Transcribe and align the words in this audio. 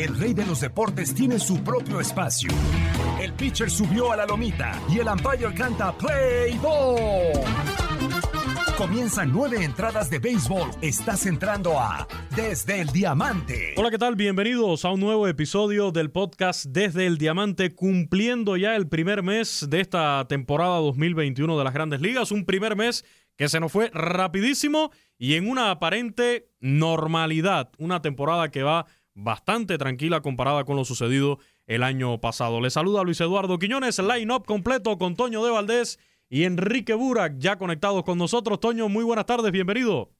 El 0.00 0.18
rey 0.18 0.32
de 0.32 0.46
los 0.46 0.62
deportes 0.62 1.14
tiene 1.14 1.38
su 1.38 1.62
propio 1.62 2.00
espacio. 2.00 2.50
El 3.20 3.34
pitcher 3.34 3.70
subió 3.70 4.10
a 4.10 4.16
la 4.16 4.24
lomita 4.24 4.80
y 4.88 4.98
el 4.98 5.06
umpire 5.06 5.52
canta 5.54 5.92
Play 5.92 6.56
Ball. 6.56 7.44
Comienzan 8.78 9.30
nueve 9.30 9.62
entradas 9.62 10.08
de 10.08 10.18
béisbol. 10.18 10.70
Estás 10.80 11.26
entrando 11.26 11.78
a 11.78 12.08
Desde 12.34 12.80
el 12.80 12.88
Diamante. 12.88 13.74
Hola, 13.76 13.90
¿qué 13.90 13.98
tal? 13.98 14.16
Bienvenidos 14.16 14.86
a 14.86 14.90
un 14.90 15.00
nuevo 15.00 15.28
episodio 15.28 15.92
del 15.92 16.10
podcast 16.10 16.64
Desde 16.64 17.06
el 17.06 17.18
Diamante, 17.18 17.74
cumpliendo 17.74 18.56
ya 18.56 18.76
el 18.76 18.88
primer 18.88 19.22
mes 19.22 19.66
de 19.68 19.82
esta 19.82 20.26
temporada 20.28 20.78
2021 20.78 21.58
de 21.58 21.64
las 21.64 21.74
Grandes 21.74 22.00
Ligas. 22.00 22.32
Un 22.32 22.46
primer 22.46 22.74
mes 22.74 23.04
que 23.36 23.50
se 23.50 23.60
nos 23.60 23.70
fue 23.70 23.90
rapidísimo 23.92 24.92
y 25.20 25.34
en 25.34 25.50
una 25.50 25.70
aparente 25.70 26.48
normalidad. 26.60 27.70
Una 27.76 28.00
temporada 28.00 28.50
que 28.50 28.62
va 28.62 28.86
bastante 29.12 29.76
tranquila 29.76 30.22
comparada 30.22 30.64
con 30.64 30.76
lo 30.76 30.86
sucedido 30.86 31.38
el 31.66 31.82
año 31.82 32.18
pasado. 32.22 32.58
Le 32.62 32.70
saluda 32.70 33.04
Luis 33.04 33.20
Eduardo 33.20 33.58
Quiñones, 33.58 33.98
line-up 33.98 34.46
completo 34.46 34.96
con 34.96 35.16
Toño 35.16 35.44
de 35.44 35.50
Valdés 35.50 36.00
y 36.30 36.44
Enrique 36.44 36.94
Burak 36.94 37.34
ya 37.36 37.58
conectados 37.58 38.02
con 38.02 38.16
nosotros. 38.16 38.60
Toño, 38.60 38.88
muy 38.88 39.04
buenas 39.04 39.26
tardes, 39.26 39.52
bienvenido. 39.52 40.10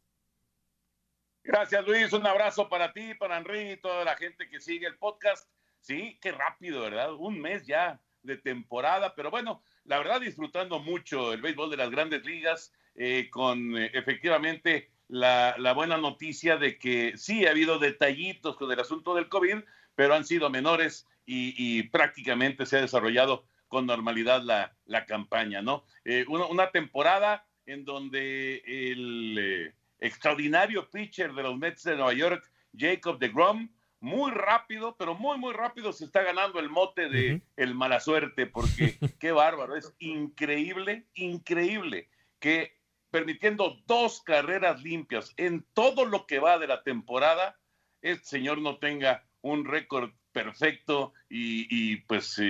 Gracias 1.45 1.83
Luis, 1.87 2.13
un 2.13 2.27
abrazo 2.27 2.69
para 2.69 2.93
ti, 2.93 3.15
para 3.15 3.39
Enrique 3.39 3.73
y 3.73 3.77
toda 3.79 4.05
la 4.05 4.19
gente 4.19 4.51
que 4.51 4.61
sigue 4.61 4.87
el 4.87 4.99
podcast. 4.99 5.49
Sí, 5.81 6.19
qué 6.21 6.33
rápido, 6.33 6.83
¿verdad? 6.83 7.15
Un 7.15 7.41
mes 7.41 7.67
ya 7.67 8.03
de 8.23 8.37
temporada, 8.37 9.15
pero 9.15 9.31
bueno, 9.31 9.63
la 9.85 9.97
verdad 9.97 10.21
disfrutando 10.21 10.79
mucho 10.79 11.33
el 11.33 11.41
béisbol 11.41 11.71
de 11.71 11.79
las 11.79 11.91
grandes 11.91 12.23
ligas, 12.27 12.71
eh, 13.03 13.31
con 13.31 13.79
eh, 13.79 13.91
efectivamente 13.95 14.91
la, 15.09 15.55
la, 15.57 15.73
buena 15.73 15.97
noticia 15.97 16.59
de 16.59 16.79
que 16.79 17.17
sí 17.17 17.47
ha 17.47 17.51
habido 17.53 17.79
detallitos 17.79 18.59
con 18.59 18.71
el 18.71 18.79
asunto 18.79 19.15
del 19.15 19.31
COVID, 19.31 19.61
pero 19.95 20.13
han 20.13 20.27
sido 20.27 20.51
menores 20.51 21.09
y, 21.25 21.55
y 21.57 21.85
prácticamente 21.85 22.67
se 22.67 22.77
ha 22.77 22.83
desarrollado 22.83 23.47
con 23.69 23.87
normalidad 23.87 24.43
la, 24.43 24.77
la 24.85 25.07
campaña, 25.07 25.63
¿no? 25.63 25.87
Eh, 26.05 26.27
una, 26.29 26.45
una, 26.45 26.71
temporada 26.73 27.47
en 27.65 27.87
donde 27.87 28.63
el 28.67 29.73
extraordinario 29.99 30.91
pitcher 30.91 31.33
de 31.33 31.43
los 31.43 31.57
Mets 31.57 31.85
de 31.85 31.97
Nueva 31.97 32.13
York, 32.13 32.53
Jacob 32.77 33.19
de 33.19 33.31
Grom, 33.31 33.71
muy 34.01 34.31
rápido, 34.31 34.95
pero 34.99 35.15
muy, 35.15 35.39
muy 35.39 35.55
rápido 35.55 35.95
se 35.95 36.05
está 36.05 36.23
ganando 36.23 36.61
el 36.61 36.69
mote 36.69 37.09
de 37.09 37.33
uh 37.33 37.37
-huh. 37.37 37.43
el 37.57 37.75
mala 37.75 37.99
suerte, 37.99 38.47
porque 38.47 38.99
qué 39.19 39.33
bárbaro, 39.33 39.75
es 39.75 39.95
increíble, 40.01 41.07
increíble 41.15 42.11
que 42.41 42.80
permitiendo 43.11 43.79
dos 43.87 44.23
carreras 44.23 44.83
limpias 44.83 45.33
en 45.37 45.67
todo 45.75 46.05
lo 46.05 46.27
que 46.27 46.39
va 46.39 46.59
de 46.59 46.67
la 46.67 46.83
temporada, 46.83 47.59
este 48.03 48.27
señor 48.27 48.59
no 48.59 48.79
tenga 48.79 49.25
un 49.43 49.65
récord 49.65 50.11
perfecto 50.33 51.13
y, 51.29 51.97
pues, 52.03 52.41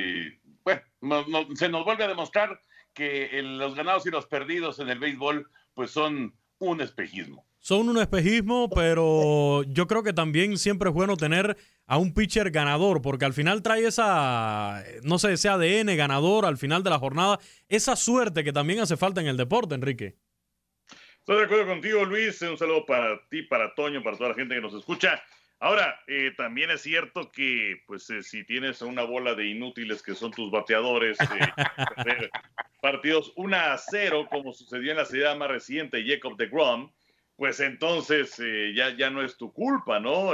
bueno, 0.64 0.82
no, 1.00 1.26
no, 1.26 1.56
se 1.56 1.68
nos 1.68 1.84
vuelve 1.84 2.04
a 2.04 2.08
demostrar 2.08 2.60
que 2.92 3.38
el, 3.38 3.58
los 3.58 3.74
ganados 3.74 4.06
y 4.06 4.10
los 4.10 4.26
perdidos 4.26 4.78
en 4.80 4.90
el 4.90 4.98
béisbol 4.98 5.48
pues 5.74 5.90
son 5.90 6.34
un 6.58 6.80
espejismo. 6.80 7.46
Son 7.58 7.88
un 7.88 7.98
espejismo, 7.98 8.70
pero 8.70 9.62
yo 9.64 9.86
creo 9.86 10.02
que 10.02 10.14
también 10.14 10.56
siempre 10.56 10.88
es 10.88 10.94
bueno 10.94 11.16
tener 11.16 11.58
a 11.86 11.98
un 11.98 12.14
pitcher 12.14 12.50
ganador, 12.50 13.02
porque 13.02 13.26
al 13.26 13.34
final 13.34 13.62
trae 13.62 13.86
esa, 13.86 14.82
no 15.02 15.18
sé, 15.18 15.32
ese 15.34 15.50
ADN 15.50 15.94
ganador 15.96 16.46
al 16.46 16.56
final 16.56 16.82
de 16.82 16.90
la 16.90 16.98
jornada, 16.98 17.38
esa 17.68 17.96
suerte 17.96 18.44
que 18.44 18.52
también 18.52 18.80
hace 18.80 18.96
falta 18.96 19.20
en 19.20 19.26
el 19.26 19.36
deporte, 19.36 19.74
Enrique. 19.74 20.16
Estoy 21.30 21.42
de 21.42 21.46
acuerdo 21.46 21.66
contigo, 21.66 22.04
Luis. 22.04 22.42
Un 22.42 22.58
saludo 22.58 22.84
para 22.84 23.24
ti, 23.28 23.42
para 23.42 23.72
Toño, 23.76 24.02
para 24.02 24.16
toda 24.16 24.30
la 24.30 24.34
gente 24.34 24.56
que 24.56 24.60
nos 24.60 24.74
escucha. 24.74 25.22
Ahora, 25.60 26.00
eh, 26.08 26.32
también 26.36 26.72
es 26.72 26.80
cierto 26.80 27.30
que, 27.30 27.80
pues, 27.86 28.10
eh, 28.10 28.24
si 28.24 28.42
tienes 28.42 28.82
una 28.82 29.04
bola 29.04 29.36
de 29.36 29.46
inútiles 29.46 30.02
que 30.02 30.16
son 30.16 30.32
tus 30.32 30.50
bateadores, 30.50 31.16
eh, 31.20 31.20
partidos 32.82 33.32
1 33.36 33.56
a 33.56 33.78
0, 33.78 34.26
como 34.28 34.52
sucedió 34.52 34.90
en 34.90 34.96
la 34.96 35.04
ciudad 35.04 35.36
más 35.36 35.50
reciente, 35.50 36.04
Jacob 36.04 36.36
de 36.36 36.48
Grom, 36.48 36.90
pues 37.36 37.60
entonces 37.60 38.34
eh, 38.40 38.72
ya, 38.74 38.96
ya 38.96 39.08
no 39.08 39.22
es 39.22 39.36
tu 39.36 39.52
culpa, 39.52 40.00
¿no? 40.00 40.32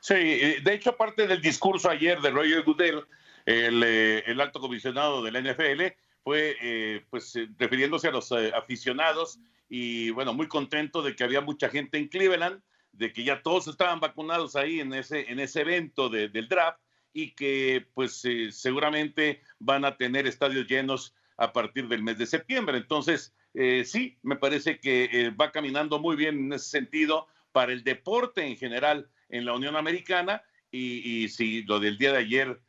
Sí, 0.01 0.15
eh, 0.15 0.61
de 0.65 0.75
hecho, 0.75 0.91
aparte 0.91 1.27
del 1.27 1.43
discurso 1.43 1.91
ayer 1.91 2.21
de 2.21 2.31
Roger 2.31 2.63
Goodell, 2.63 3.05
el, 3.45 3.83
eh, 3.85 4.37
alto 4.41 4.61
comisionado 4.61 5.23
de 5.23 5.33
la 5.33 5.41
NFL, 5.41 5.95
fue 6.23 7.05
pues 7.11 7.39
refiriéndose 7.59 8.09
a 8.09 8.11
los 8.11 8.33
aficionados 8.33 9.39
y 9.69 10.09
bueno, 10.09 10.33
muy 10.33 10.49
contento 10.49 11.03
de 11.03 11.15
que 11.15 11.23
había 11.23 11.43
mucha 11.43 11.69
gente 11.69 11.99
en 11.99 12.09
Cleveland 12.09 12.63
de 12.97 13.13
que 13.13 13.25
ya 13.25 13.43
todos 13.43 13.69
estaban 13.69 14.01
vacunados 14.01 14.57
ahí 14.57 14.81
en 14.81 14.93
ese, 14.93 15.31
en 15.31 15.41
ese 15.41 15.63
evento 15.63 16.09
del 16.09 16.49
draft 16.49 16.81
y 17.13 17.31
que 17.33 17.87
pues 17.95 18.25
eh, 18.25 18.51
seguramente 18.51 19.41
van 19.59 19.85
a 19.85 19.97
tener 19.97 20.27
estadios 20.27 20.67
llenos 20.67 21.15
a 21.37 21.53
partir 21.53 21.89
del 21.89 22.03
mes 22.03 22.19
de 22.19 22.27
septiembre. 22.27 22.77
Entonces, 22.77 23.35
eh, 23.55 23.85
sí, 23.85 24.19
me 24.23 24.37
parece 24.37 24.79
que 24.79 25.09
eh, 25.13 25.31
va 25.31 25.53
caminando 25.53 25.99
muy 25.99 26.17
bien 26.17 26.39
en 26.39 26.53
ese 26.53 26.71
sentido 26.71 27.27
para 27.53 27.73
el 27.73 27.85
deporte 27.85 28.45
en 28.45 28.57
general 28.57 29.09
en 29.29 29.45
la 29.45 29.55
Unión 29.55 29.77
Americana 29.77 30.43
y, 30.71 31.29
si 31.29 31.63
lo 31.63 31.79
del 31.79 31.99
día 31.99 32.11
de 32.11 32.19
ayer, 32.19 32.61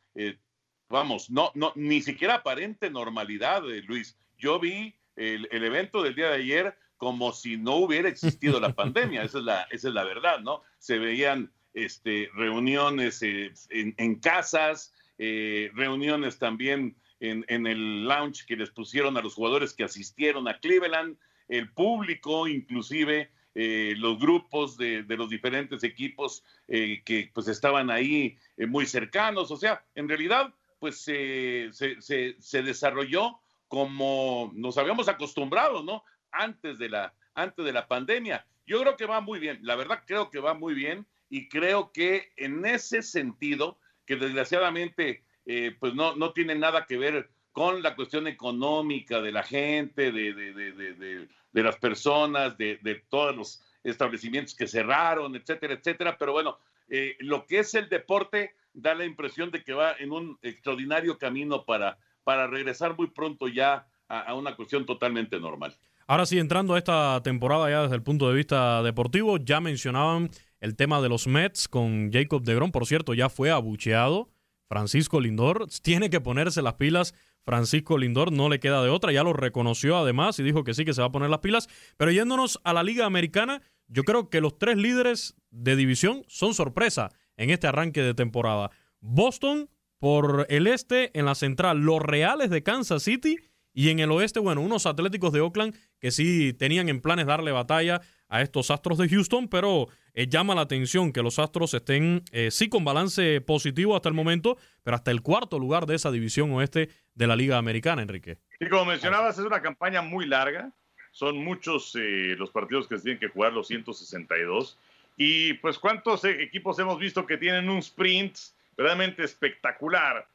vamos, 0.88 1.28
no, 1.28 1.50
no, 1.56 1.72
ni 1.74 2.00
siquiera 2.00 2.36
aparente 2.36 2.88
normalidad, 2.88 3.64
Luis. 3.88 4.16
Yo 4.38 4.60
vi 4.60 4.94
el, 5.16 5.48
el 5.50 5.64
evento 5.64 6.04
del 6.04 6.14
día 6.14 6.28
de 6.28 6.36
ayer 6.36 6.78
como 6.96 7.32
si 7.32 7.56
no 7.56 7.76
hubiera 7.76 8.08
existido 8.08 8.60
la 8.60 8.74
pandemia. 8.74 9.22
Esa 9.22 9.38
es 9.38 9.44
la, 9.44 9.62
esa 9.70 9.88
es 9.88 9.94
la 9.94 10.04
verdad, 10.04 10.40
¿no? 10.40 10.62
Se 10.78 10.98
veían 10.98 11.52
este, 11.74 12.30
reuniones 12.34 13.22
eh, 13.22 13.52
en, 13.70 14.14
casas, 14.16 14.94
eh, 15.18 15.70
reuniones 15.74 16.38
también 16.38 16.96
en, 17.20 17.44
en, 17.48 17.66
el 17.66 18.04
lounge 18.04 18.46
que 18.46 18.56
les 18.56 18.70
pusieron 18.70 19.16
a 19.16 19.22
los 19.22 19.34
jugadores 19.34 19.74
que 19.74 19.84
asistieron 19.84 20.48
a 20.48 20.58
Cleveland, 20.58 21.16
el 21.48 21.70
público, 21.70 22.48
inclusive 22.48 23.30
eh, 23.54 23.94
los 23.98 24.18
grupos 24.18 24.76
de, 24.76 25.02
de, 25.02 25.16
los 25.16 25.30
diferentes 25.30 25.84
equipos 25.84 26.44
que 26.66 27.30
pues 27.32 27.46
estaban 27.48 27.90
ahí 27.90 28.36
muy 28.56 28.86
cercanos. 28.86 29.50
O 29.50 29.56
sea, 29.56 29.84
en 29.94 30.08
realidad, 30.08 30.52
pues 30.78 30.98
se, 30.98 31.68
se, 31.72 32.36
se 32.38 32.62
desarrolló 32.62 33.38
como 33.68 34.52
nos 34.54 34.78
habíamos 34.78 35.08
acostumbrado, 35.08 35.82
¿no? 35.82 36.04
Antes 36.32 36.78
de 36.78 36.88
la, 36.88 37.14
antes 37.34 37.64
de 37.64 37.72
la 37.72 37.86
pandemia. 37.86 38.46
Yo 38.66 38.80
creo 38.80 38.96
que 38.96 39.06
va 39.06 39.20
muy 39.20 39.38
bien, 39.38 39.60
la 39.62 39.76
verdad 39.76 40.02
creo 40.06 40.30
que 40.30 40.40
va 40.40 40.54
muy 40.54 40.74
bien 40.74 41.06
y 41.28 41.48
creo 41.48 41.92
que 41.92 42.32
en 42.36 42.64
ese 42.66 43.02
sentido, 43.02 43.78
que 44.04 44.16
desgraciadamente 44.16 45.24
eh, 45.46 45.76
pues 45.78 45.94
no, 45.94 46.16
no 46.16 46.32
tiene 46.32 46.54
nada 46.54 46.86
que 46.86 46.96
ver 46.96 47.30
con 47.52 47.82
la 47.82 47.94
cuestión 47.94 48.26
económica 48.26 49.20
de 49.20 49.32
la 49.32 49.42
gente, 49.42 50.12
de, 50.12 50.34
de, 50.34 50.52
de, 50.52 51.28
de 51.52 51.62
las 51.62 51.76
personas, 51.76 52.58
de, 52.58 53.02
todos 53.08 53.34
los 53.34 53.64
establecimientos 53.82 54.54
que 54.54 54.66
cerraron, 54.66 55.34
etcétera, 55.36 55.74
etcétera. 55.74 56.18
Pero 56.18 56.32
bueno, 56.32 56.58
eh, 56.88 57.16
lo 57.20 57.46
que 57.46 57.60
es 57.60 57.74
el 57.74 57.88
deporte 57.88 58.54
da 58.74 58.94
la 58.94 59.06
impresión 59.06 59.50
de 59.50 59.64
que 59.64 59.72
va 59.72 59.94
en 59.98 60.12
un 60.12 60.38
extraordinario 60.42 61.16
camino 61.16 61.64
para, 61.64 61.96
para 62.24 62.46
regresar 62.46 62.94
muy 62.96 63.06
pronto 63.06 63.48
ya 63.48 63.86
a 64.08 64.34
una 64.34 64.54
cuestión 64.54 64.86
totalmente 64.86 65.40
normal. 65.40 65.76
Ahora 66.08 66.24
sí, 66.24 66.38
entrando 66.38 66.74
a 66.74 66.78
esta 66.78 67.20
temporada 67.24 67.68
ya 67.68 67.82
desde 67.82 67.96
el 67.96 68.02
punto 68.02 68.28
de 68.28 68.36
vista 68.36 68.80
deportivo, 68.84 69.38
ya 69.38 69.60
mencionaban 69.60 70.30
el 70.60 70.76
tema 70.76 71.00
de 71.00 71.08
los 71.08 71.26
Mets 71.26 71.66
con 71.66 72.12
Jacob 72.12 72.44
DeGrom. 72.44 72.70
Por 72.70 72.86
cierto, 72.86 73.12
ya 73.12 73.28
fue 73.28 73.50
abucheado. 73.50 74.30
Francisco 74.68 75.20
Lindor 75.20 75.66
tiene 75.82 76.08
que 76.08 76.20
ponerse 76.20 76.62
las 76.62 76.74
pilas. 76.74 77.12
Francisco 77.44 77.98
Lindor 77.98 78.30
no 78.30 78.48
le 78.48 78.60
queda 78.60 78.82
de 78.82 78.90
otra, 78.90 79.12
ya 79.12 79.22
lo 79.22 79.32
reconoció 79.32 79.96
además 79.96 80.38
y 80.38 80.42
dijo 80.42 80.64
que 80.64 80.74
sí 80.74 80.84
que 80.84 80.92
se 80.92 81.00
va 81.00 81.08
a 81.08 81.12
poner 81.12 81.30
las 81.30 81.40
pilas. 81.40 81.68
Pero 81.96 82.12
yéndonos 82.12 82.60
a 82.62 82.72
la 82.72 82.84
Liga 82.84 83.04
Americana, 83.04 83.62
yo 83.88 84.04
creo 84.04 84.30
que 84.30 84.40
los 84.40 84.58
tres 84.58 84.76
líderes 84.76 85.34
de 85.50 85.74
división 85.74 86.24
son 86.28 86.54
sorpresa 86.54 87.10
en 87.36 87.50
este 87.50 87.66
arranque 87.66 88.02
de 88.02 88.14
temporada. 88.14 88.70
Boston 89.00 89.68
por 89.98 90.46
el 90.50 90.66
este 90.66 91.16
en 91.18 91.24
la 91.24 91.34
central, 91.34 91.78
los 91.78 92.00
Reales 92.00 92.50
de 92.50 92.62
Kansas 92.62 93.02
City 93.02 93.38
y 93.76 93.90
en 93.90 93.98
el 93.98 94.10
oeste, 94.10 94.40
bueno, 94.40 94.62
unos 94.62 94.86
Atléticos 94.86 95.34
de 95.34 95.42
Oakland 95.42 95.76
que 96.00 96.10
sí 96.10 96.54
tenían 96.54 96.88
en 96.88 97.02
planes 97.02 97.26
darle 97.26 97.52
batalla 97.52 98.00
a 98.26 98.40
estos 98.40 98.70
Astros 98.70 98.96
de 98.96 99.06
Houston, 99.06 99.48
pero 99.48 99.88
eh, 100.14 100.28
llama 100.28 100.54
la 100.54 100.62
atención 100.62 101.12
que 101.12 101.22
los 101.22 101.38
Astros 101.38 101.74
estén 101.74 102.24
eh, 102.32 102.50
sí 102.50 102.70
con 102.70 102.86
balance 102.86 103.42
positivo 103.42 103.94
hasta 103.94 104.08
el 104.08 104.14
momento, 104.14 104.56
pero 104.82 104.96
hasta 104.96 105.10
el 105.10 105.20
cuarto 105.20 105.58
lugar 105.58 105.84
de 105.84 105.94
esa 105.94 106.10
división 106.10 106.52
oeste 106.52 106.88
de 107.14 107.26
la 107.26 107.36
Liga 107.36 107.58
Americana, 107.58 108.00
Enrique. 108.00 108.38
Y 108.60 108.68
como 108.70 108.86
mencionabas, 108.86 109.38
es 109.38 109.44
una 109.44 109.60
campaña 109.60 110.00
muy 110.00 110.24
larga, 110.24 110.72
son 111.12 111.36
muchos 111.44 111.94
eh, 111.96 112.34
los 112.38 112.50
partidos 112.50 112.88
que 112.88 112.96
se 112.96 113.02
tienen 113.02 113.20
que 113.20 113.28
jugar, 113.28 113.52
los 113.52 113.68
162, 113.68 114.78
y 115.18 115.52
pues 115.52 115.78
cuántos 115.78 116.24
equipos 116.24 116.78
hemos 116.78 116.98
visto 116.98 117.26
que 117.26 117.36
tienen 117.36 117.68
un 117.68 117.80
sprint 117.80 118.38
verdaderamente 118.74 119.22
espectacular 119.22 120.26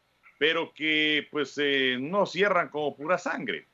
pero 0.42 0.74
que 0.74 1.28
pues 1.30 1.56
eh, 1.60 2.00
no 2.02 2.26
cierran 2.26 2.70
como 2.70 2.96
pura 2.96 3.20
sangre. 3.20 3.68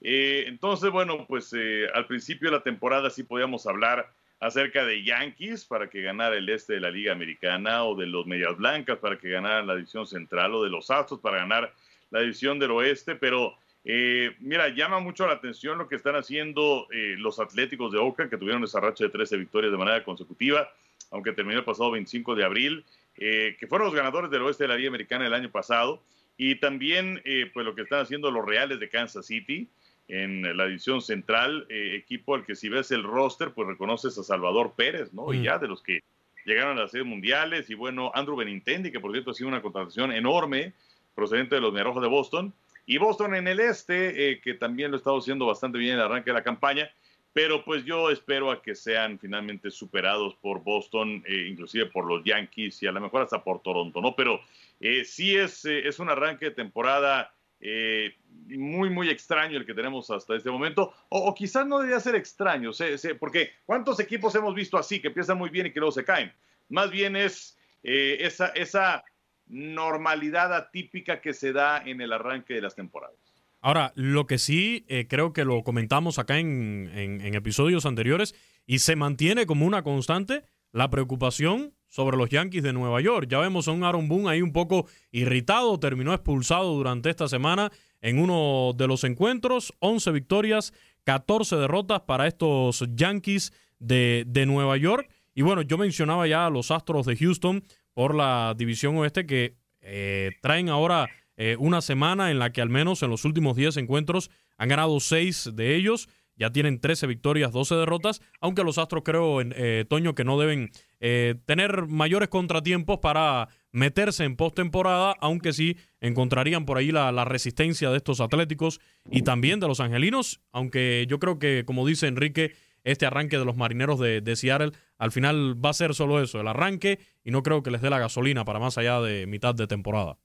Eh, 0.00 0.44
entonces, 0.46 0.90
bueno, 0.90 1.26
pues 1.28 1.52
eh, 1.54 1.86
al 1.92 2.06
principio 2.06 2.48
de 2.48 2.56
la 2.56 2.62
temporada 2.62 3.10
sí 3.10 3.24
podíamos 3.24 3.66
hablar 3.66 4.10
acerca 4.40 4.86
de 4.86 5.04
Yankees 5.04 5.66
para 5.66 5.90
que 5.90 6.00
ganara 6.00 6.34
el 6.34 6.48
este 6.48 6.72
de 6.72 6.80
la 6.80 6.90
Liga 6.90 7.12
Americana 7.12 7.84
o 7.84 7.94
de 7.94 8.06
los 8.06 8.24
Medias 8.24 8.56
Blancas 8.56 8.96
para 9.00 9.18
que 9.18 9.28
ganaran 9.28 9.66
la 9.66 9.74
división 9.74 10.06
central 10.06 10.54
o 10.54 10.64
de 10.64 10.70
los 10.70 10.90
Astros 10.90 11.20
para 11.20 11.40
ganar 11.40 11.74
la 12.10 12.20
división 12.20 12.58
del 12.58 12.70
oeste, 12.70 13.16
pero 13.16 13.58
mira, 13.84 14.70
llama 14.70 15.00
mucho 15.00 15.26
la 15.26 15.34
atención 15.34 15.76
lo 15.76 15.88
que 15.88 15.96
están 15.96 16.16
haciendo 16.16 16.86
los 17.18 17.38
Atléticos 17.38 17.92
de 17.92 17.98
Oakland, 17.98 18.30
que 18.30 18.38
tuvieron 18.38 18.64
esa 18.64 18.80
racha 18.80 19.04
de 19.04 19.10
13 19.10 19.36
victorias 19.36 19.72
de 19.72 19.76
manera 19.76 20.02
consecutiva, 20.02 20.72
aunque 21.10 21.32
terminó 21.32 21.58
el 21.58 21.66
pasado 21.66 21.90
25 21.90 22.34
de 22.34 22.44
abril, 22.46 22.84
que 23.14 23.66
fueron 23.68 23.88
los 23.88 23.94
ganadores 23.94 24.30
del 24.30 24.40
oeste 24.40 24.64
de 24.64 24.68
la 24.68 24.76
Liga 24.76 24.88
Americana 24.88 25.26
el 25.26 25.34
año 25.34 25.50
pasado. 25.50 26.00
Y 26.36 26.56
también, 26.56 27.20
eh, 27.24 27.50
pues 27.52 27.64
lo 27.64 27.74
que 27.74 27.82
están 27.82 28.00
haciendo 28.00 28.30
los 28.30 28.44
Reales 28.44 28.80
de 28.80 28.88
Kansas 28.88 29.26
City 29.26 29.68
en 30.08 30.56
la 30.56 30.66
división 30.66 31.00
central, 31.00 31.66
eh, 31.68 31.96
equipo 31.96 32.34
al 32.34 32.44
que 32.44 32.56
si 32.56 32.68
ves 32.68 32.90
el 32.90 33.02
roster, 33.02 33.52
pues 33.52 33.68
reconoces 33.68 34.18
a 34.18 34.22
Salvador 34.22 34.74
Pérez, 34.76 35.12
¿no? 35.12 35.32
Y 35.32 35.38
mm. 35.38 35.42
ya 35.42 35.58
de 35.58 35.68
los 35.68 35.82
que 35.82 36.00
llegaron 36.44 36.76
a 36.76 36.82
las 36.82 36.90
series 36.90 37.06
mundiales, 37.06 37.70
y 37.70 37.74
bueno, 37.74 38.10
Andrew 38.14 38.36
Benintendi, 38.36 38.92
que 38.92 39.00
por 39.00 39.12
cierto 39.12 39.30
ha 39.30 39.34
sido 39.34 39.48
una 39.48 39.62
contratación 39.62 40.12
enorme, 40.12 40.74
procedente 41.14 41.54
de 41.54 41.60
los 41.60 41.72
Miarojos 41.72 42.02
de 42.02 42.08
Boston, 42.08 42.52
y 42.86 42.98
Boston 42.98 43.34
en 43.34 43.48
el 43.48 43.60
este, 43.60 44.30
eh, 44.30 44.40
que 44.40 44.54
también 44.54 44.90
lo 44.90 44.96
ha 44.96 44.98
estado 44.98 45.18
haciendo 45.18 45.46
bastante 45.46 45.78
bien 45.78 45.94
en 45.94 46.00
el 46.00 46.04
arranque 46.04 46.30
de 46.30 46.34
la 46.34 46.42
campaña, 46.42 46.90
pero 47.34 47.64
pues 47.64 47.84
yo 47.84 48.10
espero 48.10 48.52
a 48.52 48.62
que 48.62 48.76
sean 48.76 49.18
finalmente 49.18 49.68
superados 49.68 50.36
por 50.36 50.62
Boston, 50.62 51.22
inclusive 51.26 51.86
por 51.86 52.06
los 52.06 52.22
Yankees 52.24 52.80
y 52.82 52.86
a 52.86 52.92
lo 52.92 53.00
mejor 53.00 53.22
hasta 53.22 53.42
por 53.42 53.60
Toronto, 53.60 54.00
¿no? 54.00 54.14
Pero 54.14 54.40
eh, 54.80 55.04
sí 55.04 55.36
es, 55.36 55.64
eh, 55.64 55.86
es 55.86 55.98
un 55.98 56.08
arranque 56.08 56.46
de 56.46 56.50
temporada 56.52 57.34
eh, 57.60 58.14
muy, 58.46 58.88
muy 58.88 59.10
extraño 59.10 59.58
el 59.58 59.66
que 59.66 59.74
tenemos 59.74 60.10
hasta 60.12 60.36
este 60.36 60.48
momento, 60.48 60.94
o, 61.08 61.34
quizás 61.34 61.66
no 61.66 61.78
debería 61.78 61.98
ser 61.98 62.14
extraño, 62.14 62.70
porque 63.18 63.50
¿cuántos 63.66 63.98
equipos 63.98 64.32
hemos 64.36 64.54
visto 64.54 64.78
así, 64.78 65.00
que 65.00 65.08
empiezan 65.08 65.36
muy 65.36 65.50
bien 65.50 65.66
y 65.66 65.72
que 65.72 65.80
luego 65.80 65.92
se 65.92 66.04
caen? 66.04 66.32
Más 66.68 66.90
bien 66.90 67.16
es 67.16 67.58
esa 67.82 69.04
normalidad 69.48 70.54
atípica 70.54 71.20
que 71.20 71.34
se 71.34 71.52
da 71.52 71.82
en 71.84 72.00
el 72.00 72.12
arranque 72.12 72.54
de 72.54 72.62
las 72.62 72.76
temporadas. 72.76 73.33
Ahora, 73.64 73.94
lo 73.96 74.26
que 74.26 74.36
sí 74.36 74.84
creo 75.08 75.32
que 75.32 75.46
lo 75.46 75.64
comentamos 75.64 76.18
acá 76.18 76.38
en, 76.38 76.90
episodios 77.34 77.86
anteriores 77.86 78.34
y 78.66 78.80
se 78.80 78.94
mantiene 78.94 79.46
como 79.46 79.64
una 79.64 79.82
constante, 79.82 80.42
la 80.70 80.90
preocupación 80.90 81.72
sobre 81.88 82.18
los 82.18 82.28
Yankees 82.28 82.62
de 82.62 82.74
Nueva 82.74 83.00
York. 83.00 83.26
Ya 83.26 83.38
vemos 83.38 83.66
a 83.66 83.72
un 83.72 83.82
Aaron 83.82 84.06
Boone 84.06 84.28
ahí 84.28 84.42
un 84.42 84.52
poco 84.52 84.86
irritado, 85.12 85.80
terminó 85.80 86.12
expulsado 86.12 86.74
durante 86.74 87.08
esta 87.08 87.26
semana 87.26 87.72
en 88.02 88.18
uno 88.18 88.74
de 88.76 88.86
los 88.86 89.02
encuentros, 89.02 89.72
11 89.78 90.10
victorias, 90.10 90.74
14 91.04 91.56
derrotas 91.56 92.02
para 92.02 92.26
estos 92.26 92.84
Yankees 92.94 93.54
de, 93.78 94.44
Nueva 94.46 94.76
York. 94.76 95.08
Y 95.34 95.40
bueno, 95.40 95.62
yo 95.62 95.78
mencionaba 95.78 96.26
ya 96.26 96.44
a 96.44 96.50
los 96.50 96.70
Astros 96.70 97.06
de 97.06 97.16
Houston 97.16 97.64
por 97.94 98.14
la 98.14 98.54
división 98.58 98.94
oeste 98.98 99.24
que 99.24 99.56
eh, 99.80 100.32
traen 100.42 100.68
ahora 100.68 101.08
eh, 101.36 101.56
una 101.58 101.80
semana 101.80 102.30
en 102.30 102.38
la 102.38 102.52
que 102.52 102.60
al 102.60 102.68
menos 102.68 103.02
en 103.02 103.10
los 103.10 103.24
últimos 103.24 103.56
10 103.56 103.76
encuentros 103.78 104.30
han 104.56 104.68
ganado 104.68 105.00
6 105.00 105.50
de 105.54 105.76
ellos. 105.76 106.08
ya 106.36 106.50
tienen 106.50 106.80
13 106.80 107.06
victorias, 107.06 107.52
12 107.52 107.76
derrotas, 107.76 108.20
aunque 108.40 108.64
los 108.64 108.76
Astros 108.78 109.04
creo, 109.04 109.40
en 109.40 109.54
eh, 109.56 109.84
Toño, 109.88 110.16
que 110.16 110.24
no 110.24 110.36
deben 110.36 110.72
eh, 110.98 111.36
tener 111.46 111.86
mayores 111.86 112.28
contratiempos 112.28 112.98
para 112.98 113.48
meterse 113.70 114.24
en 114.24 114.34
postemporada, 114.34 115.14
aunque 115.20 115.52
sí 115.52 115.76
encontrarían 116.00 116.64
por 116.64 116.76
ahí 116.76 116.90
la, 116.90 117.24
resistencia 117.24 117.90
de 117.90 117.98
estos 117.98 118.20
atléticos 118.20 118.80
y 119.08 119.22
también 119.22 119.60
de 119.60 119.68
los 119.68 119.78
angelinos, 119.78 120.40
aunque 120.50 121.06
yo 121.08 121.20
creo 121.20 121.38
que, 121.38 121.64
como 121.64 121.86
dice 121.86 122.08
Enrique, 122.08 122.56
este 122.82 123.06
arranque 123.06 123.38
de 123.38 123.44
los 123.44 123.56
marineros 123.56 124.00
de, 124.00 124.20
de 124.20 124.34
Seattle 124.34 124.72
al 124.98 125.12
final 125.12 125.62
va 125.64 125.70
a 125.70 125.74
ser 125.74 125.94
solo 125.94 126.20
eso, 126.20 126.40
el 126.40 126.48
arranque, 126.48 126.98
y 127.22 127.30
no 127.30 127.42
creo 127.42 127.62
que 127.62 127.70
les 127.70 127.80
dé 127.80 127.90
la 127.90 127.98
gasolina 127.98 128.44
para 128.44 128.58
más 128.58 128.76
allá 128.76 129.00
de 129.00 129.26
mitad 129.26 129.54
de 129.54 129.66
temporada. 129.66 130.18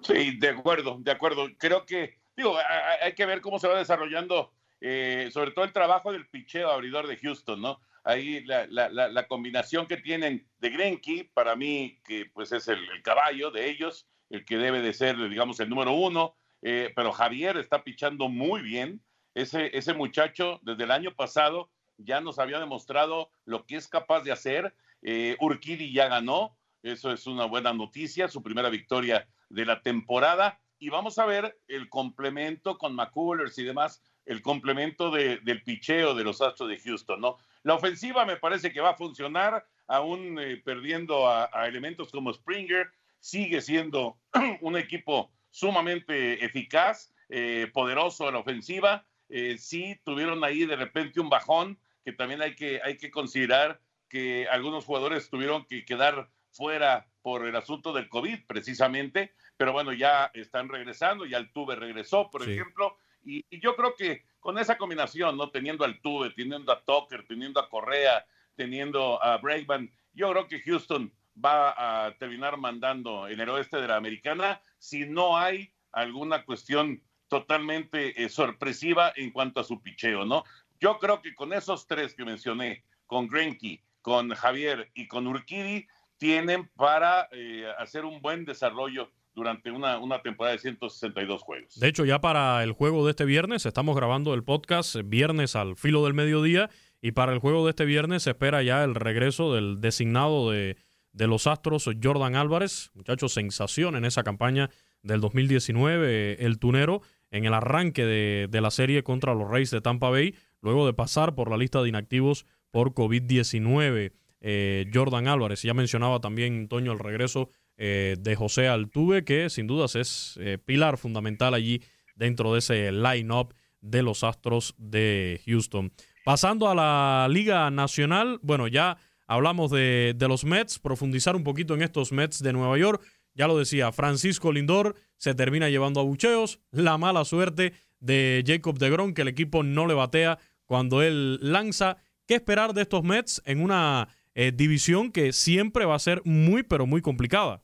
Sí, 0.00 0.38
de 0.38 0.48
acuerdo, 0.50 0.98
de 1.00 1.10
acuerdo. 1.10 1.48
Creo 1.58 1.84
que, 1.84 2.18
digo, 2.36 2.56
hay 3.02 3.14
que 3.14 3.26
ver 3.26 3.40
cómo 3.40 3.58
se 3.58 3.68
va 3.68 3.78
desarrollando, 3.78 4.52
eh, 4.80 5.28
sobre 5.32 5.50
todo 5.50 5.64
el 5.64 5.72
trabajo 5.72 6.12
del 6.12 6.28
picheo 6.28 6.70
abridor 6.70 7.06
de 7.06 7.16
Houston, 7.16 7.60
¿no? 7.60 7.80
Ahí 8.04 8.44
la, 8.44 8.66
la, 8.68 8.88
la, 8.88 9.26
combinación 9.26 9.86
que 9.86 9.98
tienen 9.98 10.46
de 10.60 10.70
Grenky, 10.70 11.24
para 11.24 11.56
mí, 11.56 12.00
que 12.04 12.26
pues 12.32 12.52
es 12.52 12.68
el, 12.68 12.88
el, 12.90 13.02
caballo 13.02 13.50
de 13.50 13.68
ellos, 13.68 14.06
el 14.30 14.44
que 14.44 14.56
debe 14.56 14.80
de 14.80 14.94
ser, 14.94 15.16
digamos, 15.28 15.60
el 15.60 15.68
número 15.68 15.92
uno, 15.92 16.36
eh, 16.62 16.92
pero 16.94 17.12
Javier 17.12 17.56
está 17.58 17.82
pichando 17.82 18.28
muy 18.28 18.62
bien. 18.62 19.02
Ese, 19.34 19.76
ese 19.76 19.92
muchacho, 19.92 20.60
desde 20.62 20.84
el 20.84 20.90
año 20.90 21.14
pasado, 21.14 21.70
ya 21.98 22.20
nos 22.20 22.38
había 22.38 22.60
demostrado 22.60 23.30
lo 23.44 23.66
que 23.66 23.76
es 23.76 23.88
capaz 23.88 24.22
de 24.22 24.32
hacer. 24.32 24.74
Eh, 25.02 25.36
Urquidi 25.40 25.92
ya 25.92 26.08
ganó, 26.08 26.56
eso 26.82 27.12
es 27.12 27.26
una 27.26 27.44
buena 27.44 27.72
noticia, 27.72 28.28
su 28.28 28.42
primera 28.42 28.70
victoria 28.70 29.28
de 29.48 29.66
la 29.66 29.82
temporada. 29.82 30.60
Y 30.78 30.90
vamos 30.90 31.18
a 31.18 31.26
ver 31.26 31.58
el 31.66 31.88
complemento 31.88 32.78
con 32.78 32.94
McCullers 32.94 33.58
y 33.58 33.64
demás, 33.64 34.02
el 34.24 34.42
complemento 34.42 35.10
de, 35.10 35.38
del 35.38 35.62
picheo 35.62 36.14
de 36.14 36.24
los 36.24 36.40
Astros 36.40 36.68
de 36.68 36.78
Houston, 36.78 37.20
¿no? 37.20 37.38
La 37.62 37.74
ofensiva 37.74 38.24
me 38.24 38.36
parece 38.36 38.72
que 38.72 38.80
va 38.80 38.90
a 38.90 38.96
funcionar, 38.96 39.66
aún 39.86 40.38
eh, 40.38 40.62
perdiendo 40.64 41.28
a, 41.28 41.48
elementos 41.66 42.10
como 42.10 42.32
Springer, 42.32 42.90
sigue 43.18 43.60
siendo 43.60 44.18
un 44.60 44.76
equipo 44.76 45.32
sumamente 45.50 46.44
eficaz, 46.44 47.12
eh, 47.28 47.70
poderoso 47.72 48.28
en 48.28 48.36
ofensiva. 48.36 49.04
Eh, 49.28 49.56
sí 49.58 50.00
tuvieron 50.04 50.44
ahí 50.44 50.64
de 50.64 50.76
repente 50.76 51.20
un 51.20 51.28
bajón, 51.28 51.78
que 52.04 52.12
también 52.12 52.40
hay 52.40 52.54
que, 52.54 52.80
hay 52.84 52.96
que 52.96 53.10
considerar 53.10 53.80
que 54.08 54.46
algunos 54.48 54.84
jugadores 54.84 55.28
tuvieron 55.28 55.64
que 55.66 55.84
quedar 55.84 56.30
fuera 56.52 57.06
por 57.28 57.46
el 57.46 57.54
asunto 57.56 57.92
del 57.92 58.08
COVID, 58.08 58.46
precisamente, 58.46 59.34
pero 59.58 59.74
bueno, 59.74 59.92
ya 59.92 60.30
están 60.32 60.66
regresando, 60.66 61.26
ya 61.26 61.36
el 61.36 61.52
Tuve 61.52 61.76
regresó, 61.76 62.30
por 62.30 62.42
sí. 62.42 62.52
ejemplo, 62.52 62.96
y, 63.22 63.44
y, 63.50 63.60
yo 63.60 63.76
creo 63.76 63.94
que 63.94 64.24
con 64.40 64.56
esa 64.56 64.78
combinación, 64.78 65.36
¿no? 65.36 65.50
Teniendo 65.50 65.84
al 65.84 66.00
Tuve, 66.00 66.30
teniendo 66.30 66.72
a 66.72 66.82
Tucker, 66.82 67.26
teniendo 67.26 67.60
a 67.60 67.68
Correa, 67.68 68.24
teniendo 68.56 69.22
a 69.22 69.36
Bregman, 69.36 69.90
yo 70.14 70.30
creo 70.30 70.48
que 70.48 70.62
Houston 70.62 71.12
va 71.36 72.06
a 72.06 72.16
terminar 72.16 72.56
mandando 72.56 73.28
en 73.28 73.38
el 73.40 73.50
oeste 73.50 73.78
de 73.78 73.88
la 73.88 73.96
americana 73.96 74.62
si 74.78 75.04
no 75.04 75.36
hay 75.36 75.70
alguna 75.92 76.46
cuestión 76.46 77.02
totalmente 77.28 78.24
eh, 78.24 78.30
sorpresiva 78.30 79.12
en 79.16 79.32
cuanto 79.32 79.60
a 79.60 79.64
su 79.64 79.82
picheo, 79.82 80.24
¿no? 80.24 80.44
Yo 80.80 80.98
creo 80.98 81.20
que 81.20 81.34
con 81.34 81.52
esos 81.52 81.86
tres 81.86 82.14
que 82.14 82.24
mencioné, 82.24 82.84
con 83.04 83.28
Grenky, 83.28 83.82
con 84.00 84.30
Javier 84.30 84.90
y 84.94 85.08
con 85.08 85.26
Urquidi, 85.26 85.86
tienen 86.18 86.68
para 86.76 87.28
eh, 87.32 87.64
hacer 87.78 88.04
un 88.04 88.20
buen 88.20 88.44
desarrollo 88.44 89.10
durante 89.34 89.70
una, 89.70 89.98
una, 89.98 90.20
temporada 90.20 90.54
de 90.54 90.58
162 90.60 91.42
juegos. 91.42 91.78
De 91.78 91.86
hecho, 91.86 92.04
ya 92.04 92.20
para 92.20 92.62
el 92.64 92.72
juego 92.72 93.04
de 93.04 93.10
este 93.10 93.24
viernes, 93.24 93.66
estamos 93.66 93.94
grabando 93.94 94.34
el 94.34 94.42
podcast 94.42 94.96
viernes 95.04 95.54
al 95.54 95.76
filo 95.76 96.04
del 96.04 96.14
mediodía, 96.14 96.70
y 97.00 97.12
para 97.12 97.32
el 97.32 97.38
juego 97.38 97.64
de 97.64 97.70
este 97.70 97.84
viernes 97.84 98.24
se 98.24 98.30
espera 98.30 98.62
ya 98.64 98.82
el 98.82 98.96
regreso 98.96 99.54
del 99.54 99.80
designado 99.80 100.50
de, 100.50 100.76
de 101.12 101.26
los 101.28 101.46
Astros, 101.46 101.88
Jordan 102.02 102.34
Álvarez, 102.34 102.90
muchacho 102.94 103.28
sensación 103.28 103.94
en 103.94 104.04
esa 104.04 104.24
campaña 104.24 104.70
del 105.02 105.20
2019, 105.20 106.44
el 106.44 106.58
tunero, 106.58 107.02
en 107.30 107.44
el 107.44 107.54
arranque 107.54 108.04
de, 108.04 108.48
de 108.50 108.60
la 108.60 108.72
serie 108.72 109.04
contra 109.04 109.34
los 109.34 109.48
Reyes 109.48 109.70
de 109.70 109.80
Tampa 109.80 110.10
Bay, 110.10 110.34
luego 110.60 110.84
de 110.84 110.94
pasar 110.94 111.36
por 111.36 111.48
la 111.48 111.56
lista 111.56 111.80
de 111.80 111.88
inactivos 111.88 112.44
por 112.72 112.92
COVID-19. 112.92 114.12
Eh, 114.40 114.86
Jordan 114.92 115.28
Álvarez. 115.28 115.62
Ya 115.62 115.74
mencionaba 115.74 116.20
también, 116.20 116.68
Toño, 116.68 116.92
el 116.92 116.98
regreso 116.98 117.48
eh, 117.76 118.16
de 118.18 118.36
José 118.36 118.68
Altuve, 118.68 119.24
que 119.24 119.50
sin 119.50 119.66
dudas 119.66 119.96
es 119.96 120.38
eh, 120.40 120.58
pilar 120.58 120.98
fundamental 120.98 121.54
allí 121.54 121.82
dentro 122.14 122.52
de 122.52 122.60
ese 122.60 122.92
line-up 122.92 123.54
de 123.80 124.02
los 124.02 124.24
Astros 124.24 124.74
de 124.78 125.40
Houston. 125.46 125.92
Pasando 126.24 126.68
a 126.68 126.74
la 126.74 127.28
Liga 127.30 127.70
Nacional, 127.70 128.38
bueno, 128.42 128.68
ya 128.68 128.98
hablamos 129.26 129.70
de, 129.70 130.14
los 130.28 130.44
Mets, 130.44 130.78
profundizar 130.78 131.36
un 131.36 131.44
poquito 131.44 131.74
en 131.74 131.82
estos 131.82 132.12
Mets 132.12 132.42
de 132.42 132.52
Nueva 132.52 132.76
York. 132.76 133.02
Ya 133.34 133.46
lo 133.46 133.56
decía, 133.56 133.92
Francisco 133.92 134.52
Lindor 134.52 134.96
se 135.16 135.34
termina 135.34 135.68
llevando 135.68 136.00
a 136.00 136.04
bucheos. 136.04 136.60
La 136.70 136.98
mala 136.98 137.24
suerte 137.24 137.72
de 138.00 138.42
Jacob 138.46 138.78
DeGrom, 138.78 139.14
que 139.14 139.22
el 139.22 139.28
equipo 139.28 139.62
no 139.62 139.86
le 139.86 139.94
batea 139.94 140.38
cuando 140.64 141.02
él 141.02 141.38
lanza. 141.40 141.98
¿Qué 142.26 142.34
esperar 142.34 142.74
de 142.74 142.82
estos 142.82 143.04
Mets 143.04 143.40
en 143.46 143.62
una 143.62 144.08
eh, 144.40 144.52
división 144.54 145.10
que 145.10 145.32
siempre 145.32 145.84
va 145.84 145.96
a 145.96 145.98
ser 145.98 146.22
muy, 146.24 146.62
pero 146.62 146.86
muy 146.86 147.02
complicada? 147.02 147.60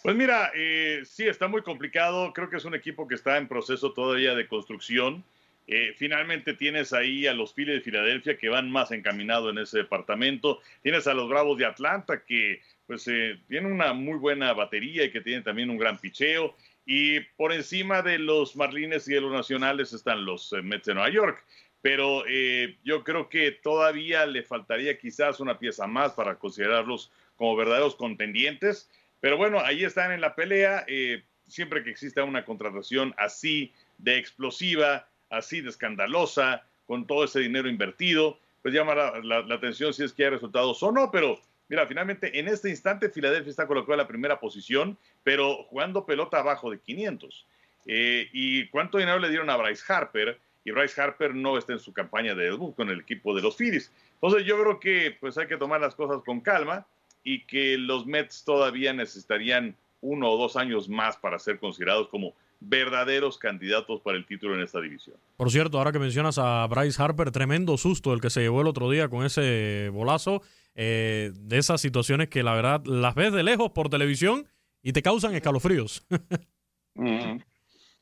Pues 0.00 0.14
mira, 0.14 0.52
eh, 0.54 1.02
sí, 1.04 1.26
está 1.26 1.48
muy 1.48 1.62
complicado. 1.62 2.32
Creo 2.32 2.48
que 2.48 2.56
es 2.56 2.64
un 2.64 2.76
equipo 2.76 3.08
que 3.08 3.16
está 3.16 3.36
en 3.36 3.48
proceso 3.48 3.92
todavía 3.92 4.36
de 4.36 4.46
construcción. 4.46 5.24
Eh, 5.66 5.92
finalmente 5.96 6.54
tienes 6.54 6.92
ahí 6.92 7.26
a 7.26 7.34
los 7.34 7.52
Phillies 7.52 7.76
de 7.76 7.80
Filadelfia 7.80 8.36
que 8.36 8.48
van 8.48 8.70
más 8.70 8.92
encaminados 8.92 9.50
en 9.52 9.58
ese 9.58 9.78
departamento. 9.78 10.60
Tienes 10.82 11.08
a 11.08 11.14
los 11.14 11.28
Bravos 11.28 11.58
de 11.58 11.66
Atlanta 11.66 12.22
que 12.24 12.60
pues 12.86 13.06
eh, 13.08 13.40
tienen 13.48 13.72
una 13.72 13.92
muy 13.92 14.18
buena 14.18 14.52
batería 14.52 15.04
y 15.04 15.10
que 15.10 15.20
tienen 15.20 15.42
también 15.42 15.70
un 15.70 15.78
gran 15.78 15.98
picheo. 15.98 16.56
Y 16.84 17.20
por 17.36 17.52
encima 17.52 18.02
de 18.02 18.18
los 18.18 18.56
Marlines 18.56 19.06
y 19.08 19.14
de 19.14 19.20
los 19.20 19.32
Nacionales 19.32 19.92
están 19.92 20.24
los 20.24 20.52
eh, 20.52 20.62
Mets 20.62 20.86
de 20.86 20.94
Nueva 20.94 21.10
York. 21.10 21.44
Pero 21.82 22.24
eh, 22.28 22.78
yo 22.84 23.02
creo 23.04 23.28
que 23.28 23.50
todavía 23.50 24.24
le 24.24 24.42
faltaría 24.44 24.98
quizás 24.98 25.40
una 25.40 25.58
pieza 25.58 25.86
más 25.86 26.12
para 26.12 26.36
considerarlos 26.36 27.10
como 27.36 27.56
verdaderos 27.56 27.96
contendientes. 27.96 28.88
Pero 29.20 29.36
bueno, 29.36 29.60
ahí 29.60 29.84
están 29.84 30.12
en 30.12 30.20
la 30.20 30.34
pelea. 30.34 30.84
Eh, 30.86 31.24
siempre 31.48 31.82
que 31.82 31.90
exista 31.90 32.24
una 32.24 32.44
contratación 32.44 33.14
así 33.18 33.72
de 33.98 34.16
explosiva, 34.16 35.08
así 35.28 35.60
de 35.60 35.70
escandalosa, 35.70 36.64
con 36.86 37.06
todo 37.06 37.24
ese 37.24 37.40
dinero 37.40 37.68
invertido, 37.68 38.38
pues 38.62 38.72
llama 38.74 38.94
la, 38.94 39.54
atención 39.54 39.92
si 39.92 40.04
es 40.04 40.12
que 40.12 40.24
hay 40.24 40.30
resultados 40.30 40.82
o 40.82 40.92
no. 40.92 41.10
Pero 41.10 41.40
Mira, 41.68 41.86
finalmente 41.86 42.38
en 42.38 42.48
este 42.48 42.68
instante 42.68 43.08
Filadelfia 43.08 43.48
está 43.48 43.66
colocado 43.66 43.94
en 43.94 43.98
la 44.00 44.06
primera 44.06 44.38
posición, 44.38 44.98
pero 45.22 45.62
jugando 45.70 46.04
pelota 46.04 46.38
abajo 46.38 46.70
de 46.70 46.78
500. 46.78 47.46
Eh, 47.86 48.28
¿Y 48.30 48.68
cuánto 48.68 48.98
dinero 48.98 49.18
le 49.18 49.30
dieron 49.30 49.48
a 49.48 49.56
Bryce 49.56 49.82
Harper? 49.90 50.38
Y 50.64 50.70
Bryce 50.70 51.00
Harper 51.00 51.34
no 51.34 51.58
está 51.58 51.72
en 51.72 51.78
su 51.78 51.92
campaña 51.92 52.34
de 52.34 52.44
debut 52.44 52.74
con 52.74 52.88
el 52.90 53.00
equipo 53.00 53.34
de 53.34 53.42
los 53.42 53.56
Phillies. 53.56 53.90
Entonces 54.14 54.44
yo 54.46 54.60
creo 54.60 54.78
que 54.80 55.16
pues 55.20 55.36
hay 55.38 55.48
que 55.48 55.56
tomar 55.56 55.80
las 55.80 55.94
cosas 55.94 56.22
con 56.24 56.40
calma 56.40 56.86
y 57.24 57.44
que 57.44 57.76
los 57.78 58.06
Mets 58.06 58.44
todavía 58.44 58.92
necesitarían 58.92 59.76
uno 60.00 60.30
o 60.30 60.36
dos 60.36 60.56
años 60.56 60.88
más 60.88 61.16
para 61.16 61.38
ser 61.38 61.58
considerados 61.58 62.08
como 62.08 62.34
verdaderos 62.60 63.38
candidatos 63.38 64.00
para 64.00 64.16
el 64.16 64.26
título 64.26 64.54
en 64.54 64.62
esta 64.62 64.80
división. 64.80 65.16
Por 65.36 65.50
cierto, 65.50 65.78
ahora 65.78 65.92
que 65.92 65.98
mencionas 65.98 66.38
a 66.38 66.66
Bryce 66.66 67.02
Harper, 67.02 67.30
tremendo 67.30 67.76
susto 67.76 68.12
el 68.12 68.20
que 68.20 68.30
se 68.30 68.40
llevó 68.40 68.60
el 68.60 68.68
otro 68.68 68.90
día 68.90 69.08
con 69.08 69.24
ese 69.24 69.90
bolazo 69.92 70.42
eh, 70.74 71.32
de 71.34 71.58
esas 71.58 71.80
situaciones 71.80 72.28
que 72.28 72.42
la 72.42 72.54
verdad 72.54 72.84
las 72.84 73.14
ves 73.14 73.32
de 73.32 73.42
lejos 73.42 73.70
por 73.70 73.88
televisión 73.88 74.46
y 74.82 74.92
te 74.92 75.02
causan 75.02 75.34
escalofríos. 75.34 76.06
mm. 76.94 77.40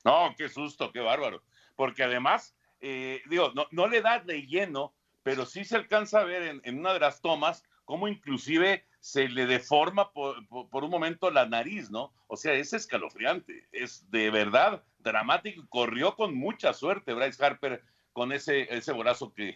No, 0.04 0.34
qué 0.36 0.48
susto, 0.48 0.90
qué 0.92 1.00
bárbaro. 1.00 1.42
Porque 1.80 2.02
además, 2.02 2.54
eh, 2.82 3.22
digo, 3.30 3.54
no, 3.70 3.88
le 3.88 4.02
da 4.02 4.18
de 4.18 4.46
lleno, 4.46 4.94
pero 5.22 5.46
sí 5.46 5.64
se 5.64 5.76
alcanza 5.76 6.20
a 6.20 6.24
ver 6.24 6.60
en, 6.62 6.78
una 6.78 6.92
de 6.92 7.00
las 7.00 7.22
tomas 7.22 7.64
cómo 7.86 8.06
inclusive 8.06 8.84
se 8.98 9.30
le 9.30 9.46
deforma 9.46 10.12
por, 10.12 10.44
un 10.50 10.90
momento 10.90 11.30
la 11.30 11.46
nariz, 11.46 11.90
¿no? 11.90 12.12
O 12.26 12.36
sea, 12.36 12.52
es 12.52 12.74
escalofriante, 12.74 13.66
es 13.72 14.10
de 14.10 14.28
verdad 14.28 14.84
dramático. 14.98 15.66
Corrió 15.70 16.16
con 16.16 16.34
mucha 16.34 16.74
suerte 16.74 17.14
Bryce 17.14 17.42
Harper 17.42 17.82
con 18.12 18.32
ese, 18.32 18.68
ese 18.76 18.92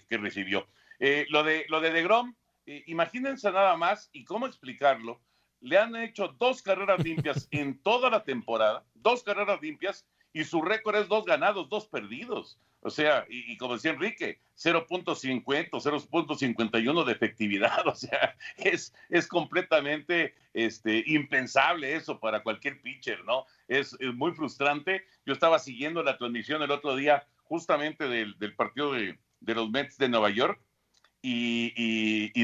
que 0.08 0.16
recibió. 0.16 0.66
Eh, 1.00 1.26
lo 1.28 1.42
de, 1.42 1.66
lo 1.68 1.82
de 1.82 1.92
DeGrom, 1.92 2.34
eh, 2.64 2.84
imagínense 2.86 3.52
nada 3.52 3.76
más 3.76 4.08
y 4.14 4.24
cómo 4.24 4.46
explicarlo. 4.46 5.20
Le 5.60 5.76
han 5.76 5.94
hecho 5.94 6.28
dos 6.38 6.62
carreras 6.62 7.04
limpias 7.04 7.48
en 7.50 7.82
toda 7.82 8.08
la 8.08 8.24
temporada, 8.24 8.82
dos 8.94 9.22
carreras 9.22 9.60
limpias, 9.60 10.06
y 10.34 10.44
su 10.44 10.60
récord 10.60 10.96
es 10.96 11.08
dos 11.08 11.24
ganados, 11.24 11.70
dos 11.70 11.86
perdidos. 11.86 12.58
O 12.80 12.90
sea, 12.90 13.24
y, 13.30 13.52
y 13.52 13.56
como 13.56 13.74
decía 13.74 13.92
Enrique, 13.92 14.40
0.50, 14.58 15.70
0.51 15.70 17.04
de 17.04 17.12
efectividad. 17.12 17.86
O 17.86 17.94
sea, 17.94 18.36
es, 18.56 18.92
es 19.08 19.26
completamente 19.26 20.34
este, 20.52 21.04
impensable 21.06 21.94
eso 21.94 22.18
para 22.18 22.42
cualquier 22.42 22.80
pitcher, 22.82 23.24
¿no? 23.24 23.46
Es, 23.68 23.96
es, 24.00 24.14
muy 24.14 24.32
frustrante. 24.32 25.04
Yo 25.24 25.32
estaba 25.32 25.58
siguiendo 25.58 26.02
la 26.02 26.18
transmisión 26.18 26.62
el 26.62 26.70
otro 26.70 26.96
día 26.96 27.26
justamente 27.44 28.08
del, 28.08 28.34
partido 28.56 28.92
de, 28.92 29.16
los 29.40 29.70
Mets 29.70 29.96
de 29.96 30.08
Nueva 30.08 30.30
York 30.30 30.60
y, 31.22 31.70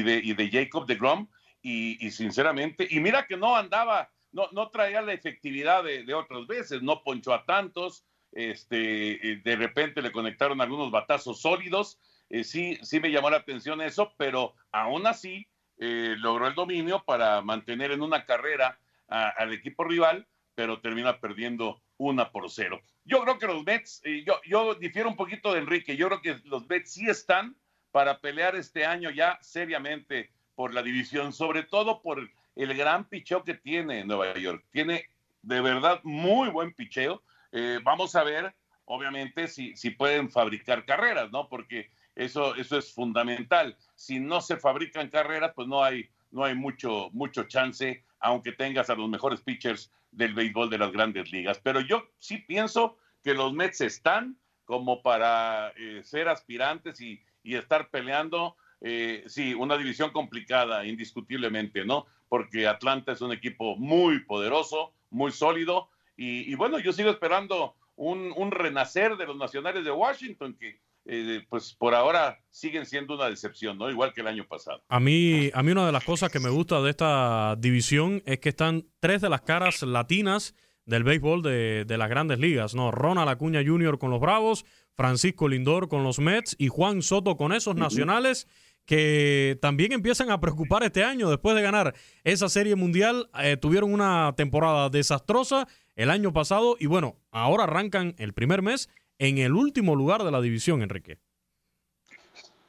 de, 0.01 0.21
y 0.23 0.33
de, 0.33 0.49
Jacob 0.49 0.85
de 0.87 0.95
Grom. 0.95 1.27
Y, 1.61 2.09
sinceramente, 2.09 2.87
y 2.89 2.99
mira 2.99 3.27
que 3.27 3.37
no 3.37 3.55
andaba, 3.55 4.09
no, 4.31 4.49
no 4.51 4.69
traía 4.69 5.01
la 5.01 5.13
efectividad 5.13 5.83
de, 5.83 6.13
otras 6.13 6.47
veces, 6.47 6.81
no 6.81 7.03
ponchó 7.03 7.33
a 7.33 7.45
tantos, 7.45 8.05
este, 8.31 9.41
de 9.43 9.55
repente 9.55 10.01
le 10.01 10.11
conectaron 10.11 10.61
algunos 10.61 10.91
batazos 10.91 11.41
sólidos. 11.41 11.99
Eh, 12.29 12.43
sí, 12.43 12.77
sí 12.81 12.99
me 12.99 13.11
llamó 13.11 13.29
la 13.29 13.37
atención 13.37 13.81
eso, 13.81 14.13
pero 14.17 14.55
aún 14.71 15.05
así 15.05 15.47
eh, 15.77 16.15
logró 16.17 16.47
el 16.47 16.55
dominio 16.55 17.03
para 17.03 17.41
mantener 17.41 17.91
en 17.91 18.01
una 18.01 18.25
carrera 18.25 18.79
al 19.07 19.51
equipo 19.51 19.83
rival, 19.83 20.25
pero 20.55 20.79
termina 20.79 21.19
perdiendo 21.19 21.81
una 21.97 22.31
por 22.31 22.49
cero. 22.49 22.79
Yo 23.03 23.21
creo 23.23 23.37
que 23.37 23.47
los 23.47 23.63
Mets, 23.65 24.01
eh, 24.05 24.23
yo, 24.25 24.39
yo 24.45 24.75
difiero 24.75 25.09
un 25.09 25.17
poquito 25.17 25.51
de 25.51 25.59
Enrique, 25.59 25.97
yo 25.97 26.07
creo 26.07 26.21
que 26.21 26.39
los 26.45 26.67
Mets 26.69 26.93
sí 26.93 27.09
están 27.09 27.57
para 27.91 28.19
pelear 28.19 28.55
este 28.55 28.85
año 28.85 29.09
ya 29.09 29.37
seriamente 29.41 30.31
por 30.55 30.73
la 30.73 30.81
división, 30.81 31.33
sobre 31.33 31.63
todo 31.63 32.01
por 32.01 32.29
el 32.55 32.75
gran 32.75 33.05
picheo 33.05 33.43
que 33.43 33.55
tiene 33.55 34.03
Nueva 34.05 34.33
York. 34.37 34.63
Tiene 34.71 35.05
de 35.41 35.61
verdad 35.61 35.99
muy 36.03 36.49
buen 36.49 36.73
picheo. 36.73 37.21
Eh, 37.51 37.79
vamos 37.83 38.15
a 38.15 38.23
ver, 38.23 38.53
obviamente, 38.85 39.47
si, 39.47 39.75
si 39.75 39.91
pueden 39.91 40.29
fabricar 40.29 40.85
carreras, 40.85 41.31
¿no? 41.31 41.47
Porque 41.49 41.89
eso, 42.15 42.55
eso 42.55 42.77
es 42.77 42.93
fundamental. 42.93 43.77
Si 43.95 44.19
no 44.19 44.41
se 44.41 44.57
fabrican 44.57 45.09
carreras, 45.09 45.53
pues 45.55 45.67
no 45.67 45.83
hay, 45.83 46.09
no 46.31 46.43
hay 46.43 46.55
mucho, 46.55 47.09
mucho 47.11 47.43
chance, 47.43 48.03
aunque 48.19 48.51
tengas 48.51 48.89
a 48.89 48.95
los 48.95 49.09
mejores 49.09 49.41
pitchers 49.41 49.91
del 50.11 50.33
béisbol 50.33 50.69
de 50.69 50.77
las 50.77 50.91
grandes 50.91 51.31
ligas. 51.31 51.59
Pero 51.63 51.81
yo 51.81 52.07
sí 52.19 52.37
pienso 52.37 52.97
que 53.23 53.33
los 53.33 53.53
Mets 53.53 53.81
están 53.81 54.37
como 54.65 55.01
para 55.01 55.69
eh, 55.77 56.01
ser 56.03 56.29
aspirantes 56.29 57.01
y, 57.01 57.21
estar 57.43 57.89
peleando. 57.89 58.55
Eh, 58.81 59.23
sí, 59.27 59.53
una 59.53 59.77
división 59.77 60.11
complicada, 60.11 60.85
indiscutiblemente, 60.85 61.85
¿no? 61.85 62.05
Porque 62.31 62.65
Atlanta 62.65 63.11
es 63.11 63.19
un 63.19 63.33
equipo 63.33 63.75
muy 63.75 64.23
poderoso, 64.23 64.93
muy 65.09 65.33
sólido. 65.33 65.89
Y, 66.15 66.55
bueno, 66.55 66.79
yo 66.79 66.93
sigo 66.93 67.09
esperando 67.09 67.75
un, 67.97 68.31
un, 68.37 68.51
renacer 68.51 69.17
de 69.17 69.25
los 69.25 69.35
nacionales 69.35 69.83
de 69.83 69.91
Washington, 69.91 70.55
que 70.57 70.79
eh, 71.03 71.43
pues 71.49 71.73
por 71.73 71.93
ahora 71.93 72.39
siguen 72.49 72.85
siendo 72.85 73.15
una 73.15 73.27
decepción, 73.27 73.77
¿no? 73.77 73.89
Igual 73.89 74.13
que 74.13 74.21
el 74.21 74.27
año 74.27 74.47
pasado. 74.47 74.81
A 74.87 75.01
mí, 75.01 75.51
a 75.53 75.61
mí 75.61 75.73
una 75.73 75.85
de 75.85 75.91
las 75.91 76.05
cosas 76.05 76.31
que 76.31 76.39
me 76.39 76.49
gusta 76.49 76.81
de 76.81 76.91
esta 76.91 77.57
división 77.57 78.23
es 78.25 78.39
que 78.39 78.47
están 78.47 78.85
tres 79.01 79.19
de 79.19 79.29
las 79.29 79.41
caras 79.41 79.81
latinas 79.81 80.55
del 80.85 81.03
béisbol 81.03 81.41
de, 81.41 81.97
las 81.97 82.09
grandes 82.09 82.39
ligas, 82.39 82.75
¿no? 82.75 82.91
Ronald 82.91 83.29
Acuña 83.29 83.61
Jr. 83.65 83.99
con 83.99 84.09
los 84.09 84.21
Bravos, 84.21 84.63
Francisco 84.95 85.49
Lindor 85.49 85.89
con 85.89 86.03
los 86.03 86.19
Mets 86.19 86.55
y 86.57 86.69
Juan 86.69 87.01
Soto 87.01 87.35
con 87.35 87.51
esos 87.51 87.75
nacionales 87.75 88.47
que 88.85 89.57
también 89.61 89.91
empiezan 89.91 90.31
a 90.31 90.39
preocupar 90.39 90.83
este 90.83 91.03
año 91.03 91.29
después 91.29 91.55
de 91.55 91.61
ganar 91.61 91.93
esa 92.23 92.49
serie 92.49 92.75
mundial. 92.75 93.29
Eh, 93.39 93.57
tuvieron 93.57 93.93
una 93.93 94.33
temporada 94.35 94.89
desastrosa 94.89 95.67
el 95.95 96.09
año 96.09 96.33
pasado 96.33 96.75
y 96.79 96.87
bueno, 96.87 97.17
ahora 97.31 97.63
arrancan 97.63 98.15
el 98.17 98.33
primer 98.33 98.61
mes 98.61 98.89
en 99.19 99.37
el 99.37 99.53
último 99.53 99.95
lugar 99.95 100.23
de 100.23 100.31
la 100.31 100.41
división, 100.41 100.81
Enrique. 100.81 101.19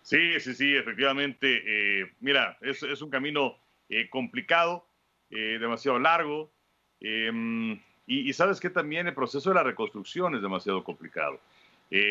Sí, 0.03 0.39
sí, 0.41 0.55
sí, 0.55 0.77
efectivamente. 0.77 1.63
Eh, 1.65 2.13
mira, 2.21 2.59
es, 2.61 2.83
es, 2.83 3.01
un 3.01 3.09
camino 3.09 3.57
eh, 3.89 4.11
complicado, 4.11 4.87
eh, 5.31 5.57
demasiado 5.59 5.99
largo. 5.99 6.53
Em, 7.01 7.81
y, 8.07 8.31
sabes 8.35 8.61
que 8.61 8.69
también 8.69 9.07
el 9.07 9.15
proceso 9.15 9.49
de 9.49 9.55
la 9.55 9.63
reconstrucción 9.63 10.35
es 10.35 10.43
demasiado 10.43 10.85
complicado. 10.85 11.41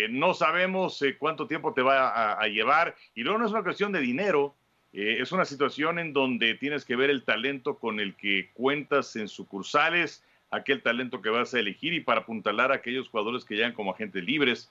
No 0.09 0.33
sabemos 0.33 1.03
cuánto 1.17 1.47
tiempo 1.47 1.73
te 1.73 1.81
va 1.81 2.33
a, 2.33 2.47
llevar. 2.47 2.95
Y 3.15 3.23
luego 3.23 3.39
no 3.39 3.45
es 3.45 3.51
una 3.51 3.63
cuestión 3.63 3.91
de 3.91 3.99
dinero, 3.99 4.55
es 4.93 5.31
una 5.31 5.45
situación 5.45 5.97
en 5.97 6.13
donde 6.13 6.53
tienes 6.55 6.85
que 6.85 6.95
ver 6.95 7.09
el 7.09 7.23
talento 7.23 7.79
con 7.79 7.99
el 7.99 8.15
que 8.15 8.51
cuentas 8.53 9.15
en 9.15 9.27
sucursales 9.27 10.23
aquel 10.51 10.81
talento 10.81 11.21
que 11.21 11.29
vas 11.29 11.53
a 11.53 11.59
elegir 11.59 11.93
y 11.93 12.01
para 12.01 12.21
apuntalar 12.21 12.71
a 12.71 12.75
aquellos 12.75 13.09
jugadores 13.09 13.45
que 13.45 13.55
llegan 13.55 13.73
como 13.73 13.91
agentes 13.91 14.23
libres. 14.23 14.69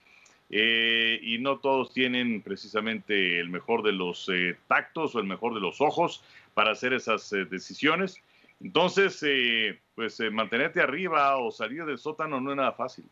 Eh, 0.53 1.21
y 1.23 1.39
no 1.39 1.59
todos 1.59 1.93
tienen 1.95 2.43
precisamente 2.43 3.39
el 3.39 3.49
mejor 3.51 3.85
de 3.85 3.93
los 3.93 4.29
eh, 4.29 4.57
tactos 4.67 5.15
o 5.15 5.21
el 5.21 5.27
mejor 5.27 5.55
de 5.55 5.61
los 5.61 5.81
ojos 5.81 6.25
para 6.55 6.73
hacer 6.73 6.93
esas 6.93 7.33
eh, 7.33 7.45
decisiones. 7.45 8.21
Entonces, 8.61 9.25
pues 9.95 10.21
mantenerte 10.33 10.83
arriba 10.83 11.39
o 11.39 11.51
salir 11.51 11.87
del 11.87 11.97
sótano 11.97 12.43
no 12.43 12.51
es 12.51 12.57
nada 12.59 12.73
fácil. 12.73 13.07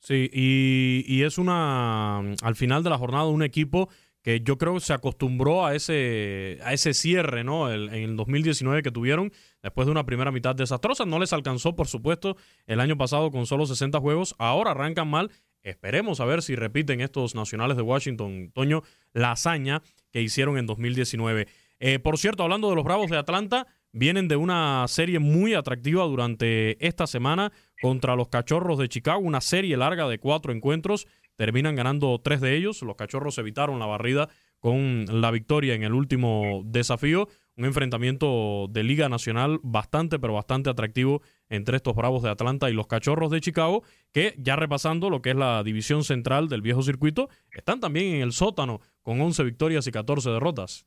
Sí, 0.00 0.30
y, 0.32 1.04
y, 1.06 1.22
es 1.24 1.36
una, 1.36 2.18
al 2.20 2.56
final 2.56 2.82
de 2.82 2.90
la 2.90 2.96
jornada, 2.96 3.26
un 3.26 3.42
equipo 3.42 3.90
que 4.22 4.40
yo 4.40 4.58
creo 4.58 4.74
que 4.74 4.80
se 4.80 4.92
acostumbró 4.92 5.64
a 5.64 5.74
ese, 5.74 6.58
a 6.62 6.72
ese 6.72 6.92
cierre, 6.94 7.44
¿no? 7.44 7.72
en 7.72 7.92
el 7.92 8.16
2019 8.16 8.82
que 8.82 8.90
tuvieron 8.90 9.32
después 9.62 9.86
de 9.86 9.92
una 9.92 10.04
primera 10.04 10.30
mitad 10.30 10.54
desastrosa. 10.54 11.06
No 11.06 11.18
les 11.18 11.32
alcanzó, 11.32 11.74
por 11.74 11.86
supuesto, 11.86 12.36
el 12.66 12.80
año 12.80 12.98
pasado 12.98 13.30
con 13.30 13.46
solo 13.46 13.66
60 13.66 13.98
juegos. 14.00 14.34
Ahora 14.38 14.72
arrancan 14.72 15.08
mal. 15.08 15.30
Esperemos 15.62 16.20
a 16.20 16.24
ver 16.24 16.42
si 16.42 16.54
repiten 16.54 17.00
estos 17.00 17.34
nacionales 17.34 17.76
de 17.76 17.82
Washington, 17.82 18.50
Toño, 18.54 18.82
la 19.12 19.32
hazaña 19.32 19.82
que 20.10 20.22
hicieron 20.22 20.58
en 20.58 20.66
2019. 20.66 21.46
Eh, 21.80 21.98
por 21.98 22.18
cierto, 22.18 22.42
hablando 22.42 22.68
de 22.68 22.76
los 22.76 22.84
Bravos 22.84 23.10
de 23.10 23.18
Atlanta, 23.18 23.66
vienen 23.92 24.28
de 24.28 24.36
una 24.36 24.86
serie 24.88 25.18
muy 25.18 25.54
atractiva 25.54 26.04
durante 26.04 26.84
esta 26.86 27.06
semana 27.06 27.52
contra 27.80 28.16
los 28.16 28.28
Cachorros 28.28 28.78
de 28.78 28.88
Chicago, 28.88 29.20
una 29.20 29.40
serie 29.40 29.76
larga 29.76 30.08
de 30.08 30.18
cuatro 30.18 30.52
encuentros 30.52 31.06
terminan 31.40 31.74
ganando 31.74 32.20
tres 32.20 32.42
de 32.42 32.54
ellos. 32.54 32.82
Los 32.82 32.96
cachorros 32.96 33.38
evitaron 33.38 33.78
la 33.78 33.86
barrida 33.86 34.28
con 34.58 35.06
la 35.08 35.30
victoria 35.30 35.72
en 35.74 35.82
el 35.82 35.94
último 35.94 36.60
desafío. 36.66 37.28
Un 37.56 37.64
enfrentamiento 37.64 38.66
de 38.68 38.82
Liga 38.82 39.08
Nacional 39.08 39.58
bastante, 39.62 40.18
pero 40.18 40.34
bastante 40.34 40.68
atractivo 40.68 41.22
entre 41.48 41.76
estos 41.76 41.94
Bravos 41.94 42.22
de 42.22 42.28
Atlanta 42.28 42.68
y 42.68 42.74
los 42.74 42.86
Cachorros 42.86 43.30
de 43.30 43.40
Chicago, 43.40 43.82
que 44.12 44.34
ya 44.36 44.54
repasando 44.54 45.08
lo 45.08 45.22
que 45.22 45.30
es 45.30 45.36
la 45.36 45.62
división 45.62 46.04
central 46.04 46.50
del 46.50 46.60
viejo 46.60 46.82
circuito, 46.82 47.30
están 47.52 47.80
también 47.80 48.16
en 48.16 48.20
el 48.20 48.32
sótano 48.32 48.80
con 49.02 49.18
11 49.18 49.42
victorias 49.44 49.86
y 49.86 49.92
14 49.92 50.30
derrotas. 50.30 50.86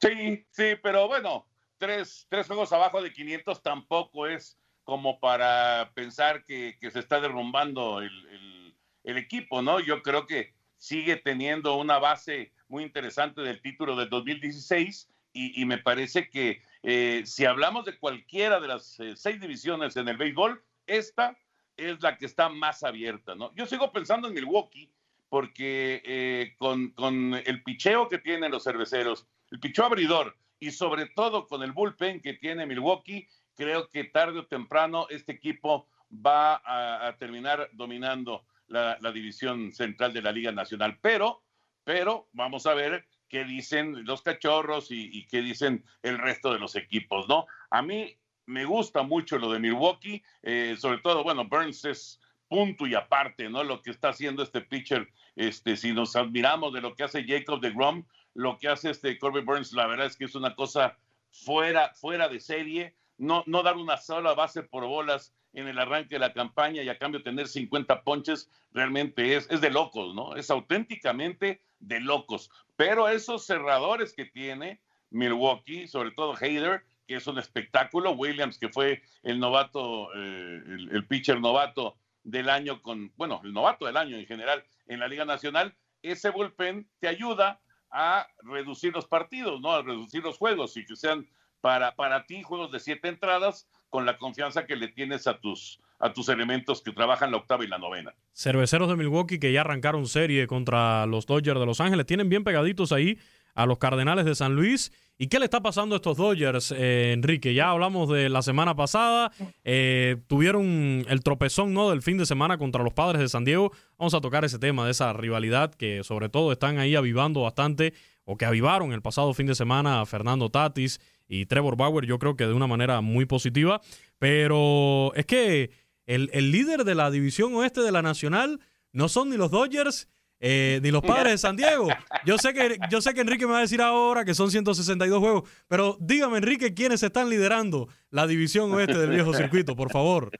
Sí, 0.00 0.46
sí, 0.50 0.64
pero 0.82 1.06
bueno, 1.06 1.46
tres, 1.76 2.26
tres 2.30 2.46
juegos 2.46 2.72
abajo 2.72 3.02
de 3.02 3.12
500 3.12 3.62
tampoco 3.62 4.26
es 4.26 4.58
como 4.88 5.20
para 5.20 5.92
pensar 5.92 6.46
que, 6.46 6.78
se 6.80 6.98
está 6.98 7.20
derrumbando 7.20 8.00
el 8.00 9.18
equipo, 9.18 9.60
¿no? 9.60 9.80
Yo 9.80 10.00
creo 10.02 10.26
que 10.26 10.54
sigue 10.78 11.16
teniendo 11.16 11.76
una 11.76 11.98
base 11.98 12.54
muy 12.68 12.84
interesante 12.84 13.42
del 13.42 13.60
título 13.60 13.96
del 13.96 14.08
2016 14.08 15.10
y, 15.34 15.62
me 15.66 15.76
parece 15.76 16.30
que 16.30 16.62
eh, 16.82 17.20
si 17.26 17.44
hablamos 17.44 17.84
de 17.84 17.98
cualquiera 17.98 18.60
de 18.60 18.68
las 18.68 18.98
eh, 19.00 19.12
seis 19.14 19.38
divisiones 19.38 19.94
en 19.98 20.08
el 20.08 20.16
béisbol, 20.16 20.64
esta 20.86 21.36
es 21.76 22.00
la 22.00 22.16
que 22.16 22.24
está 22.24 22.48
más 22.48 22.82
abierta, 22.82 23.34
¿no? 23.34 23.54
Yo 23.56 23.66
sigo 23.66 23.92
pensando 23.92 24.28
en 24.28 24.34
Milwaukee 24.34 24.90
porque 25.28 26.00
eh, 26.02 26.54
con, 26.56 26.92
con, 26.92 27.34
el 27.34 27.62
picheo 27.62 28.08
que 28.08 28.16
tienen 28.16 28.52
los 28.52 28.64
cerveceros, 28.64 29.26
el 29.50 29.60
picheo 29.60 29.84
abridor 29.84 30.34
y 30.58 30.70
sobre 30.70 31.10
todo 31.10 31.46
con 31.46 31.62
el 31.62 31.72
bullpen 31.72 32.22
que 32.22 32.32
tiene 32.32 32.64
Milwaukee, 32.64 33.28
creo 33.58 33.88
que 33.90 34.04
tarde 34.04 34.38
o 34.38 34.46
temprano 34.46 35.06
este 35.10 35.32
equipo 35.32 35.86
va 36.10 36.62
a 36.64 37.14
terminar 37.18 37.68
dominando 37.72 38.46
la, 38.68 39.12
división 39.12 39.72
central 39.72 40.12
de 40.12 40.22
la 40.22 40.32
Liga 40.32 40.52
Nacional. 40.52 40.98
Pero, 41.00 41.42
pero 41.84 42.28
vamos 42.32 42.66
a 42.66 42.74
ver 42.74 43.06
qué 43.28 43.44
dicen 43.44 44.04
los 44.04 44.22
cachorros 44.22 44.88
y, 44.90 45.26
qué 45.26 45.42
dicen 45.42 45.84
el 46.02 46.18
resto 46.18 46.52
de 46.52 46.58
los 46.58 46.76
equipos, 46.76 47.28
¿no? 47.28 47.46
A 47.70 47.82
mí 47.82 48.16
me 48.46 48.64
gusta 48.64 49.02
mucho 49.02 49.38
lo 49.38 49.52
de 49.52 49.58
Milwaukee, 49.58 50.22
eh, 50.42 50.76
sobre 50.78 50.98
todo, 50.98 51.22
bueno, 51.22 51.44
Burns 51.46 51.84
es 51.84 52.20
punto 52.48 52.86
y 52.86 52.94
aparte, 52.94 53.50
¿no? 53.50 53.62
Lo 53.62 53.82
que 53.82 53.90
está 53.90 54.10
haciendo 54.10 54.42
este 54.42 54.62
pitcher, 54.62 55.08
este, 55.36 55.76
si 55.76 55.92
nos 55.92 56.16
admiramos 56.16 56.72
de 56.72 56.80
lo 56.80 56.94
que 56.94 57.04
hace 57.04 57.26
Jacob 57.26 57.60
de 57.60 57.72
Grom, 57.72 58.06
lo 58.32 58.56
que 58.56 58.68
hace 58.68 58.90
este 58.90 59.18
Corbin 59.18 59.44
Burns, 59.44 59.72
la 59.72 59.86
verdad 59.86 60.06
es 60.06 60.16
que 60.16 60.24
es 60.24 60.34
una 60.34 60.54
cosa 60.54 60.96
fuera, 61.30 61.92
fuera 61.94 62.28
de 62.28 62.40
serie, 62.40 62.94
no, 63.18 63.44
no 63.46 63.62
dar 63.62 63.76
una 63.76 63.96
sola 63.96 64.34
base 64.34 64.62
por 64.62 64.86
bolas 64.86 65.34
en 65.52 65.66
el 65.66 65.78
arranque 65.78 66.14
de 66.14 66.20
la 66.20 66.32
campaña 66.32 66.82
y 66.82 66.88
a 66.88 66.98
cambio 66.98 67.22
tener 67.22 67.48
50 67.48 68.02
ponches, 68.02 68.50
realmente 68.72 69.36
es, 69.36 69.48
es 69.50 69.60
de 69.60 69.70
locos, 69.70 70.14
¿no? 70.14 70.36
Es 70.36 70.50
auténticamente 70.50 71.60
de 71.80 72.00
locos. 72.00 72.50
Pero 72.76 73.08
esos 73.08 73.44
cerradores 73.44 74.12
que 74.12 74.24
tiene 74.24 74.80
Milwaukee, 75.10 75.88
sobre 75.88 76.12
todo 76.12 76.36
Hayder, 76.40 76.84
que 77.06 77.16
es 77.16 77.26
un 77.26 77.38
espectáculo, 77.38 78.12
Williams, 78.12 78.58
que 78.58 78.68
fue 78.68 79.02
el 79.22 79.40
novato, 79.40 80.10
eh, 80.14 80.62
el, 80.92 81.06
pitcher 81.06 81.40
novato 81.40 81.96
del 82.22 82.50
año 82.50 82.82
con, 82.82 83.12
bueno, 83.16 83.40
el 83.44 83.52
novato 83.54 83.86
del 83.86 83.96
año 83.96 84.16
en 84.16 84.26
general 84.26 84.62
en 84.86 85.00
la 85.00 85.08
Liga 85.08 85.24
Nacional, 85.24 85.74
ese 86.02 86.30
bullpen 86.30 86.88
te 87.00 87.08
ayuda 87.08 87.60
a 87.90 88.28
reducir 88.42 88.92
los 88.92 89.06
partidos, 89.06 89.60
¿no? 89.60 89.72
A 89.72 89.82
reducir 89.82 90.22
los 90.22 90.36
juegos 90.36 90.76
y 90.76 90.84
que 90.84 90.96
sean 90.96 91.26
para, 91.60 91.94
para 91.94 92.24
ti 92.26 92.42
juegos 92.42 92.70
de 92.72 92.80
siete 92.80 93.08
entradas 93.08 93.68
con 93.88 94.06
la 94.06 94.18
confianza 94.18 94.66
que 94.66 94.76
le 94.76 94.88
tienes 94.88 95.26
a 95.26 95.38
tus, 95.38 95.80
a 95.98 96.12
tus 96.12 96.28
elementos 96.28 96.82
que 96.82 96.92
trabajan 96.92 97.30
la 97.30 97.38
octava 97.38 97.64
y 97.64 97.68
la 97.68 97.78
novena. 97.78 98.14
Cerveceros 98.32 98.88
de 98.88 98.96
Milwaukee 98.96 99.38
que 99.38 99.52
ya 99.52 99.62
arrancaron 99.62 100.06
serie 100.06 100.46
contra 100.46 101.06
los 101.06 101.26
Dodgers 101.26 101.58
de 101.58 101.66
Los 101.66 101.80
Ángeles, 101.80 102.06
tienen 102.06 102.28
bien 102.28 102.44
pegaditos 102.44 102.92
ahí 102.92 103.18
a 103.54 103.66
los 103.66 103.78
Cardenales 103.78 104.24
de 104.24 104.34
San 104.34 104.54
Luis. 104.54 104.92
¿Y 105.20 105.26
qué 105.26 105.40
le 105.40 105.46
está 105.46 105.60
pasando 105.60 105.96
a 105.96 105.98
estos 105.98 106.16
Dodgers, 106.16 106.70
eh, 106.70 107.10
Enrique? 107.12 107.52
Ya 107.52 107.70
hablamos 107.70 108.08
de 108.08 108.28
la 108.28 108.40
semana 108.40 108.76
pasada, 108.76 109.32
eh, 109.64 110.16
tuvieron 110.28 111.04
el 111.08 111.22
tropezón 111.24 111.74
¿no? 111.74 111.90
del 111.90 112.02
fin 112.02 112.18
de 112.18 112.26
semana 112.26 112.56
contra 112.56 112.84
los 112.84 112.92
Padres 112.92 113.20
de 113.20 113.28
San 113.28 113.44
Diego. 113.44 113.72
Vamos 113.98 114.14
a 114.14 114.20
tocar 114.20 114.44
ese 114.44 114.60
tema 114.60 114.84
de 114.84 114.92
esa 114.92 115.12
rivalidad 115.12 115.74
que 115.74 116.04
sobre 116.04 116.28
todo 116.28 116.52
están 116.52 116.78
ahí 116.78 116.94
avivando 116.94 117.42
bastante, 117.42 117.94
o 118.24 118.36
que 118.36 118.44
avivaron 118.44 118.92
el 118.92 119.02
pasado 119.02 119.34
fin 119.34 119.46
de 119.46 119.56
semana 119.56 120.02
a 120.02 120.06
Fernando 120.06 120.50
Tatis 120.50 121.00
y 121.28 121.46
Trevor 121.46 121.76
Bauer, 121.76 122.06
yo 122.06 122.18
creo 122.18 122.36
que 122.36 122.46
de 122.46 122.54
una 122.54 122.66
manera 122.66 123.00
muy 123.00 123.26
positiva. 123.26 123.80
Pero 124.18 125.12
es 125.14 125.26
que 125.26 125.70
el, 126.06 126.30
líder 126.50 126.84
de 126.84 126.94
la 126.94 127.10
división 127.10 127.54
oeste 127.54 127.82
de 127.82 127.92
la 127.92 128.02
Nacional 128.02 128.60
no 128.92 129.08
son 129.08 129.28
ni 129.30 129.36
los 129.36 129.50
Dodgers 129.50 130.08
eh, 130.40 130.80
ni 130.82 130.90
los 130.90 131.02
padres 131.02 131.32
de 131.32 131.38
San 131.38 131.56
Diego. 131.56 131.88
Yo 132.24 132.38
sé, 132.38 132.54
que, 132.54 132.78
yo 132.90 133.00
sé 133.00 133.12
que 133.12 133.20
Enrique 133.20 133.46
me 133.46 133.52
va 133.52 133.58
a 133.58 133.62
decir 133.62 133.82
ahora 133.82 134.24
que 134.24 134.34
son 134.34 134.50
162 134.50 135.18
juegos, 135.18 135.50
pero 135.66 135.96
dígame, 136.00 136.38
Enrique, 136.38 136.74
¿quiénes 136.74 137.02
están 137.02 137.28
liderando 137.28 137.88
la 138.10 138.26
división 138.26 138.72
oeste 138.72 138.96
del 138.96 139.10
viejo 139.10 139.34
circuito, 139.34 139.76
por 139.76 139.90
favor? 139.90 140.30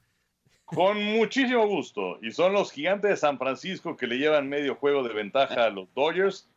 Con 0.63 1.03
muchísimo 1.03 1.67
gusto. 1.67 2.19
Y 2.21 2.31
son 2.31 2.53
los 2.53 2.71
gigantes 2.71 3.09
de 3.09 3.17
San 3.17 3.37
Francisco 3.37 3.97
que 3.97 4.07
le 4.07 4.17
llevan 4.17 4.47
medio 4.47 4.75
juego 4.75 5.03
de 5.03 5.13
ventaja 5.13 5.65
a 5.65 5.69
los 5.69 5.93
Dodgers. 5.93 6.47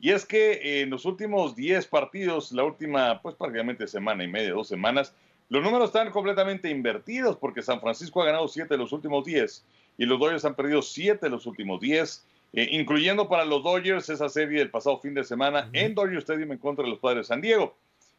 Y 0.00 0.10
es 0.12 0.24
que 0.24 0.80
en 0.80 0.90
los 0.90 1.04
últimos 1.04 1.54
10 1.54 1.86
partidos, 1.86 2.52
la 2.52 2.64
última, 2.64 3.20
pues 3.20 3.34
prácticamente 3.34 3.86
semana 3.86 4.24
y 4.24 4.28
media, 4.28 4.52
dos 4.52 4.68
semanas, 4.68 5.14
los 5.50 5.62
números 5.62 5.88
están 5.88 6.10
completamente 6.10 6.70
invertidos 6.70 7.36
porque 7.36 7.60
San 7.60 7.80
Francisco 7.80 8.22
ha 8.22 8.26
ganado 8.26 8.48
7 8.48 8.72
de 8.72 8.78
los 8.78 8.92
últimos 8.92 9.24
10 9.24 9.64
y 9.98 10.06
los 10.06 10.18
Dodgers 10.18 10.44
han 10.44 10.54
perdido 10.54 10.80
7 10.80 11.18
de 11.20 11.30
los 11.30 11.44
últimos 11.44 11.80
10 11.80 12.24
eh, 12.52 12.68
incluyendo 12.72 13.28
para 13.28 13.44
los 13.44 13.62
Dodgers 13.62 14.08
esa 14.08 14.28
serie 14.28 14.58
del 14.58 14.70
pasado 14.70 14.98
fin 14.98 15.14
de 15.14 15.22
semana 15.22 15.68
en 15.72 15.94
Dodger 15.94 16.18
Stadium 16.18 16.52
en 16.52 16.58
contra 16.58 16.84
de 16.84 16.90
los 16.90 16.98
Padres 16.98 17.18
de 17.18 17.34
San 17.34 17.40
Diego. 17.40 17.76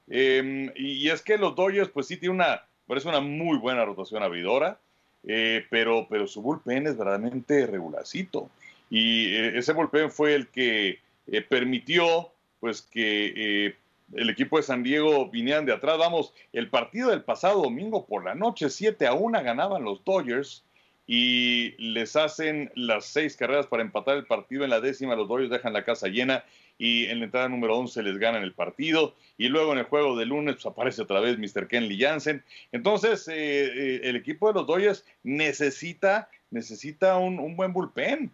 Em, 0.08 0.72
y, 0.76 1.10
es 1.10 1.22
que 1.22 1.38
los 1.38 1.56
Dodgers, 1.56 1.90
pues 1.90 2.08
sí, 2.08 2.18
tiene 2.18 2.36
una, 2.36 2.64
parece 2.88 3.10
una 3.10 3.20
muy 3.20 3.58
buena 3.58 3.84
rotación 3.84 4.24
abridora, 4.24 4.80
eh, 5.28 5.66
pero, 5.70 6.08
pero 6.10 6.28
su 6.28 6.42
bullpen 6.42 6.88
es 6.88 6.98
verdaderamente 6.98 7.68
regularcito. 7.68 8.50
Y 8.90 9.34
eh, 9.34 9.58
ese 9.58 9.74
bullpen 9.74 10.12
fue 10.12 10.34
el 10.34 10.48
que 10.48 11.00
permitió, 11.50 12.32
pues, 12.60 12.82
que 12.82 13.76
el 14.14 14.30
equipo 14.30 14.58
de 14.58 14.64
San 14.64 14.84
Diego 14.84 15.30
vinieran 15.30 15.66
de 15.66 15.74
atrás. 15.74 15.98
Vamos, 15.98 16.34
el 16.54 16.70
partido 16.70 17.10
del 17.10 17.24
pasado 17.24 17.62
domingo 17.62 18.06
por 18.06 18.24
la 18.24 18.36
noche, 18.36 18.70
7 18.70 19.08
a 19.08 19.14
1 19.14 19.44
ganaban 19.44 19.84
los 19.84 20.04
Dodgers 20.04 20.64
y 21.08 21.72
les 21.78 22.16
hacen 22.16 22.72
las 22.76 23.06
seis 23.06 23.36
carreras 23.36 23.68
para 23.68 23.84
empatar 23.84 24.18
el 24.18 24.26
partido. 24.26 24.64
En 24.64 24.70
la 24.70 24.80
décima 24.80 25.16
los 25.16 25.28
Dodgers 25.28 25.50
dejan 25.50 25.74
la 25.74 25.84
casa 25.84 26.08
llena 26.08 26.46
y 26.78 27.06
en 27.08 27.20
la 27.20 27.26
entrada 27.26 27.50
número 27.50 27.78
11 27.78 28.02
les 28.04 28.18
ganan 28.18 28.44
el 28.44 28.54
partido. 28.54 29.16
Y 29.38 29.50
luego 29.50 29.74
en 29.74 29.80
el 29.80 29.86
juego 29.86 30.18
de 30.18 30.26
lunes 30.26 30.56
pues, 30.56 30.66
aparece 30.68 31.02
otra 31.02 31.20
vez 31.20 31.38
Mr. 31.38 31.68
Kenley 31.68 32.00
Jansen. 32.00 32.44
Entonces 32.72 33.28
eh, 33.28 33.34
eh, 33.36 34.02
el 34.04 34.16
equipo 34.16 34.48
de 34.48 34.54
los 34.54 34.68
Dodgers 34.68 35.06
necesita, 35.24 36.30
necesita 36.50 37.18
un, 37.18 37.56
buen 37.56 37.74
bullpen 37.74 38.32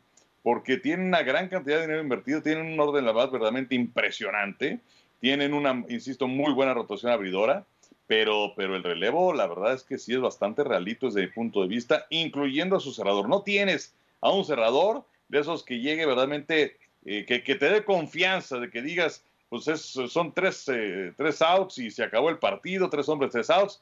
porque 0.47 0.77
tienen 0.77 1.07
una 1.07 1.23
gran 1.23 1.49
cantidad 1.49 1.75
de 1.75 1.81
dinero 1.81 2.01
invertido, 2.01 2.41
tienen 2.41 2.67
un 2.67 2.79
orden 2.79 2.95
de 2.95 3.01
la 3.01 3.11
base 3.11 3.31
verdaderamente 3.31 3.75
impresionante, 3.75 4.79
tienen 5.19 5.53
una, 5.53 5.83
insisto, 5.89 6.25
muy 6.25 6.53
buena 6.53 6.73
rotación 6.73 7.11
abridora 7.11 7.65
pero, 8.07 8.53
pero 8.55 8.77
el 8.77 8.81
relevo, 8.81 9.33
la 9.33 9.45
verdad 9.45 9.73
es 9.73 9.83
que 9.83 9.97
sí 9.97 10.13
es 10.13 10.21
bastante 10.21 10.63
realito 10.63 11.07
desde 11.07 11.23
mi 11.23 11.27
punto 11.27 11.63
de 11.63 11.67
vista, 11.67 12.05
incluyendo 12.09 12.77
a 12.77 12.79
su 12.79 12.93
cerrador. 12.93 13.27
No 13.27 13.41
tienes 13.41 13.93
a 14.21 14.31
un 14.31 14.45
cerrador 14.45 15.03
de 15.27 15.41
esos 15.41 15.65
que 15.65 15.81
llegue 15.81 16.05
verdaderamente, 16.05 16.77
eh, 17.03 17.25
que, 17.25 17.43
que, 17.43 17.55
te 17.55 17.69
dé 17.69 17.83
confianza, 17.83 18.57
de 18.57 18.69
que 18.69 18.81
digas, 18.81 19.25
pues 19.49 19.67
es, 19.67 19.81
son 19.81 20.31
tres, 20.31 20.63
eh, 20.69 21.11
tres 21.17 21.41
outs 21.41 21.77
y 21.79 21.91
se 21.91 22.05
acabó 22.05 22.29
el 22.29 22.37
partido, 22.37 22.89
tres 22.89 23.09
hombres, 23.09 23.33
tres 23.33 23.49
outs 23.49 23.81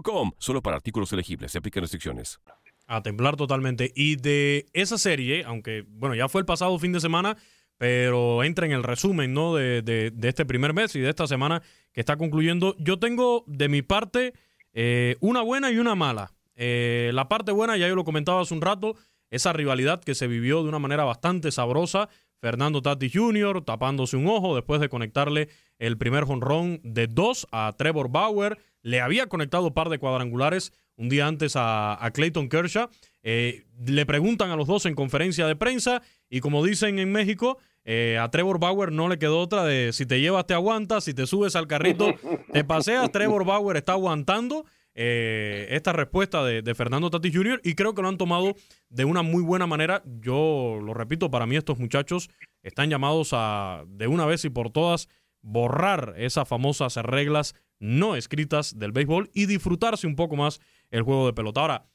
Solo 0.37 0.61
para 0.61 0.77
artículos 0.77 1.11
elegibles. 1.13 1.51
Se 1.51 1.57
aplican 1.57 1.81
restricciones. 1.81 2.39
A 2.87 3.01
temblar 3.01 3.35
totalmente. 3.35 3.91
Y 3.95 4.15
de 4.17 4.65
esa 4.73 4.97
serie, 4.97 5.43
aunque, 5.45 5.85
bueno, 5.87 6.15
ya 6.15 6.27
fue 6.27 6.41
el 6.41 6.45
pasado 6.45 6.77
fin 6.79 6.91
de 6.91 6.99
semana, 6.99 7.37
pero 7.77 8.43
entra 8.43 8.65
en 8.65 8.73
el 8.73 8.83
resumen, 8.83 9.33
¿no? 9.33 9.55
De, 9.55 9.81
de, 9.81 10.11
este 10.27 10.45
primer 10.45 10.73
mes 10.73 10.95
y 10.95 10.99
de 10.99 11.09
esta 11.09 11.25
semana 11.27 11.61
que 11.93 12.01
está 12.01 12.17
concluyendo. 12.17 12.75
Yo 12.77 12.99
tengo 12.99 13.43
de 13.47 13.69
mi 13.69 13.81
parte 13.81 14.33
eh, 14.73 15.15
una 15.19 15.41
buena 15.41 15.71
y 15.71 15.77
una 15.77 15.95
mala. 15.95 16.33
Eh, 16.55 17.11
la 17.13 17.27
parte 17.27 17.51
buena, 17.51 17.77
ya 17.77 17.87
yo 17.87 17.95
lo 17.95 18.03
comentaba 18.03 18.41
hace 18.41 18.53
un 18.53 18.61
rato, 18.61 18.95
esa 19.29 19.53
rivalidad 19.53 20.03
que 20.03 20.13
se 20.13 20.27
vivió 20.27 20.61
de 20.61 20.69
una 20.69 20.79
manera 20.79 21.05
bastante 21.05 21.51
sabrosa. 21.51 22.09
Fernando 22.39 22.81
Tati 22.81 23.09
Jr. 23.09 23.63
tapándose 23.63 24.17
un 24.17 24.27
ojo 24.27 24.55
después 24.55 24.81
de 24.81 24.89
conectarle 24.89 25.49
el 25.77 25.97
primer 25.97 26.25
jonrón 26.25 26.81
de 26.83 27.07
dos 27.07 27.47
a 27.51 27.73
Trevor 27.77 28.09
Bauer 28.09 28.57
le 28.81 29.01
había 29.01 29.27
conectado 29.27 29.73
par 29.73 29.89
de 29.89 29.99
cuadrangulares 29.99 30.73
un 30.97 31.09
día 31.09 31.27
antes 31.27 31.53
a, 31.55 32.09
Clayton 32.13 32.49
Kershaw. 32.49 32.89
Eh, 33.23 33.65
le 33.85 34.05
preguntan 34.05 34.51
a 34.51 34.55
los 34.55 34.67
dos 34.67 34.85
en 34.85 34.95
conferencia 34.95 35.47
de 35.47 35.55
prensa 35.55 36.01
y 36.29 36.39
como 36.39 36.63
dicen 36.63 36.99
en 36.99 37.11
México, 37.11 37.57
eh, 37.83 38.17
a 38.19 38.29
Trevor 38.29 38.59
Bauer 38.59 38.91
no 38.91 39.09
le 39.09 39.17
quedó 39.17 39.39
otra 39.39 39.63
de 39.63 39.93
si 39.93 40.05
te 40.05 40.19
llevas 40.19 40.45
te 40.45 40.53
aguantas, 40.53 41.03
si 41.03 41.13
te 41.13 41.25
subes 41.25 41.55
al 41.55 41.67
carrito 41.67 42.13
te 42.53 42.63
paseas. 42.63 43.11
Trevor 43.11 43.45
Bauer 43.45 43.77
está 43.77 43.93
aguantando 43.93 44.65
eh, 44.93 45.67
esta 45.69 45.93
respuesta 45.93 46.43
de, 46.43 46.61
de, 46.61 46.75
Fernando 46.75 47.09
Tatis 47.09 47.35
Jr. 47.35 47.61
y 47.63 47.75
creo 47.75 47.95
que 47.95 48.01
lo 48.01 48.09
han 48.09 48.17
tomado 48.17 48.55
de 48.89 49.05
una 49.05 49.21
muy 49.21 49.41
buena 49.41 49.65
manera. 49.65 50.03
Yo 50.19 50.79
lo 50.83 50.93
repito, 50.93 51.31
para 51.31 51.45
mí 51.45 51.55
estos 51.55 51.79
muchachos 51.79 52.29
están 52.61 52.89
llamados 52.89 53.29
a 53.33 53.83
de 53.87 54.07
una 54.07 54.25
vez 54.25 54.45
y 54.45 54.49
por 54.49 54.69
todas 54.69 55.07
borrar 55.41 56.13
esas 56.17 56.47
famosas 56.47 56.95
reglas 56.97 57.55
no 57.81 58.15
escritas 58.15 58.77
del 58.77 58.93
béisbol 58.93 59.29
y 59.33 59.47
disfrutarse 59.47 60.07
un 60.07 60.15
poco 60.15 60.37
más 60.37 60.61
el 60.91 61.01
juego 61.01 61.25
de 61.25 61.33
pelota. 61.33 61.61
Ahora, 61.61 61.85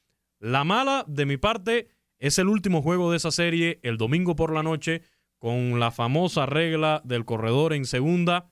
la 0.41 0.65
mala 0.65 1.05
de 1.09 1.25
mi 1.25 1.39
parte 1.39 1.89
es 2.19 2.39
el 2.39 2.49
último 2.49 2.83
juego 2.83 3.11
de 3.11 3.17
esa 3.17 3.31
serie 3.31 3.79
el 3.83 3.97
domingo 3.97 4.37
por 4.37 4.53
la 4.53 4.63
noche 4.63 5.03
con 5.39 5.79
la 5.79 5.91
famosa 5.91 6.45
regla 6.45 7.01
del 7.05 7.25
corredor 7.25 7.73
en 7.73 7.85
segunda. 7.85 8.51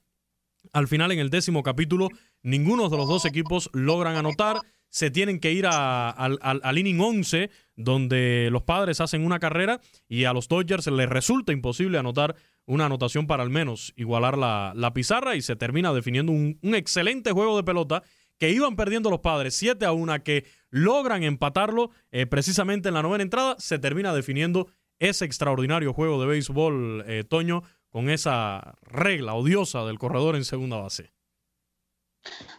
Al 0.72 0.86
final, 0.86 1.12
en 1.12 1.18
el 1.18 1.30
décimo 1.30 1.62
capítulo, 1.62 2.08
ninguno 2.42 2.88
de 2.88 2.96
los 2.96 3.08
dos 3.08 3.24
equipos 3.24 3.68
logran 3.72 4.16
anotar. 4.16 4.60
Se 4.88 5.10
tienen 5.10 5.40
que 5.40 5.52
ir 5.52 5.66
al 5.66 6.78
inning 6.78 7.00
11, 7.00 7.50
donde 7.74 8.48
los 8.52 8.62
padres 8.62 9.00
hacen 9.00 9.24
una 9.24 9.40
carrera 9.40 9.80
y 10.06 10.24
a 10.24 10.32
los 10.32 10.46
Dodgers 10.46 10.86
les 10.86 11.08
resulta 11.08 11.52
imposible 11.52 11.98
anotar 11.98 12.36
una 12.66 12.86
anotación 12.86 13.26
para 13.26 13.42
al 13.42 13.50
menos 13.50 13.92
igualar 13.96 14.38
la, 14.38 14.92
pizarra 14.94 15.36
y 15.36 15.42
se 15.42 15.56
termina 15.56 15.92
definiendo 15.92 16.32
un, 16.32 16.58
excelente 16.74 17.32
juego 17.32 17.56
de 17.56 17.64
pelota 17.64 18.02
que 18.38 18.50
iban 18.50 18.76
perdiendo 18.76 19.10
los 19.10 19.20
padres 19.20 19.54
7 19.54 19.84
a 19.84 19.92
1, 19.92 20.22
que 20.24 20.46
logran 20.70 21.22
empatarlo 21.22 21.90
eh, 22.10 22.26
precisamente 22.26 22.88
en 22.88 22.94
la 22.94 23.02
novena 23.02 23.22
entrada, 23.22 23.56
se 23.58 23.78
termina 23.78 24.12
definiendo 24.12 24.68
ese 24.98 25.24
extraordinario 25.24 25.92
juego 25.92 26.20
de 26.20 26.26
béisbol, 26.26 27.04
eh, 27.06 27.24
Toño, 27.24 27.62
con 27.90 28.10
esa 28.10 28.76
regla 28.82 29.34
odiosa 29.34 29.84
del 29.84 29.98
corredor 29.98 30.34
en 30.34 30.44
segunda 30.44 30.78
base. 30.78 31.12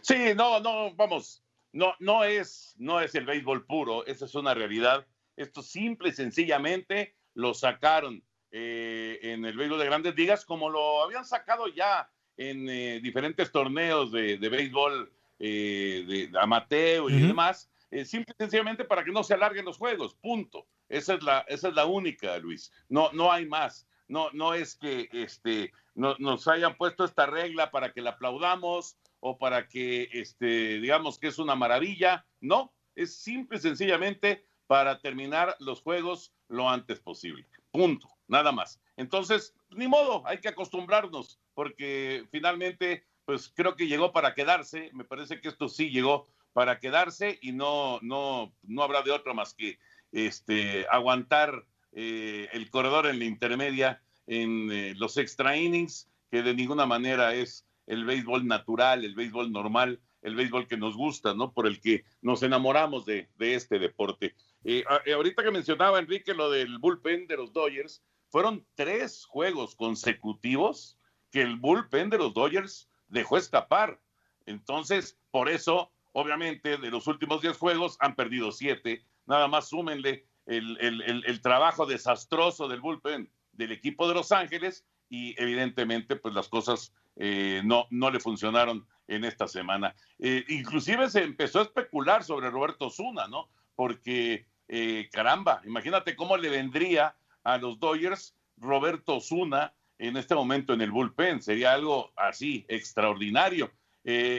Sí, 0.00 0.34
no, 0.34 0.60
no, 0.60 0.94
vamos, 0.94 1.42
no, 1.72 1.94
no 1.98 2.24
es, 2.24 2.74
no 2.78 3.00
es 3.00 3.14
el 3.14 3.26
béisbol 3.26 3.66
puro, 3.66 4.06
esa 4.06 4.24
es 4.24 4.34
una 4.34 4.54
realidad. 4.54 5.06
Esto 5.36 5.60
simple 5.62 6.08
y 6.08 6.12
sencillamente 6.12 7.16
lo 7.34 7.52
sacaron 7.52 8.24
eh, 8.50 9.18
en 9.22 9.44
el 9.44 9.56
béisbol 9.56 9.78
de 9.78 9.84
grandes 9.86 10.16
ligas, 10.16 10.44
como 10.44 10.68
lo 10.70 11.02
habían 11.02 11.24
sacado 11.24 11.68
ya 11.68 12.10
en 12.36 12.68
eh, 12.68 13.00
diferentes 13.00 13.50
torneos 13.50 14.12
de, 14.12 14.36
béisbol 14.36 15.12
eh, 15.38 16.04
de 16.06 16.38
amateur 16.38 17.10
y 17.10 17.20
demás, 17.20 17.70
simple 18.04 18.34
y 18.38 18.42
sencillamente 18.42 18.84
para 18.84 19.04
que 19.04 19.12
no 19.12 19.24
se 19.24 19.34
alarguen 19.34 19.64
los 19.64 19.78
juegos, 19.78 20.14
punto. 20.14 20.66
Esa 20.88 21.14
es 21.14 21.22
la, 21.22 21.40
esa 21.48 21.68
es 21.68 21.74
la 21.74 21.86
única, 21.86 22.36
Luis. 22.38 22.72
No, 22.88 23.10
no 23.12 23.32
hay 23.32 23.46
más. 23.46 23.86
No, 24.08 24.30
no 24.32 24.54
es 24.54 24.76
que 24.76 25.08
este, 25.12 25.72
nos 25.94 26.46
hayan 26.46 26.76
puesto 26.76 27.04
esta 27.04 27.26
regla 27.26 27.70
para 27.70 27.92
que 27.92 28.02
la 28.02 28.10
aplaudamos 28.10 28.96
o 29.20 29.38
para 29.38 29.66
que 29.66 30.08
este, 30.12 30.78
digamos 30.78 31.18
que 31.18 31.28
es 31.28 31.38
una 31.38 31.54
maravilla. 31.54 32.24
No, 32.40 32.72
es 32.94 33.16
simple 33.16 33.58
y 33.58 33.60
sencillamente 33.60 34.44
para 34.66 35.00
terminar 35.00 35.56
los 35.58 35.82
juegos 35.82 36.32
lo 36.48 36.68
antes 36.68 37.00
posible. 37.00 37.46
Punto, 37.70 38.08
nada 38.28 38.52
más. 38.52 38.80
Entonces, 38.96 39.54
ni 39.70 39.88
modo, 39.88 40.26
hay 40.26 40.38
que 40.38 40.48
acostumbrarnos, 40.48 41.40
porque 41.54 42.26
finalmente, 42.30 43.04
pues 43.24 43.52
creo 43.54 43.76
que 43.76 43.86
llegó 43.86 44.12
para 44.12 44.34
quedarse. 44.34 44.90
Me 44.92 45.04
parece 45.04 45.40
que 45.40 45.48
esto 45.48 45.68
sí 45.68 45.90
llegó 45.90 46.28
para 46.52 46.78
quedarse 46.80 47.38
y 47.42 47.52
no, 47.52 47.98
no, 48.02 48.54
no 48.62 48.82
habrá 48.82 49.02
de 49.02 49.10
otra 49.10 49.34
más 49.34 49.54
que 49.54 49.78
este, 50.12 50.86
aguantar 50.90 51.66
eh, 51.92 52.48
el 52.52 52.70
corredor 52.70 53.06
en 53.06 53.18
la 53.18 53.24
intermedia 53.24 54.02
en 54.26 54.70
eh, 54.72 54.94
los 54.96 55.16
extra 55.18 55.56
innings, 55.56 56.10
que 56.30 56.42
de 56.42 56.54
ninguna 56.54 56.86
manera 56.86 57.34
es 57.34 57.66
el 57.86 58.04
béisbol 58.04 58.46
natural, 58.46 59.04
el 59.04 59.14
béisbol 59.14 59.52
normal, 59.52 60.00
el 60.22 60.34
béisbol 60.34 60.66
que 60.66 60.76
nos 60.76 60.96
gusta, 60.96 61.34
¿no? 61.34 61.52
Por 61.52 61.66
el 61.66 61.80
que 61.80 62.04
nos 62.20 62.42
enamoramos 62.42 63.06
de, 63.06 63.28
este 63.38 63.78
deporte. 63.78 64.34
Eh, 64.64 64.82
ahorita 65.14 65.44
que 65.44 65.50
mencionaba 65.50 66.00
Enrique 66.00 66.34
lo 66.34 66.50
del 66.50 66.78
bullpen 66.78 67.28
de 67.28 67.36
los 67.36 67.52
Dodgers, 67.52 68.02
fueron 68.28 68.66
tres 68.74 69.24
juegos 69.24 69.74
consecutivos 69.74 70.98
que 71.30 71.42
el 71.42 71.56
bullpen 71.56 72.10
de 72.10 72.18
los 72.18 72.34
Dodgers 72.34 72.88
dejó 73.08 73.36
escapar. 73.36 74.00
Entonces, 74.46 75.18
por 75.30 75.48
eso, 75.48 75.90
obviamente, 76.12 76.78
de 76.78 76.90
los 76.90 77.06
últimos 77.06 77.42
diez 77.42 77.56
juegos 77.56 77.96
han 78.00 78.14
perdido 78.14 78.52
siete. 78.52 79.04
Nada 79.26 79.48
más 79.48 79.68
súmenle 79.68 80.26
el, 80.46 80.78
el 80.80 81.40
trabajo 81.40 81.86
desastroso 81.86 82.68
del 82.68 82.80
bullpen 82.80 83.30
del 83.52 83.72
equipo 83.72 84.06
de 84.06 84.14
Los 84.14 84.32
Ángeles 84.32 84.84
y 85.08 85.40
evidentemente 85.40 86.16
pues 86.16 86.34
las 86.34 86.48
cosas 86.48 86.92
eh, 87.16 87.62
no, 87.64 87.86
no 87.90 88.10
le 88.10 88.20
funcionaron 88.20 88.86
en 89.08 89.24
esta 89.24 89.48
semana. 89.48 89.94
Eh, 90.18 90.44
inclusive 90.48 91.08
se 91.10 91.22
empezó 91.22 91.60
a 91.60 91.62
especular 91.62 92.24
sobre 92.24 92.50
Roberto 92.50 92.90
Zuna, 92.90 93.28
¿no? 93.28 93.48
Porque, 93.74 94.46
eh, 94.68 95.08
caramba, 95.12 95.62
imagínate 95.64 96.16
cómo 96.16 96.36
le 96.36 96.48
vendría 96.48 97.14
a 97.46 97.58
los 97.58 97.78
Dodgers 97.78 98.34
Roberto 98.56 99.20
Zuna 99.20 99.72
en 99.98 100.16
este 100.16 100.34
momento 100.34 100.72
en 100.72 100.80
el 100.80 100.90
bullpen. 100.90 101.40
Sería 101.40 101.72
algo 101.72 102.12
así, 102.16 102.66
extraordinario. 102.68 103.70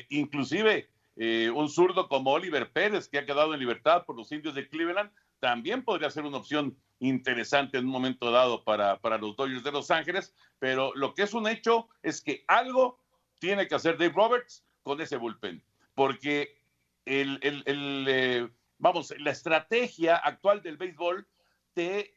inclusive 0.10 0.90
un 1.56 1.70
zurdo 1.70 2.08
como 2.10 2.32
Oliver 2.32 2.72
Pérez, 2.72 3.08
que 3.08 3.18
ha 3.18 3.26
quedado 3.26 3.54
en 3.54 3.60
libertad 3.60 4.06
por 4.06 4.16
los 4.16 4.32
indios 4.32 4.54
de 4.56 4.68
Cleveland, 4.68 5.10
también 5.40 5.84
podría 5.84 6.10
ser 6.10 6.26
una 6.26 6.38
opción 6.38 6.78
interesante 7.00 7.78
en 7.78 7.86
un 7.86 7.92
momento 7.92 8.30
dado 8.30 8.64
para, 8.64 9.00
para 9.00 9.18
los 9.18 9.36
Dodgers 9.36 9.64
de 9.64 9.72
Los 9.72 9.90
Ángeles, 9.90 10.34
pero 10.60 10.94
lo 10.96 11.14
que 11.14 11.24
es 11.24 11.34
un 11.34 11.48
hecho 11.48 11.88
es 12.04 12.22
que 12.22 12.44
algo 12.48 13.00
tiene 13.40 13.68
que 13.68 13.76
hacer 13.76 13.98
Dave 13.98 14.14
Roberts 14.14 14.66
con 14.84 15.00
ese 15.00 15.18
bullpen, 15.18 15.64
porque 15.96 16.60
el, 17.06 17.40
eh, 17.44 18.50
vamos, 18.80 19.14
la 19.20 19.32
estrategia 19.32 20.18
actual 20.18 20.62
del 20.62 20.78
béisbol 20.78 21.28
te 21.74 22.17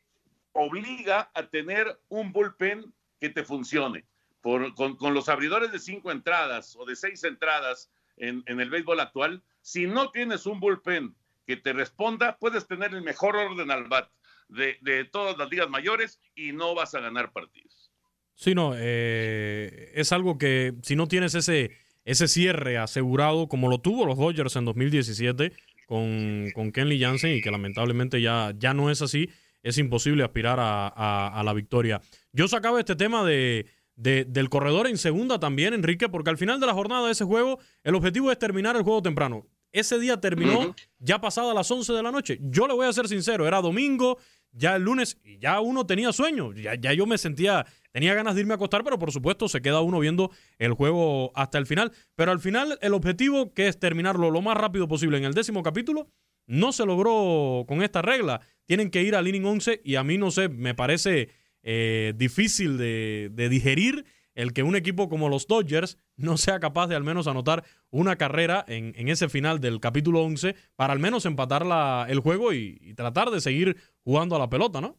obliga 0.52 1.30
a 1.34 1.46
tener 1.48 2.00
un 2.08 2.32
bullpen 2.32 2.92
que 3.20 3.28
te 3.28 3.44
funcione. 3.44 4.04
Con, 4.40 4.72
con, 4.72 5.12
los 5.12 5.28
abridores 5.28 5.70
de 5.70 5.78
cinco 5.78 6.10
entradas 6.10 6.74
o 6.76 6.86
de 6.86 6.96
seis 6.96 7.24
entradas 7.24 7.90
en, 8.16 8.42
en 8.46 8.58
el 8.58 8.70
béisbol 8.70 9.00
actual, 9.00 9.42
si 9.60 9.86
no 9.86 10.10
tienes 10.10 10.46
un 10.46 10.60
bullpen 10.60 11.14
que 11.46 11.56
te 11.56 11.74
responda, 11.74 12.38
puedes 12.38 12.66
tener 12.66 12.94
el 12.94 13.02
mejor 13.02 13.36
orden 13.36 13.70
al 13.70 13.84
bat 13.84 14.08
de, 14.50 15.04
todas 15.10 15.36
las 15.38 15.50
ligas 15.50 15.68
mayores 15.68 16.20
y 16.34 16.52
no 16.52 16.74
vas 16.74 16.94
a 16.94 17.00
ganar 17.00 17.32
partidos. 17.32 17.90
Sí, 18.34 18.54
no, 18.54 18.72
eh, 18.76 19.92
es 19.94 20.12
algo 20.12 20.38
que 20.38 20.74
si 20.82 20.96
no 20.96 21.08
tienes 21.08 21.34
ese, 21.34 21.72
ese 22.04 22.26
cierre 22.28 22.78
asegurado 22.78 23.48
como 23.48 23.68
lo 23.68 23.78
tuvo 23.78 24.06
los 24.06 24.18
Dodgers 24.18 24.56
en 24.56 24.64
2017 24.64 25.52
con, 25.86 26.50
con 26.54 26.72
Kenley 26.72 27.00
Jansen 27.00 27.36
y 27.36 27.42
que 27.42 27.50
lamentablemente 27.50 28.20
ya, 28.22 28.54
ya 28.56 28.72
no 28.72 28.90
es 28.90 29.02
así, 29.02 29.28
es 29.62 29.78
imposible 29.78 30.24
aspirar 30.24 30.58
a, 30.60 31.42
la 31.44 31.52
victoria. 31.52 32.00
Yo 32.32 32.48
sacaba 32.48 32.78
este 32.78 32.96
tema 32.96 33.24
de, 33.24 33.66
del 33.96 34.48
corredor 34.48 34.86
en 34.86 34.98
segunda 34.98 35.38
también, 35.38 35.74
Enrique, 35.74 36.08
porque 36.08 36.30
al 36.30 36.38
final 36.38 36.60
de 36.60 36.66
la 36.66 36.74
jornada 36.74 37.06
de 37.06 37.12
ese 37.12 37.24
juego, 37.24 37.58
el 37.82 37.94
objetivo 37.94 38.30
es 38.30 38.38
terminar 38.38 38.76
el 38.76 38.82
juego 38.82 39.02
temprano. 39.02 39.46
Ese 39.72 39.98
día 40.00 40.20
terminó 40.20 40.74
ya 40.98 41.20
pasado 41.20 41.50
a 41.50 41.54
las 41.54 41.70
11 41.70 41.92
de 41.92 42.02
la 42.02 42.10
noche. 42.10 42.38
Yo 42.42 42.66
le 42.66 42.74
voy 42.74 42.86
a 42.86 42.92
ser 42.92 43.06
sincero, 43.06 43.46
era 43.46 43.60
domingo, 43.60 44.18
ya 44.52 44.76
el 44.76 44.82
lunes 44.82 45.18
y 45.22 45.38
ya 45.38 45.60
uno 45.60 45.86
tenía 45.86 46.12
sueño, 46.12 46.52
ya, 46.52 46.74
ya 46.74 46.92
yo 46.92 47.06
me 47.06 47.18
sentía, 47.18 47.66
tenía 47.92 48.14
ganas 48.14 48.34
de 48.34 48.40
irme 48.40 48.54
a 48.54 48.56
acostar, 48.56 48.82
pero 48.82 48.98
por 48.98 49.12
supuesto 49.12 49.48
se 49.48 49.62
queda 49.62 49.80
uno 49.80 50.00
viendo 50.00 50.32
el 50.58 50.72
juego 50.72 51.30
hasta 51.36 51.58
el 51.58 51.66
final. 51.66 51.92
Pero 52.16 52.32
al 52.32 52.40
final 52.40 52.78
el 52.82 52.94
objetivo, 52.94 53.54
que 53.54 53.68
es 53.68 53.78
terminarlo 53.78 54.30
lo 54.30 54.42
más 54.42 54.56
rápido 54.56 54.88
posible 54.88 55.18
en 55.18 55.24
el 55.24 55.34
décimo 55.34 55.62
capítulo, 55.62 56.08
no 56.46 56.72
se 56.72 56.84
logró 56.84 57.64
con 57.68 57.82
esta 57.82 58.02
regla. 58.02 58.40
Tienen 58.70 58.92
que 58.92 59.02
ir 59.02 59.16
al 59.16 59.26
inning 59.26 59.44
11 59.44 59.80
y 59.82 59.96
a 59.96 60.04
mí 60.04 60.16
no 60.16 60.30
sé, 60.30 60.48
me 60.48 60.76
parece 60.76 61.30
eh, 61.64 62.12
difícil 62.14 62.78
de, 62.78 63.28
digerir 63.50 64.04
el 64.36 64.52
que 64.52 64.62
un 64.62 64.76
equipo 64.76 65.08
como 65.08 65.28
los 65.28 65.48
Dodgers 65.48 65.98
no 66.14 66.36
sea 66.36 66.60
capaz 66.60 66.86
de 66.86 66.94
al 66.94 67.02
menos 67.02 67.26
anotar 67.26 67.64
una 67.90 68.14
carrera 68.14 68.64
en, 68.68 69.08
ese 69.08 69.28
final 69.28 69.60
del 69.60 69.80
capítulo 69.80 70.22
11 70.22 70.54
para 70.76 70.92
al 70.92 71.00
menos 71.00 71.26
empatar 71.26 71.64
el 72.08 72.20
juego 72.20 72.52
y, 72.52 72.94
tratar 72.94 73.30
de 73.30 73.40
seguir 73.40 73.76
jugando 74.04 74.36
a 74.36 74.38
la 74.38 74.48
pelota, 74.48 74.80
¿no? 74.80 74.96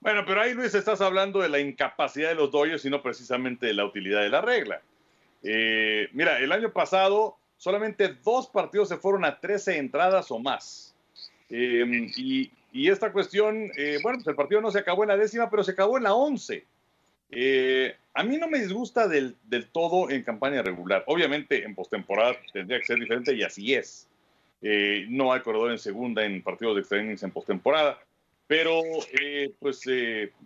Bueno, 0.00 0.26
pero 0.26 0.42
ahí 0.42 0.52
Luis 0.52 0.74
estás 0.74 1.00
hablando 1.00 1.40
de 1.40 1.48
la 1.48 1.60
incapacidad 1.60 2.28
de 2.28 2.34
los 2.34 2.50
Dodgers 2.50 2.84
y 2.84 2.90
no 2.90 3.00
precisamente 3.00 3.64
de 3.64 3.72
la 3.72 3.86
utilidad 3.86 4.20
de 4.20 4.28
la 4.28 4.42
regla. 4.42 4.82
Eh, 5.42 6.10
mira, 6.12 6.38
el 6.40 6.52
año 6.52 6.70
pasado 6.74 7.38
solamente 7.56 8.18
dos 8.22 8.48
partidos 8.48 8.90
se 8.90 8.98
fueron 8.98 9.24
a 9.24 9.40
13 9.40 9.78
entradas 9.78 10.30
o 10.30 10.38
más. 10.38 10.93
Eh, 11.50 12.10
y, 12.16 12.50
esta 12.88 13.12
cuestión, 13.12 13.70
eh, 13.76 13.98
bueno, 14.02 14.18
pues 14.18 14.26
el 14.26 14.34
partido 14.34 14.60
no 14.60 14.70
se 14.70 14.80
acabó 14.80 15.04
en 15.04 15.08
la 15.08 15.16
décima, 15.16 15.48
pero 15.48 15.62
se 15.62 15.70
acabó 15.70 15.96
en 15.96 16.02
la 16.02 16.14
11. 16.14 16.64
Eh, 17.36 17.96
a 18.14 18.22
mí 18.22 18.36
no 18.36 18.48
me 18.48 18.60
disgusta 18.60 19.08
del, 19.08 19.36
todo 19.72 20.10
en 20.10 20.22
campaña 20.22 20.62
regular. 20.62 21.02
Obviamente 21.06 21.64
en 21.64 21.74
postemporada 21.74 22.36
tendría 22.52 22.78
que 22.78 22.86
ser 22.86 22.98
diferente 22.98 23.34
y 23.34 23.42
así 23.42 23.74
es. 23.74 24.06
Eh, 24.62 25.06
no 25.08 25.32
hay 25.32 25.40
corredor 25.40 25.72
en 25.72 25.78
segunda 25.78 26.24
en 26.24 26.42
partidos 26.42 26.76
de 26.76 26.80
extra 26.80 27.26
en 27.26 27.32
postemporada. 27.32 27.98
Pero 28.46 28.82
eh, 29.20 29.52
pues 29.58 29.80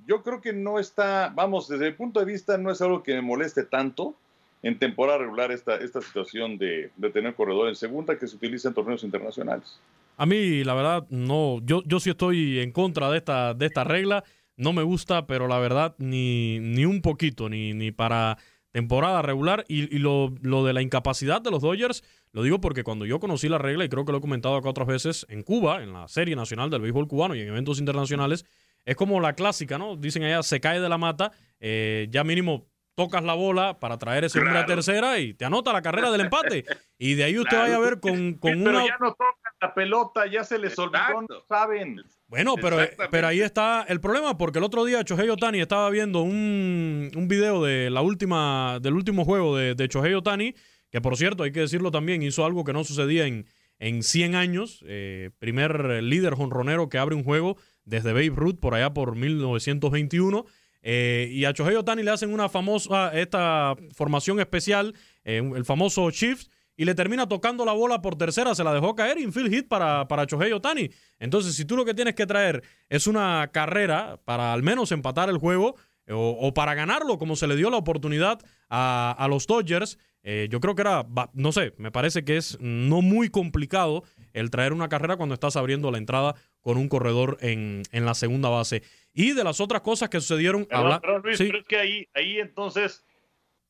yo 0.07 0.23
creo 0.23 0.41
que 0.41 0.53
no 0.53 0.79
está, 0.79 1.33
vamos, 1.35 1.69
desde 1.69 1.89
el 1.89 1.95
punto 1.95 2.21
de 2.21 2.27
vista 2.27 2.57
no 2.57 2.71
es 2.71 2.81
algo 2.81 3.03
que 3.03 3.15
me 3.15 3.23
moleste 3.23 3.65
tanto 3.65 4.15
en 4.63 4.79
temporada 4.79 5.19
regular 5.19 5.53
esta, 5.53 5.77
esta 5.77 6.01
situación 6.01 6.59
de, 6.59 6.91
de 6.97 7.11
tener 7.11 7.35
corredor 7.35 7.69
en 7.69 7.75
segunda 7.75 8.19
que 8.19 8.29
se 8.29 8.37
utiliza 8.37 8.69
en 8.69 8.75
torneos 8.75 9.03
internacionales. 9.03 9.79
A 10.19 10.27
mí, 10.27 10.63
la 10.65 10.75
verdad, 10.75 11.07
no, 11.09 11.61
yo, 11.63 11.83
yo 11.87 11.99
sí 12.01 12.11
estoy 12.11 12.59
en 12.59 12.73
contra 12.73 13.11
de 13.11 13.19
esta, 13.19 13.55
de 13.55 13.67
esta 13.67 13.85
regla 13.85 14.25
no 14.59 14.73
me 14.73 14.83
gusta, 14.83 15.27
pero 15.27 15.47
la 15.47 15.59
verdad, 15.59 15.95
ni, 15.99 16.59
ni 16.59 16.85
un 16.85 17.01
poquito, 17.01 17.49
ni, 17.49 17.73
ni 17.73 17.93
para 17.93 18.37
temporada 18.73 19.23
regular. 19.23 19.65
Y, 19.69 19.99
lo, 19.99 20.35
lo, 20.43 20.65
de 20.65 20.73
la 20.73 20.83
incapacidad 20.83 21.41
de 21.41 21.51
los 21.51 21.63
Dodgers, 21.63 22.03
lo 22.33 22.43
digo 22.43 22.61
porque 22.61 22.83
cuando 22.83 23.07
yo 23.07 23.21
conocí 23.21 23.49
la 23.49 23.59
regla, 23.59 23.85
y 23.85 23.89
creo 23.89 24.05
que 24.05 24.13
lo 24.13 24.19
he 24.19 24.21
comentado 24.21 24.57
acá 24.57 24.69
otras 24.69 24.89
veces, 24.89 25.27
en 25.31 25.43
Cuba, 25.43 25.83
en 25.83 25.93
la 25.93 26.09
Serie 26.09 26.37
Nacional 26.37 26.71
del 26.71 26.83
Béisbol 26.83 27.07
Cubano 27.07 27.37
y 27.37 27.41
en 27.41 27.49
eventos 27.49 27.79
internacionales, 27.79 28.45
es 28.85 28.97
como 28.97 29.21
la 29.21 29.35
clásica, 29.35 29.79
¿no? 29.79 29.97
Dicen 29.97 30.25
allá, 30.25 30.43
se 30.43 30.61
cae 30.61 30.81
de 30.81 30.89
la 30.89 30.99
mata, 30.99 31.31
eh, 31.61 32.09
ya 32.11 32.25
mínimo 32.25 32.67
tocas 32.97 33.23
la 33.23 33.35
bola 33.35 33.79
para 33.79 33.97
traer 33.97 34.25
ese 34.25 34.41
hombre 34.41 34.59
a 34.59 34.67
tercera 34.67 35.21
y 35.21 35.33
te 35.35 35.45
anota 35.45 35.73
la 35.73 35.83
carrera 35.83 36.11
del 36.11 36.23
empate. 36.23 36.65
Y 36.99 37.15
de 37.15 37.23
ahí 37.23 37.39
usted 37.39 37.57
vaya 37.57 37.77
a 37.77 37.79
ver 37.79 38.01
con, 38.01 38.35
con 38.35 38.65
Pero 38.65 38.85
ya 38.85 38.97
no 38.99 39.11
tocan 39.13 39.48
la 39.61 39.75
pelota, 39.75 40.27
ya 40.27 40.45
se 40.45 40.59
les 40.59 40.79
olvidó, 40.79 41.23
no 41.29 41.41
saben. 41.49 42.03
Bueno, 42.27 42.55
pero, 42.61 42.79
pero 43.11 43.27
ahí 43.27 43.41
está 43.41 43.85
el 43.89 44.01
problema, 44.01 44.37
porque 44.39 44.59
el 44.59 44.65
otro 44.65 44.85
día 44.85 45.05
Chohei 45.05 45.29
Otani 45.29 45.61
estaba 45.61 45.89
viendo 45.91 46.23
un, 46.23 47.11
un 47.15 47.29
video 47.29 47.65
de 47.65 47.91
la 47.91 48.03
última, 48.03 48.79
del 48.81 48.95
último 48.95 49.25
juego 49.25 49.57
de, 49.57 49.75
de 49.75 49.89
Chohei 49.89 50.15
Otani, 50.15 50.55
que 50.91 51.01
por 51.01 51.17
cierto, 51.17 51.43
hay 51.43 51.53
que 51.53 51.61
decirlo 51.61 51.91
también, 51.91 52.23
hizo 52.23 52.45
algo 52.45 52.65
que 52.65 52.73
no 52.73 52.85
sucedía 52.85 53.27
en, 53.27 53.47
en 53.79 54.03
100 54.03 54.35
años. 54.35 54.85
Eh, 54.87 55.31
primer 55.39 56.03
líder 56.03 56.35
jonronero 56.35 56.89
que 56.89 56.99
abre 56.99 57.15
un 57.15 57.25
juego 57.25 57.57
desde 57.85 58.13
Babe 58.13 58.33
Ruth 58.35 58.59
por 58.61 58.75
allá 58.75 58.93
por 58.93 59.17
1921. 59.17 60.45
Eh, 60.83 61.29
y 61.33 61.45
a 61.45 61.53
Chohei 61.53 61.77
Otani 61.77 62.03
le 62.03 62.11
hacen 62.11 62.33
una 62.33 62.49
famosa, 62.49 63.11
esta 63.19 63.75
formación 63.95 64.41
especial, 64.41 64.95
eh, 65.25 65.43
el 65.55 65.65
famoso 65.65 66.11
shift, 66.11 66.51
y 66.79 66.85
le 66.85 66.95
termina 66.95 67.29
tocando 67.29 67.65
la 67.65 67.73
bola 67.73 68.01
por 68.01 68.17
tercera, 68.17 68.55
se 68.55 68.63
la 68.63 68.73
dejó 68.73 68.95
caer, 68.95 69.19
infield 69.19 69.53
hit 69.53 69.69
para, 69.69 70.07
para 70.07 70.27
Chohei 70.29 70.53
Otani. 70.53 70.89
Entonces, 71.19 71.57
si 71.57 71.65
tú 71.65 71.77
lo 71.77 71.85
que 71.85 71.93
tienes 71.93 72.15
que 72.15 72.25
traer 72.25 72.63
es 72.89 73.09
una 73.09 73.51
carrera 73.53 74.21
para 74.25 74.53
al 74.53 74.63
menos 74.63 74.93
empatar 74.93 75.29
el 75.29 75.39
juego 75.39 75.75
o, 76.09 76.55
para 76.55 76.75
ganarlo, 76.75 77.19
como 77.19 77.35
se 77.35 77.49
le 77.49 77.57
dio 77.57 77.69
la 77.69 77.79
oportunidad 77.79 78.39
a, 78.71 79.27
los 79.29 79.49
Dodgers, 79.49 79.99
eh, 80.23 80.47
yo 80.51 80.61
creo 80.61 80.77
que 80.77 80.83
era, 80.83 81.05
no 81.33 81.51
sé, 81.51 81.75
me 81.79 81.91
parece 81.91 82.25
que 82.25 82.37
es 82.37 82.57
no 82.61 83.03
muy 83.03 83.29
complicado 83.29 84.05
el 84.33 84.51
traer 84.51 84.73
una 84.73 84.89
carrera 84.89 85.17
cuando 85.17 85.35
estás 85.35 85.57
abriendo 85.57 85.91
la 85.91 85.99
entrada 85.99 86.37
con 86.61 86.79
un 86.79 86.89
corredor 86.89 87.39
en, 87.41 87.83
en 87.91 88.05
la 88.05 88.15
segunda 88.15 88.51
base. 88.51 88.85
Y 89.13 89.33
de 89.33 89.43
las 89.43 89.61
otras 89.61 89.83
cosas 89.83 90.11
que 90.11 90.21
sucedieron... 90.21 90.65
Pero, 90.71 91.19
Luis, 91.19 91.39
pero 91.39 91.59
es 91.59 91.65
que 91.67 91.77
ahí, 91.77 92.09
ahí 92.15 92.39
entonces 92.39 93.05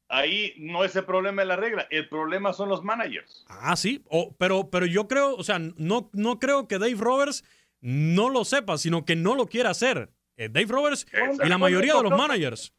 ahí 0.08 0.54
no 0.58 0.84
es 0.84 0.96
el 0.96 1.04
problema 1.04 1.42
de 1.42 1.46
la 1.46 1.56
regla, 1.56 1.86
el 1.90 2.08
problema 2.08 2.52
son 2.52 2.68
los 2.68 2.82
managers. 2.82 3.44
Ah, 3.48 3.76
sí, 3.76 4.04
pero, 4.38 4.70
pero 4.70 4.86
yo 4.86 5.06
creo, 5.06 5.34
o 5.34 5.44
sea, 5.44 5.58
no, 5.58 6.10
no 6.12 6.38
creo 6.38 6.66
que 6.66 6.78
Dave 6.78 6.96
Roberts 6.96 7.44
no 7.80 8.28
lo 8.28 8.44
sepa, 8.44 8.78
sino 8.78 9.04
que 9.04 9.16
no 9.16 9.34
lo 9.34 9.46
quiere 9.46 9.68
hacer. 9.68 10.10
Eh, 10.36 10.48
Dave 10.48 10.66
Roberts 10.68 11.06
y 11.44 11.48
la 11.48 11.58
mayoría 11.58 11.94
de 11.94 12.02
los 12.02 12.12
managers. 12.16 12.74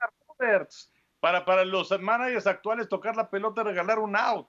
Para, 1.19 1.43
para 1.43 1.65
los 1.65 1.91
managers 1.99 2.47
actuales 2.47 2.87
tocar 2.87 3.15
la 3.15 3.29
pelota 3.29 3.61
y 3.61 3.65
regalar 3.65 3.99
un 3.99 4.15
out. 4.15 4.47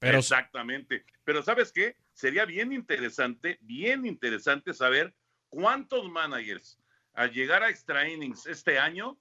Exactamente. 0.00 1.04
Pero 1.24 1.42
¿sabes 1.42 1.72
qué? 1.72 1.96
Sería 2.12 2.44
bien 2.44 2.72
interesante, 2.72 3.58
bien 3.60 4.06
interesante 4.06 4.72
saber 4.72 5.14
cuántos 5.48 6.08
managers 6.08 6.78
al 7.12 7.32
llegar 7.32 7.62
a 7.62 7.68
extra 7.68 8.08
innings 8.08 8.46
este 8.46 8.78
año 8.78 9.18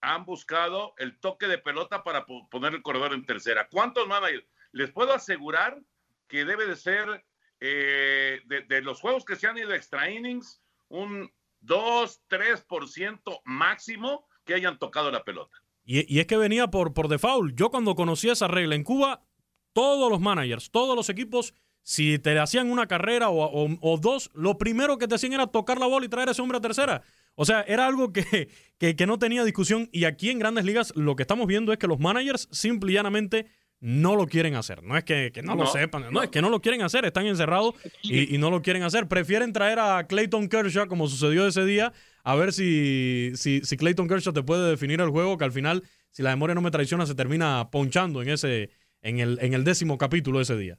han 0.00 0.24
buscado 0.24 0.94
el 0.98 1.18
toque 1.18 1.48
de 1.48 1.58
pelota 1.58 2.02
para 2.04 2.26
poner 2.26 2.74
el 2.74 2.82
corredor 2.82 3.12
en 3.12 3.24
tercera. 3.24 3.68
¿Cuántos 3.70 4.06
managers? 4.06 4.46
Les 4.72 4.90
puedo 4.90 5.12
asegurar 5.12 5.80
que 6.28 6.44
debe 6.44 6.66
de 6.66 6.76
ser 6.76 7.24
eh, 7.60 8.40
de, 8.46 8.82
los 8.82 9.00
juegos 9.00 9.24
que 9.24 9.36
se 9.36 9.46
han 9.46 9.58
ido 9.58 9.72
extra 9.72 10.10
innings, 10.10 10.62
un 10.88 11.32
2, 11.60 12.22
3% 12.28 13.40
máximo 13.44 14.26
que 14.44 14.54
hayan 14.54 14.78
tocado 14.78 15.10
la 15.10 15.24
pelota. 15.24 15.56
Y, 15.84 16.18
es 16.18 16.26
que 16.26 16.36
venía 16.36 16.68
por, 16.68 16.92
por 16.94 17.08
default. 17.08 17.54
Yo 17.56 17.70
cuando 17.70 17.94
conocí 17.94 18.28
esa 18.28 18.48
regla 18.48 18.74
en 18.74 18.84
Cuba, 18.84 19.24
todos 19.72 20.10
los 20.10 20.20
managers, 20.20 20.70
todos 20.70 20.96
los 20.96 21.08
equipos, 21.08 21.54
si 21.82 22.18
te 22.18 22.36
hacían 22.38 22.70
una 22.70 22.88
carrera 22.88 23.28
o, 23.30 23.98
dos, 24.00 24.30
lo 24.34 24.58
primero 24.58 24.98
que 24.98 25.06
te 25.06 25.14
hacían 25.14 25.34
era 25.34 25.46
tocar 25.46 25.78
la 25.78 25.86
bola 25.86 26.04
y 26.04 26.08
traer 26.08 26.28
a 26.28 26.32
ese 26.32 26.42
hombre 26.42 26.58
a 26.58 26.60
tercera. 26.60 27.02
O 27.36 27.44
sea, 27.44 27.62
era 27.68 27.86
algo 27.86 28.12
que, 28.12 28.48
que, 28.78 29.06
no 29.06 29.18
tenía 29.18 29.44
discusión. 29.44 29.88
Y 29.92 30.04
aquí 30.04 30.30
en 30.30 30.38
grandes 30.38 30.64
ligas 30.64 30.92
lo 30.96 31.14
que 31.14 31.22
estamos 31.22 31.46
viendo 31.46 31.72
es 31.72 31.78
que 31.78 31.86
los 31.86 32.00
managers 32.00 32.48
simple 32.50 32.90
y 32.90 32.94
llanamente 32.94 33.46
no 33.78 34.16
lo 34.16 34.26
quieren 34.26 34.54
hacer. 34.54 34.82
No 34.82 34.96
es 34.96 35.04
que, 35.04 35.30
no, 35.44 35.54
lo 35.54 35.66
sepan, 35.66 36.10
no, 36.10 36.22
es 36.22 36.30
que 36.30 36.40
no 36.40 36.48
lo 36.48 36.60
quieren 36.60 36.82
hacer, 36.82 37.04
están 37.04 37.26
encerrados 37.26 37.74
y, 38.02 38.38
no 38.38 38.50
lo 38.50 38.62
quieren 38.62 38.82
hacer. 38.82 39.06
Prefieren 39.06 39.52
traer 39.52 39.78
a 39.78 40.06
Clayton 40.06 40.48
Kershaw, 40.48 40.88
como 40.88 41.08
sucedió 41.08 41.46
ese 41.46 41.64
día, 41.64 41.92
a 42.24 42.34
ver 42.34 42.52
si, 42.52 43.32
si, 43.36 43.60
si 43.60 43.76
Clayton 43.76 44.08
Kershaw 44.08 44.32
te 44.32 44.42
puede 44.42 44.68
definir 44.70 45.00
el 45.00 45.10
juego, 45.10 45.36
que 45.36 45.44
al 45.44 45.52
final, 45.52 45.82
si 46.10 46.22
la 46.22 46.30
memoria 46.30 46.54
no 46.54 46.62
me 46.62 46.70
traiciona, 46.70 47.04
se 47.04 47.14
termina 47.14 47.68
ponchando 47.70 48.22
en, 48.22 48.30
ese, 48.30 48.70
en, 49.02 49.20
el, 49.20 49.38
en 49.42 49.52
el 49.52 49.62
décimo 49.62 49.98
capítulo 49.98 50.38
de 50.38 50.44
ese 50.44 50.56
día. 50.56 50.78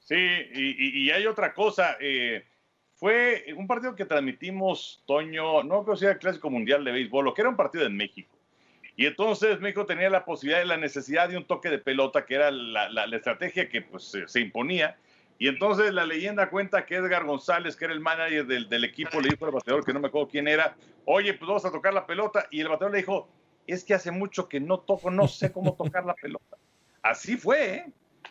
Sí, 0.00 0.14
y, 0.14 1.10
hay 1.10 1.26
otra 1.26 1.54
cosa. 1.54 1.96
Eh, 1.98 2.44
fue 3.04 3.44
un 3.54 3.66
partido 3.66 3.94
que 3.94 4.06
transmitimos, 4.06 5.02
Toño, 5.04 5.62
no 5.62 5.84
creo 5.84 5.94
que 5.94 6.00
sea 6.00 6.12
el 6.12 6.18
Clásico 6.18 6.48
Mundial 6.48 6.86
de 6.86 6.90
Béisbol, 6.90 7.26
lo 7.26 7.34
que 7.34 7.42
era 7.42 7.50
un 7.50 7.56
partido 7.56 7.84
en 7.84 7.94
México. 7.94 8.34
Y 8.96 9.04
entonces 9.04 9.60
México 9.60 9.84
tenía 9.84 10.08
la 10.08 10.24
posibilidad 10.24 10.64
y 10.64 10.66
la 10.66 10.78
necesidad 10.78 11.28
de 11.28 11.36
un 11.36 11.44
toque 11.44 11.68
de 11.68 11.76
pelota, 11.76 12.24
que 12.24 12.36
era 12.36 12.50
la, 12.50 13.04
estrategia 13.14 13.68
que 13.68 13.82
pues, 13.82 14.10
se, 14.26 14.40
imponía. 14.40 14.96
Y 15.38 15.48
entonces 15.48 15.92
la 15.92 16.06
leyenda 16.06 16.48
cuenta 16.48 16.86
que 16.86 16.94
Edgar 16.94 17.26
González, 17.26 17.76
que 17.76 17.84
era 17.84 17.92
el 17.92 18.00
manager 18.00 18.46
del, 18.46 18.84
equipo, 18.84 19.20
le 19.20 19.28
dijo 19.28 19.44
al 19.44 19.52
bateador, 19.52 19.84
que 19.84 19.92
no 19.92 20.00
me 20.00 20.08
acuerdo 20.08 20.28
quién 20.28 20.48
era, 20.48 20.74
oye, 21.04 21.34
pues 21.34 21.46
vamos 21.46 21.66
a 21.66 21.72
tocar 21.72 21.92
la 21.92 22.06
pelota. 22.06 22.46
Y 22.50 22.62
el 22.62 22.70
bateador 22.70 22.92
le 22.92 23.00
dijo, 23.00 23.28
es 23.66 23.84
que 23.84 23.92
hace 23.92 24.12
mucho 24.12 24.48
que 24.48 24.60
no 24.60 24.80
toco, 24.80 25.10
no 25.10 25.28
sé 25.28 25.52
cómo 25.52 25.74
tocar 25.74 26.06
la 26.06 26.14
pelota. 26.14 26.56
Así 27.02 27.36
fue, 27.36 27.74
¿eh? 27.74 27.86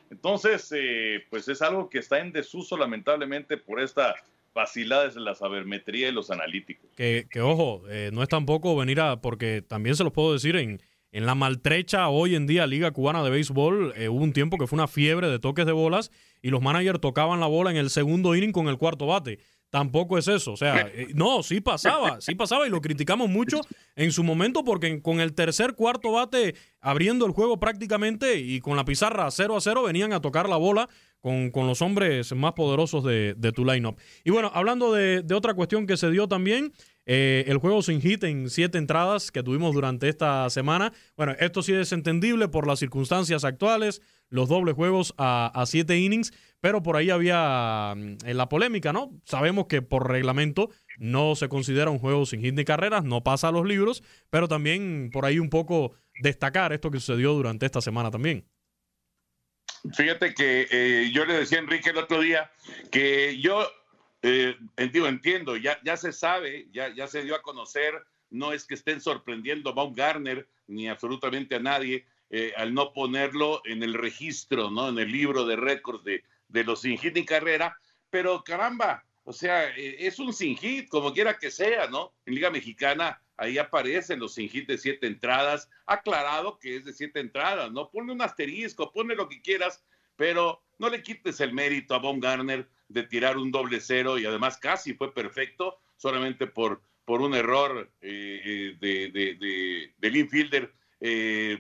Entonces, 0.10 0.74
eh, 0.76 1.26
pues 1.30 1.48
es 1.48 1.62
algo 1.62 1.92
que 1.92 2.00
está 2.00 2.18
en 2.18 2.32
desuso 2.32 2.76
lamentablemente 2.76 3.58
por 3.58 3.80
esta 3.80 4.16
facilidades 4.54 5.16
de 5.16 5.22
la 5.22 5.36
sabermetría 5.36 6.10
y 6.10 6.12
los 6.12 6.32
analíticos. 6.32 6.90
Que, 6.96 7.28
ojo, 7.42 7.84
eh, 7.90 8.12
no 8.14 8.24
es 8.24 8.30
tampoco 8.30 8.76
venir 8.76 9.00
a, 9.02 9.20
porque 9.22 9.62
también 9.62 9.96
se 9.96 10.04
los 10.04 10.14
puedo 10.14 10.34
decir, 10.34 10.56
en, 10.56 10.80
en 11.12 11.26
la 11.26 11.36
maltrecha 11.36 12.10
hoy 12.10 12.36
en 12.36 12.48
día 12.48 12.66
Liga 12.66 12.92
Cubana 12.92 13.24
de 13.24 13.30
Béisbol, 13.30 13.94
eh, 13.96 14.10
hubo 14.10 14.24
un 14.24 14.34
tiempo 14.34 14.58
que 14.58 14.68
fue 14.68 14.78
una 14.78 14.88
fiebre 14.88 15.28
de 15.28 15.40
toques 15.40 15.66
de 15.66 15.72
bolas 15.72 16.12
y 16.42 16.50
los 16.50 16.62
managers 16.62 17.00
tocaban 17.00 17.40
la 17.40 17.48
bola 17.48 17.72
en 17.72 17.78
el 17.78 17.90
segundo 17.90 18.36
inning 18.36 18.52
con 18.52 18.68
el 18.68 18.78
cuarto 18.78 19.06
bate. 19.06 19.40
Tampoco 19.74 20.20
es 20.20 20.28
eso. 20.28 20.52
O 20.52 20.56
sea, 20.56 20.82
eh, 20.94 21.08
no, 21.16 21.42
sí 21.42 21.60
pasaba, 21.60 22.22
sí 22.22 22.36
pasaba 22.36 22.68
y 22.68 22.70
lo 22.70 22.80
criticamos 22.80 23.28
mucho 23.28 23.60
en 23.96 24.12
su 24.12 24.24
momento 24.24 24.64
porque 24.64 25.02
con 25.02 25.20
el 25.20 25.34
tercer, 25.34 25.74
cuarto 25.74 26.12
bate 26.12 26.54
abriendo 26.80 27.26
el 27.26 27.32
juego 27.32 27.60
prácticamente 27.60 28.38
y 28.38 28.60
con 28.60 28.78
la 28.78 28.86
pizarra 28.86 29.32
0 29.32 29.56
a 29.56 29.62
0 29.62 29.82
venían 29.82 30.14
a 30.14 30.22
tocar 30.22 30.48
la 30.48 30.58
bola 30.58 30.88
con, 31.24 31.52
los 31.56 31.82
hombres 31.82 32.36
más 32.36 32.54
poderosos 32.54 33.04
de, 33.04 33.52
tu 33.56 33.66
lineup. 33.66 33.98
Y 34.24 34.30
bueno, 34.30 34.52
hablando 34.54 34.94
de, 34.94 35.26
otra 35.34 35.56
cuestión 35.56 35.88
que 35.88 35.98
se 35.98 36.12
dio 36.12 36.28
también, 36.28 36.72
eh, 37.08 37.46
el 37.48 37.58
juego 37.58 37.82
sin 37.82 38.00
hit 38.00 38.24
en 38.26 38.52
siete 38.52 38.78
entradas 38.78 39.32
que 39.32 39.42
tuvimos 39.42 39.74
durante 39.74 40.08
esta 40.08 40.48
semana. 40.52 40.94
Bueno, 41.18 41.34
esto 41.40 41.64
sí 41.64 41.74
es 41.74 41.94
entendible 41.94 42.48
por 42.48 42.68
las 42.68 42.78
circunstancias 42.78 43.44
actuales, 43.44 44.02
los 44.34 44.50
dobles 44.50 44.74
juegos 44.74 45.14
a, 45.20 45.64
siete 45.68 46.00
innings, 46.00 46.34
pero 46.60 46.82
por 46.82 46.98
ahí 46.98 47.12
había 47.12 47.94
mm, 47.96 48.18
en 48.26 48.38
la 48.38 48.50
polémica, 48.50 48.92
¿no? 48.92 49.12
Sabemos 49.26 49.68
que 49.68 49.84
por 49.84 50.10
reglamento 50.10 50.72
no 50.98 51.36
se 51.36 51.50
considera 51.50 51.92
un 51.92 52.00
juego 52.00 52.26
sin 52.26 52.42
hit 52.42 52.56
ni 52.56 52.66
carreras, 52.66 53.04
no 53.04 53.24
pasa 53.24 53.50
a 53.50 53.52
los 53.52 53.68
libros, 53.68 54.04
pero 54.32 54.48
también 54.48 55.12
por 55.14 55.26
ahí 55.26 55.38
un 55.38 55.52
poco 55.52 55.94
destacar 56.20 56.74
esto 56.74 56.90
que 56.90 57.00
sucedió 57.00 57.34
durante 57.34 57.68
esta 57.68 57.80
semana 57.80 58.10
también. 58.10 58.48
Fíjate 59.94 60.34
que 60.34 60.68
eh, 60.72 61.12
yo 61.14 61.26
le 61.26 61.36
decía 61.36 61.60
a 61.60 61.62
Enrique 61.62 61.92
el 61.92 61.98
otro 61.98 62.20
día 62.20 62.52
que 62.92 63.40
yo 63.40 63.68
eh, 64.24 64.58
entiendo, 64.78 65.58
ya, 65.58 65.80
ya 65.84 65.96
se 65.96 66.12
sabe, 66.12 66.70
ya, 66.72 66.92
ya 66.96 67.06
se 67.06 67.22
dio 67.22 67.36
a 67.36 67.44
conocer, 67.44 67.94
no 68.32 68.52
es 68.52 68.66
que 68.66 68.74
estén 68.74 69.00
sorprendiendo 69.00 69.70
a 69.70 69.74
Baumgartner 69.74 70.48
ni 70.66 70.88
absolutamente 70.88 71.54
a 71.54 71.60
nadie 71.60 72.08
eh, 72.36 72.52
al 72.58 72.74
no 72.74 72.94
ponerlo 72.94 73.62
en 73.64 73.84
el 73.84 73.94
registro, 73.94 74.72
¿no? 74.72 74.90
En 74.90 74.98
el 74.98 75.12
libro 75.12 75.46
de 75.46 75.56
récords 75.56 76.04
de, 76.04 76.24
de 76.48 76.64
los 76.64 76.82
sin 76.82 76.98
hit 76.98 77.14
ni 77.14 77.26
carrera, 77.26 77.78
pero 78.10 78.44
caramba, 78.44 79.06
o 79.24 79.32
sea, 79.32 79.70
eh, 79.78 79.98
es 80.00 80.18
un 80.18 80.34
sin 80.34 80.58
hit, 80.58 80.90
como 80.90 81.14
quiera 81.14 81.38
que 81.38 81.52
sea, 81.52 81.86
¿no? 81.86 82.12
En 82.26 82.34
Liga 82.34 82.50
Mexicana 82.50 83.22
ahí 83.38 83.60
aparecen 83.60 84.20
los 84.20 84.34
sin 84.34 84.50
hit 84.50 84.68
de 84.68 84.80
siete 84.80 85.06
entradas, 85.06 85.70
aclarado 85.86 86.58
que 86.58 86.78
es 86.78 86.86
de 86.86 86.94
siete 86.94 87.20
entradas, 87.20 87.72
¿no? 87.72 87.92
Ponle 87.92 88.14
un 88.14 88.22
asterisco, 88.24 88.92
ponle 88.92 89.14
lo 89.16 89.30
que 89.30 89.40
quieras, 89.40 89.84
pero 90.16 90.64
no 90.80 90.90
le 90.90 91.04
quites 91.04 91.40
el 91.40 91.54
mérito 91.54 91.94
a 91.94 92.00
Von 92.00 92.20
Garner 92.20 92.68
de 92.88 93.04
tirar 93.04 93.38
un 93.38 93.52
doble 93.52 93.80
cero 93.80 94.18
y 94.18 94.26
además 94.26 94.58
casi 94.58 94.96
fue 94.96 95.14
perfecto, 95.14 95.78
solamente 95.98 96.48
por, 96.48 96.82
por 97.06 97.22
un 97.22 97.36
error 97.36 97.92
eh, 98.02 98.76
eh, 98.82 99.94
del 100.00 100.18
infielder, 100.18 100.74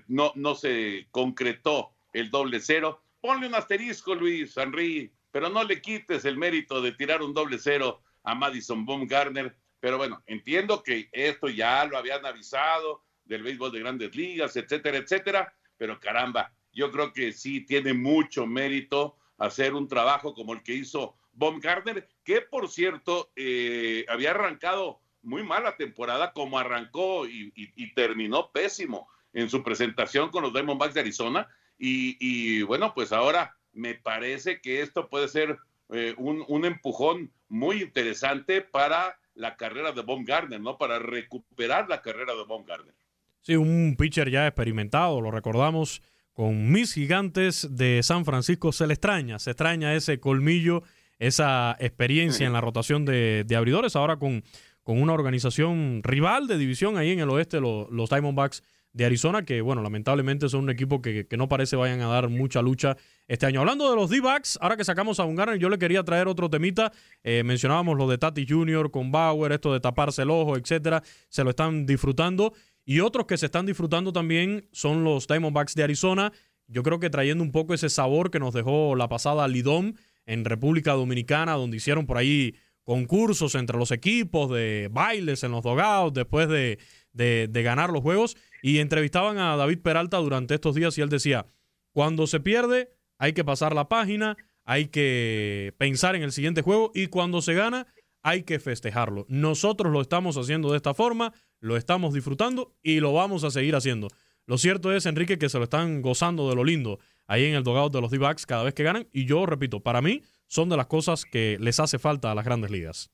no, 0.07 0.31
no 0.35 0.55
se 0.55 1.07
concretó 1.11 1.93
el 2.13 2.29
doble 2.29 2.59
cero. 2.59 3.01
Ponle 3.19 3.47
un 3.47 3.55
asterisco, 3.55 4.15
Luis 4.15 4.55
Henry, 4.55 5.11
pero 5.31 5.49
no 5.49 5.63
le 5.63 5.81
quites 5.81 6.25
el 6.25 6.37
mérito 6.37 6.81
de 6.81 6.93
tirar 6.93 7.21
un 7.21 7.33
doble 7.33 7.57
cero 7.57 8.01
a 8.23 8.35
Madison 8.35 8.85
Baumgartner. 8.85 9.55
Pero 9.79 9.97
bueno, 9.97 10.23
entiendo 10.27 10.81
que 10.81 11.09
esto 11.11 11.49
ya 11.49 11.83
lo 11.85 11.97
habían 11.97 12.25
avisado 12.25 13.03
del 13.25 13.43
béisbol 13.43 13.71
de 13.71 13.79
grandes 13.79 14.15
ligas, 14.15 14.55
etcétera, 14.55 14.97
etcétera, 14.97 15.53
pero 15.77 15.99
caramba, 15.99 16.53
yo 16.71 16.91
creo 16.91 17.13
que 17.13 17.31
sí 17.33 17.61
tiene 17.65 17.93
mucho 17.93 18.45
mérito 18.45 19.17
hacer 19.37 19.73
un 19.73 19.87
trabajo 19.87 20.33
como 20.33 20.53
el 20.53 20.63
que 20.63 20.73
hizo 20.73 21.15
Baumgartner, 21.33 22.07
que 22.23 22.41
por 22.41 22.69
cierto 22.69 23.31
eh, 23.35 24.05
había 24.07 24.31
arrancado 24.31 25.01
muy 25.21 25.43
mala 25.43 25.77
temporada 25.77 26.33
como 26.33 26.59
arrancó 26.59 27.25
y, 27.27 27.51
terminó 27.93 28.51
pésimo 28.51 29.07
en 29.33 29.49
su 29.49 29.63
presentación 29.63 30.29
con 30.29 30.43
los 30.43 30.53
Diamondbacks 30.53 30.93
de 30.93 31.01
Arizona 31.01 31.47
y, 31.77 32.61
bueno, 32.63 32.93
pues 32.93 33.11
ahora 33.11 33.57
me 33.73 33.95
parece 33.95 34.61
que 34.61 34.81
esto 34.81 35.09
puede 35.09 35.27
ser 35.27 35.57
eh, 35.89 36.13
un, 36.17 36.65
empujón 36.65 37.31
muy 37.49 37.81
interesante 37.81 38.61
para 38.61 39.17
la 39.35 39.57
carrera 39.57 39.91
de 39.91 40.01
Baumgartner, 40.01 40.61
¿no? 40.61 40.77
Para 40.77 40.99
recuperar 40.99 41.89
la 41.89 42.01
carrera 42.01 42.33
de 42.35 42.45
Baumgartner. 42.45 42.95
Sí, 43.41 43.55
un 43.55 43.95
pitcher 43.97 44.29
ya 44.29 44.47
experimentado, 44.47 45.19
lo 45.19 45.31
recordamos, 45.31 46.01
con 46.31 46.71
mis 46.71 46.93
gigantes 46.93 47.67
de 47.69 48.01
San 48.01 48.23
Francisco. 48.23 48.71
Se 48.71 48.87
le 48.87 48.93
extraña, 48.93 49.39
se 49.39 49.51
extraña 49.51 49.93
ese 49.93 50.19
colmillo, 50.19 50.83
esa 51.19 51.75
experiencia 51.79 52.47
en 52.47 52.53
la 52.53 52.61
rotación 52.61 53.03
de, 53.03 53.45
abridores. 53.57 53.95
Ahora 53.95 54.17
con, 54.17 54.43
con, 54.83 55.01
una 55.01 55.13
organización 55.13 56.01
rival 56.03 56.47
de 56.47 56.57
división 56.57 56.97
ahí 56.97 57.11
en 57.11 57.19
el 57.19 57.29
oeste, 57.29 57.59
los 57.59 58.09
Diamondbacks 58.09 58.63
de 58.93 59.05
Arizona, 59.05 59.43
que 59.43 59.61
bueno, 59.61 59.81
lamentablemente 59.81 60.47
son 60.49 60.61
un 60.61 60.69
equipo 60.69 61.01
que, 61.01 61.27
no 61.35 61.49
parece 61.49 61.75
vayan 61.75 62.01
a 62.01 62.07
dar 62.07 62.29
mucha 62.29 62.61
lucha 62.61 62.95
este 63.27 63.47
año. 63.47 63.59
Hablando 63.59 63.89
de 63.89 63.95
los 63.95 64.09
D-backs, 64.09 64.59
ahora 64.61 64.77
que 64.77 64.85
sacamos 64.85 65.19
a 65.19 65.25
Ungarner, 65.25 65.57
yo 65.57 65.69
le 65.69 65.79
quería 65.79 66.03
traer 66.03 66.27
otro 66.27 66.49
temita. 66.49 66.91
Eh, 67.23 67.43
mencionábamos 67.43 67.97
lo 67.97 68.07
de 68.07 68.19
Tati 68.19 68.45
Jr. 68.47 68.91
con 68.91 69.11
Bauer, 69.11 69.51
esto 69.51 69.73
de 69.73 69.79
taparse 69.79 70.21
el 70.21 70.29
ojo, 70.29 70.57
etcétera. 70.57 71.01
Se 71.27 71.43
lo 71.43 71.49
están 71.49 71.87
disfrutando. 71.87 72.53
Y 72.85 72.99
otros 72.99 73.25
que 73.25 73.37
se 73.37 73.47
están 73.47 73.65
disfrutando 73.65 74.13
también 74.13 74.67
son 74.71 75.03
los 75.03 75.27
Diamondbacks 75.27 75.73
de 75.73 75.83
Arizona. 75.83 76.31
Yo 76.67 76.83
creo 76.83 76.99
que 76.99 77.09
trayendo 77.09 77.43
un 77.43 77.51
poco 77.51 77.73
ese 77.73 77.89
sabor 77.89 78.29
que 78.29 78.39
nos 78.39 78.53
dejó 78.53 78.95
la 78.95 79.09
pasada 79.09 79.47
Lidom 79.47 79.93
en 80.25 80.45
República 80.45 80.93
Dominicana, 80.93 81.53
donde 81.53 81.77
hicieron 81.77 82.05
por 82.05 82.17
ahí 82.17 82.55
concursos 82.83 83.55
entre 83.55 83.77
los 83.77 83.91
equipos 83.91 84.49
de 84.51 84.89
bailes 84.91 85.43
en 85.43 85.51
los 85.51 85.63
dogouts 85.63 86.13
después 86.13 86.47
de, 86.49 86.79
de 87.13 87.63
ganar 87.63 87.91
los 87.91 88.01
juegos. 88.01 88.37
Y 88.61 88.79
entrevistaban 88.79 89.37
a 89.37 89.55
David 89.55 89.79
Peralta 89.79 90.17
durante 90.17 90.55
estos 90.55 90.75
días 90.75 90.97
y 90.97 91.01
él 91.01 91.09
decía, 91.09 91.47
cuando 91.91 92.27
se 92.27 92.39
pierde 92.39 92.89
hay 93.17 93.33
que 93.33 93.43
pasar 93.43 93.73
la 93.73 93.87
página, 93.87 94.37
hay 94.65 94.87
que 94.87 95.73
pensar 95.77 96.15
en 96.15 96.23
el 96.23 96.31
siguiente 96.31 96.61
juego 96.61 96.91
y 96.93 97.07
cuando 97.07 97.41
se 97.41 97.53
gana 97.53 97.87
hay 98.21 98.43
que 98.43 98.59
festejarlo. 98.59 99.25
Nosotros 99.27 99.91
lo 99.91 100.01
estamos 100.01 100.37
haciendo 100.37 100.71
de 100.71 100.77
esta 100.77 100.93
forma, 100.93 101.33
lo 101.59 101.77
estamos 101.77 102.13
disfrutando 102.13 102.73
y 102.81 102.99
lo 102.99 103.13
vamos 103.13 103.43
a 103.43 103.51
seguir 103.51 103.75
haciendo. 103.75 104.07
Lo 104.45 104.57
cierto 104.57 104.93
es, 104.93 105.05
Enrique, 105.05 105.37
que 105.37 105.49
se 105.49 105.57
lo 105.57 105.65
están 105.65 106.01
gozando 106.01 106.49
de 106.49 106.55
lo 106.55 106.63
lindo 106.63 106.99
ahí 107.27 107.45
en 107.45 107.55
el 107.55 107.63
dogout 107.63 107.93
de 107.93 108.01
los 108.01 108.11
D-backs 108.11 108.45
cada 108.45 108.63
vez 108.63 108.73
que 108.73 108.83
ganan. 108.83 109.07
Y 109.11 109.25
yo 109.25 109.45
repito, 109.45 109.81
para 109.81 110.01
mí 110.01 110.21
son 110.53 110.69
de 110.69 110.77
las 110.77 110.85
cosas 110.85 111.25
que 111.25 111.57
les 111.59 111.79
hace 111.79 111.97
falta 111.97 112.31
a 112.31 112.35
las 112.35 112.45
grandes 112.45 112.69
ligas. 112.69 113.09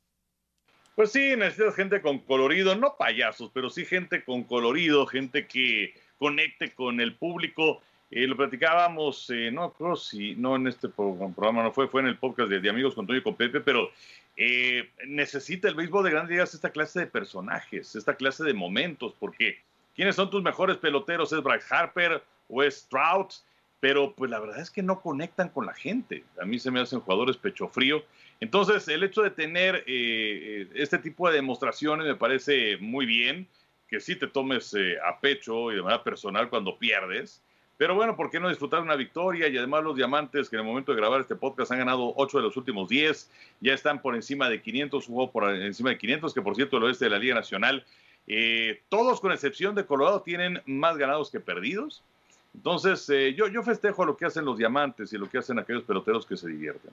Pues 0.95 1.13
sí, 1.13 1.37
necesitas 1.37 1.73
gente 1.73 2.01
con 2.01 2.19
colorido, 2.19 2.75
no 2.75 2.97
payasos, 2.97 3.49
pero 3.53 3.69
sí 3.69 3.85
gente 3.85 4.25
con 4.25 4.43
colorido, 4.43 5.05
gente 5.05 5.47
que 5.47 5.93
conecte 6.17 6.73
con 6.73 6.99
el 6.99 7.15
público. 7.15 7.81
Eh, 8.11 8.27
lo 8.27 8.35
platicábamos, 8.35 9.29
eh, 9.29 9.51
no 9.53 9.71
creo 9.71 9.95
si, 9.95 10.35
no 10.35 10.57
en 10.57 10.67
este 10.67 10.89
programa, 10.89 11.63
no 11.63 11.71
fue, 11.71 11.87
fue 11.87 12.01
en 12.01 12.07
el 12.07 12.17
podcast 12.17 12.49
de, 12.49 12.69
Amigos 12.69 12.93
con 12.93 13.07
Toño 13.07 13.19
y 13.19 13.23
con 13.23 13.35
Pepe, 13.35 13.61
pero 13.61 13.89
eh, 14.35 14.89
necesita 15.07 15.69
el 15.69 15.75
béisbol 15.75 16.03
de 16.03 16.11
grandes 16.11 16.31
ligas 16.31 16.53
esta 16.53 16.71
clase 16.71 16.99
de 16.99 17.07
personajes, 17.07 17.95
esta 17.95 18.15
clase 18.15 18.43
de 18.43 18.53
momentos, 18.53 19.13
porque 19.17 19.59
¿quiénes 19.95 20.17
son 20.17 20.29
tus 20.29 20.43
mejores 20.43 20.75
peloteros? 20.75 21.31
¿Es 21.31 21.41
Bryce 21.41 21.73
Harper 21.73 22.21
o 22.49 22.63
es 22.63 22.85
Trout? 22.89 23.31
Pero 23.79 24.13
pues 24.13 24.29
la 24.29 24.39
verdad 24.39 24.59
es 24.59 24.69
que 24.69 24.83
no 24.83 25.01
conectan 25.01 25.49
con 25.49 25.65
la 25.65 25.73
gente. 25.73 26.23
A 26.41 26.45
mí 26.45 26.59
se 26.59 26.71
me 26.71 26.81
hacen 26.81 26.99
jugadores 26.99 27.37
pecho 27.37 27.69
frío. 27.69 28.03
Entonces, 28.41 28.87
el 28.87 29.03
hecho 29.03 29.21
de 29.21 29.31
tener 29.31 29.75
eh, 29.75 29.83
eh, 29.87 30.67
este 30.75 30.97
tipo 30.97 31.29
de 31.29 31.35
demostraciones 31.35 32.05
me 32.05 32.15
parece 32.15 32.77
muy 32.77 33.05
bien, 33.05 33.47
que 33.87 33.99
sí 33.99 34.15
te 34.15 34.27
tomes 34.27 34.73
eh, 34.73 34.97
a 35.05 35.19
pecho 35.19 35.71
y 35.71 35.75
de 35.75 35.81
manera 35.81 36.03
personal 36.03 36.49
cuando 36.49 36.77
pierdes. 36.77 37.41
Pero 37.77 37.95
bueno, 37.95 38.17
¿por 38.17 38.29
qué 38.29 38.41
no 38.41 38.49
disfrutar 38.49 38.81
una 38.81 38.97
victoria? 38.97 39.47
Y 39.47 39.57
además 39.57 39.83
los 39.83 39.95
diamantes 39.95 40.49
que 40.49 40.57
en 40.57 40.61
el 40.61 40.67
momento 40.67 40.91
de 40.91 40.97
grabar 40.97 41.21
este 41.21 41.35
podcast 41.35 41.71
han 41.71 41.79
ganado 41.79 42.13
8 42.17 42.37
de 42.37 42.43
los 42.43 42.57
últimos 42.57 42.89
10, 42.89 43.31
ya 43.61 43.73
están 43.73 44.01
por 44.01 44.15
encima 44.15 44.49
de 44.49 44.61
500, 44.61 45.05
jugó 45.05 45.31
por 45.31 45.49
encima 45.49 45.91
de 45.91 45.97
500, 45.97 46.33
que 46.33 46.41
por 46.41 46.55
cierto 46.55 46.75
el 46.75 46.83
oeste 46.83 47.05
de 47.05 47.11
la 47.11 47.19
Liga 47.19 47.35
Nacional, 47.35 47.85
todos 48.89 49.21
con 49.21 49.31
excepción 49.31 49.75
de 49.75 49.85
Colorado 49.85 50.21
tienen 50.21 50.61
más 50.65 50.97
ganados 50.97 51.31
que 51.31 51.39
perdidos. 51.39 52.03
Entonces, 52.53 53.09
eh, 53.09 53.33
yo, 53.35 53.47
yo 53.47 53.63
festejo 53.63 54.05
lo 54.05 54.17
que 54.17 54.25
hacen 54.25 54.45
los 54.45 54.57
diamantes 54.57 55.13
y 55.13 55.17
lo 55.17 55.29
que 55.29 55.37
hacen 55.37 55.59
aquellos 55.59 55.83
peloteros 55.83 56.25
que 56.25 56.35
se 56.37 56.47
divierten. 56.47 56.91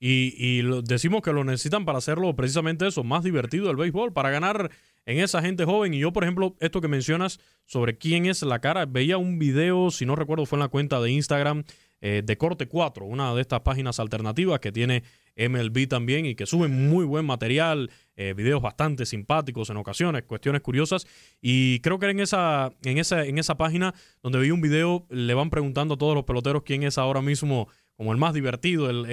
Y, 0.00 0.62
decimos 0.82 1.22
que 1.22 1.32
lo 1.32 1.42
necesitan 1.42 1.84
para 1.84 1.98
hacerlo 1.98 2.34
precisamente 2.36 2.86
eso, 2.86 3.02
más 3.02 3.24
divertido 3.24 3.70
el 3.70 3.76
béisbol, 3.76 4.12
para 4.12 4.30
ganar 4.30 4.70
en 5.06 5.18
esa 5.18 5.42
gente 5.42 5.64
joven. 5.64 5.92
Y 5.92 5.98
yo, 5.98 6.12
por 6.12 6.22
ejemplo, 6.22 6.54
esto 6.60 6.80
que 6.80 6.88
mencionas 6.88 7.40
sobre 7.66 7.98
quién 7.98 8.26
es 8.26 8.42
la 8.42 8.60
cara, 8.60 8.86
veía 8.86 9.18
un 9.18 9.38
video, 9.38 9.90
si 9.90 10.06
no 10.06 10.14
recuerdo, 10.14 10.46
fue 10.46 10.56
en 10.56 10.60
la 10.60 10.68
cuenta 10.68 11.00
de 11.00 11.10
Instagram 11.10 11.64
eh, 12.00 12.22
de 12.24 12.36
Corte 12.38 12.68
4, 12.68 13.04
una 13.04 13.34
de 13.34 13.40
estas 13.40 13.60
páginas 13.60 13.98
alternativas 13.98 14.60
que 14.60 14.70
tiene 14.70 15.02
MLB 15.36 15.88
también 15.88 16.26
y 16.26 16.34
que 16.34 16.46
suben 16.46 16.88
muy 16.88 17.04
buen 17.04 17.24
material, 17.24 17.90
eh, 18.16 18.34
videos 18.36 18.60
bastante 18.60 19.06
simpáticos 19.06 19.70
en 19.70 19.76
ocasiones, 19.76 20.24
cuestiones 20.24 20.62
curiosas. 20.62 21.06
Y 21.40 21.80
creo 21.80 21.98
que 21.98 22.06
en 22.06 22.20
esa, 22.20 22.72
en 22.84 22.98
esa, 22.98 23.24
en 23.24 23.38
esa 23.38 23.56
página 23.56 23.94
donde 24.22 24.38
vi 24.40 24.50
un 24.50 24.60
video, 24.60 25.06
le 25.10 25.34
van 25.34 25.50
preguntando 25.50 25.94
a 25.94 25.98
todos 25.98 26.14
los 26.14 26.24
peloteros 26.24 26.62
quién 26.64 26.82
es 26.82 26.98
ahora 26.98 27.22
mismo 27.22 27.68
como 27.96 28.12
el 28.12 28.18
más 28.18 28.32
divertido, 28.32 28.90
el, 28.90 29.06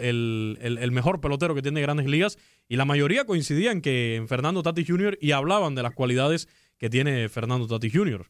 el, 0.00 0.90
mejor 0.90 1.20
pelotero 1.20 1.54
que 1.54 1.62
tiene 1.62 1.80
grandes 1.80 2.06
ligas. 2.06 2.38
Y 2.68 2.74
la 2.74 2.84
mayoría 2.84 3.24
coincidían 3.24 3.80
que 3.80 4.16
en 4.16 4.26
Fernando 4.26 4.64
Tati 4.64 4.84
Jr. 4.84 5.16
y 5.20 5.30
hablaban 5.30 5.76
de 5.76 5.84
las 5.84 5.94
cualidades 5.94 6.48
que 6.76 6.90
tiene 6.90 7.28
Fernando 7.28 7.68
Tati 7.68 7.88
Jr. 7.88 8.26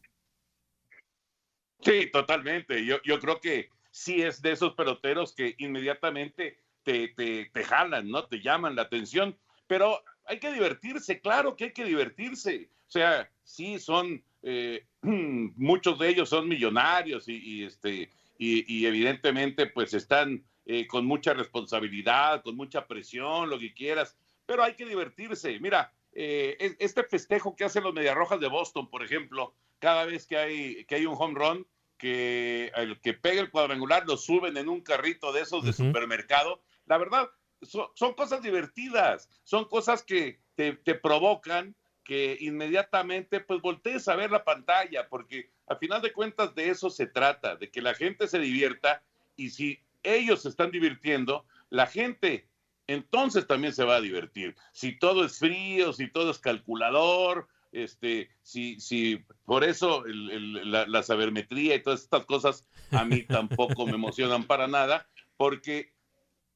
Sí, 1.81 2.09
totalmente. 2.11 2.85
Yo, 2.85 2.97
yo 3.03 3.19
creo 3.19 3.39
que 3.39 3.69
sí 3.93 4.23
es 4.23 4.41
de 4.41 4.51
esos 4.51 4.73
peloteros 4.73 5.35
que 5.35 5.53
inmediatamente 5.59 6.57
te, 6.81 7.09
te, 7.09 7.63
jalan, 7.63 8.09
¿no? 8.09 8.25
Te 8.25 8.41
llaman 8.41 8.75
la 8.75 8.81
atención, 8.81 9.37
pero 9.67 10.03
hay 10.25 10.39
que 10.39 10.51
divertirse, 10.51 11.21
claro 11.21 11.55
que 11.55 11.65
hay 11.65 11.73
que 11.73 11.85
divertirse. 11.85 12.71
O 12.87 12.91
sea, 12.91 13.29
sí 13.43 13.77
son, 13.77 14.23
eh, 14.41 14.87
muchos 15.01 15.99
de 15.99 16.09
ellos 16.09 16.29
son 16.29 16.47
millonarios 16.47 17.29
y, 17.29 17.63
este, 17.63 18.09
y, 18.39 18.85
evidentemente 18.85 19.67
pues 19.67 19.93
están 19.93 20.43
eh, 20.65 20.87
con 20.87 21.05
mucha 21.05 21.35
responsabilidad, 21.35 22.41
con 22.41 22.55
mucha 22.55 22.87
presión, 22.87 23.47
lo 23.47 23.59
que 23.59 23.75
quieras, 23.75 24.17
pero 24.47 24.63
hay 24.63 24.73
que 24.73 24.87
divertirse. 24.87 25.59
Mira, 25.59 25.93
eh, 26.13 26.75
este 26.79 27.03
festejo 27.03 27.55
que 27.55 27.65
hacen 27.65 27.83
los 27.83 27.93
Mediarrojas 27.93 28.39
de 28.39 28.49
Boston, 28.49 28.89
por 28.89 29.03
ejemplo, 29.03 29.53
cada 29.77 30.05
vez 30.05 30.25
que 30.25 30.37
hay, 30.37 30.85
que 30.85 30.95
hay 30.95 31.05
un 31.05 31.15
home 31.15 31.35
run, 31.39 31.67
que 32.03 32.69
el 32.75 32.99
que 32.99 33.13
pega 33.13 33.39
el 33.39 33.49
cuadrangular 33.49 34.05
lo 34.05 34.17
suben 34.17 34.57
en 34.57 34.67
un 34.67 34.81
carrito 34.81 35.31
de 35.31 35.39
esos 35.39 35.63
de 35.63 35.71
supermercado. 35.71 36.61
La 36.85 36.97
verdad, 36.97 37.29
son, 37.61 38.13
cosas 38.13 38.41
divertidas, 38.41 39.29
son 39.45 39.69
cosas 39.69 40.03
que 40.03 40.41
te, 40.55 40.73
provocan 40.95 41.77
que 42.03 42.35
inmediatamente 42.41 43.39
pues 43.39 43.61
voltees 43.61 44.09
a 44.09 44.17
ver 44.17 44.31
la 44.31 44.43
pantalla, 44.43 45.07
porque 45.07 45.49
al 45.65 45.77
final 45.77 46.01
de 46.01 46.11
cuentas 46.11 46.53
de 46.55 46.71
eso 46.71 46.89
se 46.89 47.07
trata, 47.07 47.55
de 47.55 47.71
que 47.71 47.81
la 47.81 47.93
gente 47.93 48.27
se 48.27 48.39
divierta 48.39 49.01
y 49.37 49.51
si 49.51 49.79
ellos 50.03 50.41
se 50.41 50.49
están 50.49 50.71
divirtiendo, 50.71 51.45
la 51.69 51.87
gente 51.87 52.49
entonces 52.87 53.47
también 53.47 53.71
se 53.71 53.85
va 53.85 53.95
a 53.95 54.01
divertir. 54.01 54.57
Si 54.73 54.99
todo 54.99 55.23
es 55.23 55.39
frío, 55.39 55.93
si 55.93 56.11
todo 56.11 56.31
es 56.31 56.39
calculador, 56.39 57.47
este, 57.73 58.29
si, 58.41 58.79
si 58.79 59.25
por 59.45 59.63
eso 59.63 60.03
la, 60.05 61.03
sabermetría 61.03 61.75
y 61.75 61.83
todas 61.83 62.01
estas 62.01 62.25
cosas 62.25 62.65
a 62.91 63.03
mí 63.03 63.23
tampoco 63.23 63.85
me 63.85 63.95
emocionan 63.95 64.43
para 64.45 64.67
nada, 64.67 65.07
porque 65.35 65.93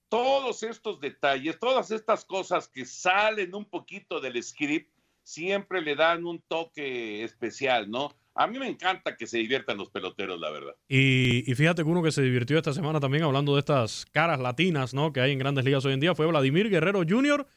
todos 0.09 0.63
estos 0.63 1.01
detalles, 1.01 1.59
todas 1.59 1.91
estas 1.91 2.23
cosas 2.23 2.67
que 2.67 2.85
salen 2.85 3.53
un 3.55 3.65
poquito 3.65 4.21
del 4.21 4.41
script, 4.41 4.93
siempre 5.23 5.81
le 5.81 5.95
dan 5.95 6.25
un 6.25 6.41
toque 6.47 7.23
especial, 7.23 7.91
¿no? 7.91 8.15
A 8.33 8.45
mí 8.45 8.59
me 8.59 8.67
encanta 8.67 9.17
que 9.17 9.25
se 9.25 9.39
diviertan 9.39 9.77
los 9.77 9.89
peloteros, 9.89 10.39
la 10.39 10.51
verdad. 10.51 10.75
Y, 10.87 11.51
y, 11.51 11.55
fíjate 11.55 11.83
que 11.83 11.89
uno 11.89 12.03
que 12.03 12.11
se 12.11 12.21
divirtió 12.21 12.57
esta 12.57 12.71
semana 12.71 12.99
también 12.99 13.23
hablando 13.23 13.55
de 13.55 13.59
estas 13.59 14.05
caras 14.11 14.39
latinas, 14.39 14.93
¿no? 14.93 15.11
Que 15.11 15.21
hay 15.21 15.31
en 15.31 15.39
grandes 15.39 15.65
ligas 15.65 15.83
hoy 15.85 15.93
en 15.93 15.99
día 15.99 16.13
fue 16.13 16.27
Vladimir 16.27 16.69
Guerrero 16.69 17.01
Jr., 17.07 17.47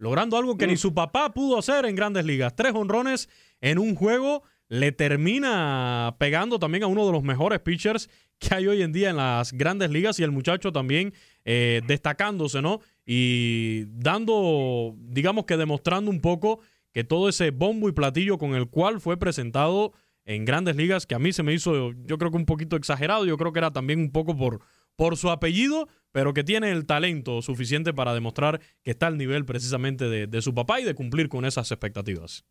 logrando 0.00 0.38
algo 0.38 0.56
que 0.56 0.66
ni 0.66 0.72
mm. 0.72 0.78
su 0.78 0.94
papá 0.94 1.30
pudo 1.32 1.58
hacer 1.58 1.84
en 1.84 1.94
grandes 1.94 2.24
ligas. 2.24 2.56
Tres 2.56 2.72
honrones 2.74 3.28
en 3.60 3.78
un 3.78 3.94
juego. 3.94 4.42
Le 4.68 4.92
termina 4.92 6.16
pegando 6.18 6.58
también 6.58 6.84
a 6.84 6.86
uno 6.86 7.04
de 7.04 7.12
los 7.12 7.22
mejores 7.22 7.60
pitchers 7.60 8.08
que 8.38 8.54
hay 8.54 8.66
hoy 8.66 8.82
en 8.82 8.92
día 8.92 9.10
en 9.10 9.16
las 9.16 9.52
grandes 9.52 9.90
ligas 9.90 10.18
y 10.18 10.22
el 10.22 10.30
muchacho 10.30 10.72
también 10.72 11.12
eh, 11.44 11.82
destacándose, 11.86 12.62
¿no? 12.62 12.80
Y 13.04 13.84
dando, 13.88 14.94
digamos 14.96 15.44
que 15.44 15.56
demostrando 15.56 16.10
un 16.10 16.20
poco 16.20 16.60
que 16.92 17.04
todo 17.04 17.28
ese 17.28 17.50
bombo 17.50 17.88
y 17.88 17.92
platillo 17.92 18.38
con 18.38 18.54
el 18.54 18.68
cual 18.68 19.00
fue 19.00 19.18
presentado 19.18 19.92
en 20.24 20.44
grandes 20.44 20.76
ligas, 20.76 21.06
que 21.06 21.14
a 21.14 21.18
mí 21.18 21.32
se 21.32 21.42
me 21.42 21.52
hizo, 21.52 21.92
yo 21.92 22.16
creo 22.16 22.30
que 22.30 22.36
un 22.36 22.46
poquito 22.46 22.76
exagerado, 22.76 23.26
yo 23.26 23.36
creo 23.36 23.52
que 23.52 23.58
era 23.58 23.72
también 23.72 24.00
un 24.00 24.12
poco 24.12 24.36
por, 24.36 24.60
por 24.96 25.16
su 25.16 25.30
apellido, 25.30 25.88
pero 26.12 26.34
que 26.34 26.44
tiene 26.44 26.70
el 26.70 26.86
talento 26.86 27.42
suficiente 27.42 27.92
para 27.92 28.14
demostrar 28.14 28.60
que 28.82 28.90
está 28.90 29.06
al 29.06 29.18
nivel 29.18 29.44
precisamente 29.44 30.08
de, 30.08 30.42
su 30.42 30.54
papá 30.54 30.80
y 30.80 30.84
de 30.84 30.94
cumplir 30.94 31.28
con 31.28 31.44
esas 31.44 31.70
expectativas. 31.70 32.44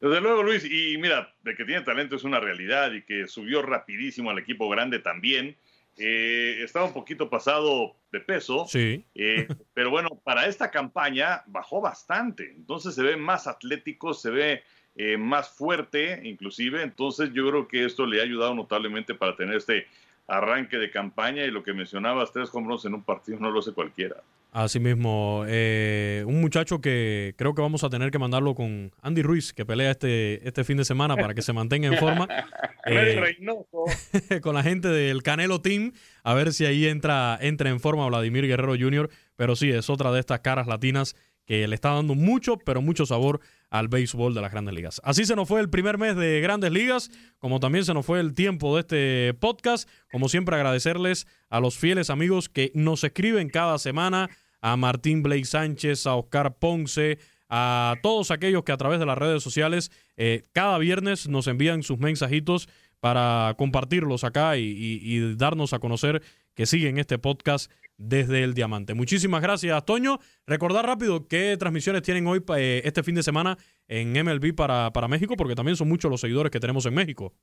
Desde 0.00 0.20
luego, 0.20 0.42
Luis, 0.42 0.64
y 0.64 0.98
mira, 0.98 1.34
de 1.42 1.54
que 1.54 1.64
tiene 1.64 1.82
talento 1.82 2.16
es 2.16 2.24
una 2.24 2.40
realidad 2.40 2.92
y 2.92 3.02
que 3.02 3.26
subió 3.26 3.62
rapidísimo 3.62 4.30
al 4.30 4.38
equipo 4.38 4.68
grande 4.68 4.98
también. 4.98 5.56
Eh, 5.96 6.58
estaba 6.62 6.86
un 6.86 6.92
poquito 6.92 7.30
pasado 7.30 7.96
de 8.10 8.20
peso, 8.20 8.66
sí. 8.66 9.04
Eh, 9.14 9.46
pero 9.74 9.90
bueno, 9.90 10.20
para 10.24 10.46
esta 10.46 10.70
campaña 10.70 11.44
bajó 11.46 11.80
bastante, 11.80 12.50
entonces 12.50 12.96
se 12.96 13.02
ve 13.02 13.16
más 13.16 13.46
atlético, 13.46 14.12
se 14.12 14.30
ve 14.30 14.62
eh, 14.96 15.16
más 15.16 15.50
fuerte 15.50 16.20
inclusive, 16.24 16.82
entonces 16.82 17.30
yo 17.32 17.48
creo 17.48 17.68
que 17.68 17.84
esto 17.84 18.06
le 18.06 18.20
ha 18.20 18.24
ayudado 18.24 18.54
notablemente 18.54 19.14
para 19.14 19.36
tener 19.36 19.56
este 19.56 19.86
arranque 20.26 20.78
de 20.78 20.90
campaña 20.90 21.44
y 21.44 21.50
lo 21.50 21.62
que 21.62 21.72
mencionabas, 21.72 22.32
tres 22.32 22.50
hombros 22.54 22.84
en 22.84 22.94
un 22.94 23.02
partido 23.02 23.38
no 23.38 23.50
lo 23.50 23.60
hace 23.60 23.72
cualquiera. 23.72 24.16
Así 24.52 24.78
mismo, 24.78 25.44
eh, 25.48 26.22
un 26.28 26.40
muchacho 26.40 26.80
que 26.80 27.34
creo 27.36 27.56
que 27.56 27.60
vamos 27.60 27.82
a 27.82 27.90
tener 27.90 28.12
que 28.12 28.20
mandarlo 28.20 28.54
con 28.54 28.92
Andy 29.02 29.22
Ruiz, 29.22 29.52
que 29.52 29.66
pelea 29.66 29.90
este, 29.90 30.46
este 30.46 30.62
fin 30.62 30.76
de 30.76 30.84
semana 30.84 31.16
para 31.16 31.34
que 31.34 31.42
se 31.42 31.52
mantenga 31.52 31.88
en 31.88 31.98
forma. 31.98 32.28
Eh, 32.86 33.38
con 34.42 34.54
la 34.54 34.62
gente 34.62 34.88
del 34.88 35.22
Canelo 35.22 35.62
Team, 35.62 35.94
a 36.22 36.34
ver 36.34 36.52
si 36.52 36.66
ahí 36.66 36.86
entra, 36.86 37.38
entra 37.40 37.70
en 37.70 37.80
forma 37.80 38.06
Vladimir 38.06 38.46
Guerrero 38.46 38.74
Jr., 38.78 39.08
pero 39.36 39.56
sí, 39.56 39.70
es 39.70 39.88
otra 39.88 40.12
de 40.12 40.20
estas 40.20 40.40
caras 40.40 40.66
latinas 40.66 41.16
que 41.46 41.66
le 41.68 41.74
está 41.74 41.90
dando 41.90 42.14
mucho, 42.14 42.56
pero 42.58 42.80
mucho 42.80 43.06
sabor 43.06 43.40
al 43.70 43.88
béisbol 43.88 44.34
de 44.34 44.40
las 44.40 44.52
grandes 44.52 44.74
ligas. 44.74 45.00
Así 45.04 45.24
se 45.24 45.36
nos 45.36 45.48
fue 45.48 45.60
el 45.60 45.68
primer 45.68 45.98
mes 45.98 46.16
de 46.16 46.40
grandes 46.40 46.70
ligas, 46.70 47.10
como 47.38 47.60
también 47.60 47.84
se 47.84 47.94
nos 47.94 48.06
fue 48.06 48.20
el 48.20 48.34
tiempo 48.34 48.74
de 48.74 48.80
este 48.80 49.34
podcast. 49.34 49.88
Como 50.10 50.28
siempre, 50.28 50.56
agradecerles 50.56 51.26
a 51.50 51.60
los 51.60 51.76
fieles 51.76 52.10
amigos 52.10 52.48
que 52.48 52.70
nos 52.74 53.04
escriben 53.04 53.50
cada 53.50 53.78
semana, 53.78 54.30
a 54.60 54.76
Martín 54.76 55.22
Blake 55.22 55.44
Sánchez, 55.44 56.06
a 56.06 56.14
Oscar 56.14 56.56
Ponce, 56.58 57.18
a 57.48 57.96
todos 58.02 58.30
aquellos 58.30 58.64
que 58.64 58.72
a 58.72 58.76
través 58.76 58.98
de 58.98 59.06
las 59.06 59.18
redes 59.18 59.42
sociales 59.42 59.90
eh, 60.16 60.46
cada 60.52 60.78
viernes 60.78 61.28
nos 61.28 61.46
envían 61.46 61.82
sus 61.82 61.98
mensajitos 61.98 62.68
para 63.00 63.54
compartirlos 63.58 64.24
acá 64.24 64.56
y, 64.56 65.34
darnos 65.36 65.74
a 65.74 65.78
conocer 65.78 66.22
que 66.54 66.64
siguen 66.64 66.96
este 66.96 67.18
podcast 67.18 67.70
desde 67.96 68.42
el 68.42 68.54
Diamante. 68.54 68.94
Muchísimas 68.94 69.42
gracias, 69.42 69.84
Toño. 69.84 70.18
Recordar 70.46 70.86
rápido 70.86 71.28
qué 71.28 71.56
transmisiones 71.56 72.02
tienen 72.02 72.26
hoy 72.26 72.42
eh, 72.56 72.82
este 72.84 73.02
fin 73.02 73.14
de 73.14 73.22
semana 73.22 73.56
en 73.88 74.12
MLB 74.12 74.54
para, 74.54 74.92
para 74.92 75.08
México, 75.08 75.36
porque 75.36 75.54
también 75.54 75.76
son 75.76 75.88
muchos 75.88 76.10
los 76.10 76.20
seguidores 76.20 76.50
que 76.50 76.60
tenemos 76.60 76.86
en 76.86 76.94
México. 76.94 77.34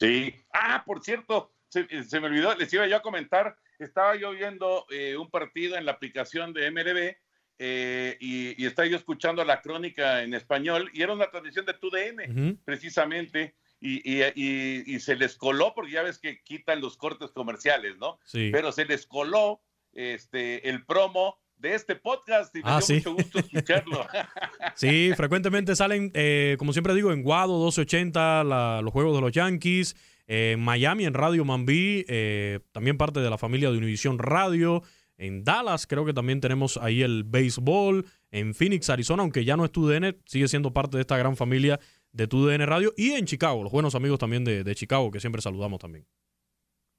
Sí. 0.00 0.34
Ah, 0.52 0.82
por 0.84 1.02
cierto, 1.02 1.52
se, 1.68 1.86
me 2.20 2.26
olvidó, 2.26 2.54
les 2.56 2.72
iba 2.72 2.86
yo 2.86 2.96
a 2.96 3.02
comentar, 3.02 3.56
estaba 3.78 4.16
yo 4.16 4.32
viendo 4.32 4.84
eh, 4.90 5.16
un 5.16 5.30
partido 5.30 5.76
en 5.76 5.86
la 5.86 5.92
aplicación 5.92 6.52
de 6.52 6.70
MLB 6.70 7.16
eh, 7.58 8.16
y, 8.20 8.66
estaba 8.66 8.88
yo 8.88 8.96
escuchando 8.96 9.44
la 9.44 9.62
crónica 9.62 10.22
en 10.22 10.34
español 10.34 10.90
y 10.92 11.02
era 11.02 11.12
una 11.12 11.30
transmisión 11.30 11.64
de 11.64 11.74
TUDN, 11.74 12.60
precisamente. 12.64 13.54
Y, 13.84 15.00
se 15.00 15.16
les 15.16 15.36
coló, 15.36 15.72
porque 15.74 15.92
ya 15.92 16.02
ves 16.02 16.18
que 16.18 16.42
quitan 16.42 16.80
los 16.80 16.96
cortes 16.96 17.32
comerciales, 17.32 17.98
¿no? 17.98 18.18
Sí. 18.24 18.50
Pero 18.52 18.70
se 18.70 18.84
les 18.84 19.06
coló 19.06 19.60
este, 19.92 20.68
el 20.68 20.84
promo 20.84 21.38
de 21.56 21.74
este 21.74 21.94
podcast 21.96 22.54
y 22.56 22.58
me 22.58 22.64
ah, 22.66 22.80
dio 22.86 22.96
mucho 22.96 23.14
gusto 23.14 23.38
escucharlo. 23.38 24.06
sí, 24.74 25.12
frecuentemente 25.16 25.76
salen, 25.76 26.10
eh, 26.14 26.56
como 26.58 26.72
siempre 26.72 26.94
digo, 26.94 27.12
en 27.12 27.22
Guado 27.22 27.54
1280, 27.58 28.80
los 28.82 28.92
juegos 28.92 29.14
de 29.14 29.20
los 29.20 29.32
Yankees, 29.32 29.96
en 30.26 30.60
Miami 30.60 31.04
en 31.04 31.14
Radio 31.14 31.44
Mambí, 31.44 32.04
eh, 32.08 32.60
también 32.72 32.98
parte 32.98 33.20
de 33.20 33.30
la 33.30 33.38
familia 33.38 33.70
de 33.70 33.78
Univision 33.78 34.18
Radio. 34.18 34.82
En 35.18 35.44
Dallas 35.44 35.86
creo 35.86 36.04
que 36.04 36.12
también 36.12 36.40
tenemos 36.40 36.76
ahí 36.78 37.02
el 37.02 37.22
béisbol. 37.24 38.06
En 38.32 38.54
Phoenix, 38.54 38.90
Arizona, 38.90 39.22
aunque 39.22 39.44
ya 39.44 39.56
no 39.56 39.64
es 39.64 39.70
TUDN, 39.70 40.16
sigue 40.24 40.48
siendo 40.48 40.72
parte 40.72 40.96
de 40.96 41.02
esta 41.02 41.16
gran 41.16 41.36
familia 41.36 41.78
de 42.12 42.26
TUDN 42.26 42.66
Radio. 42.66 42.92
Y 42.96 43.12
en 43.12 43.26
Chicago, 43.26 43.62
los 43.62 43.72
buenos 43.72 43.94
amigos 43.94 44.18
también 44.18 44.44
de, 44.44 44.74
Chicago, 44.74 45.10
que 45.10 45.20
siempre 45.20 45.42
saludamos 45.42 45.80
también. 45.80 46.06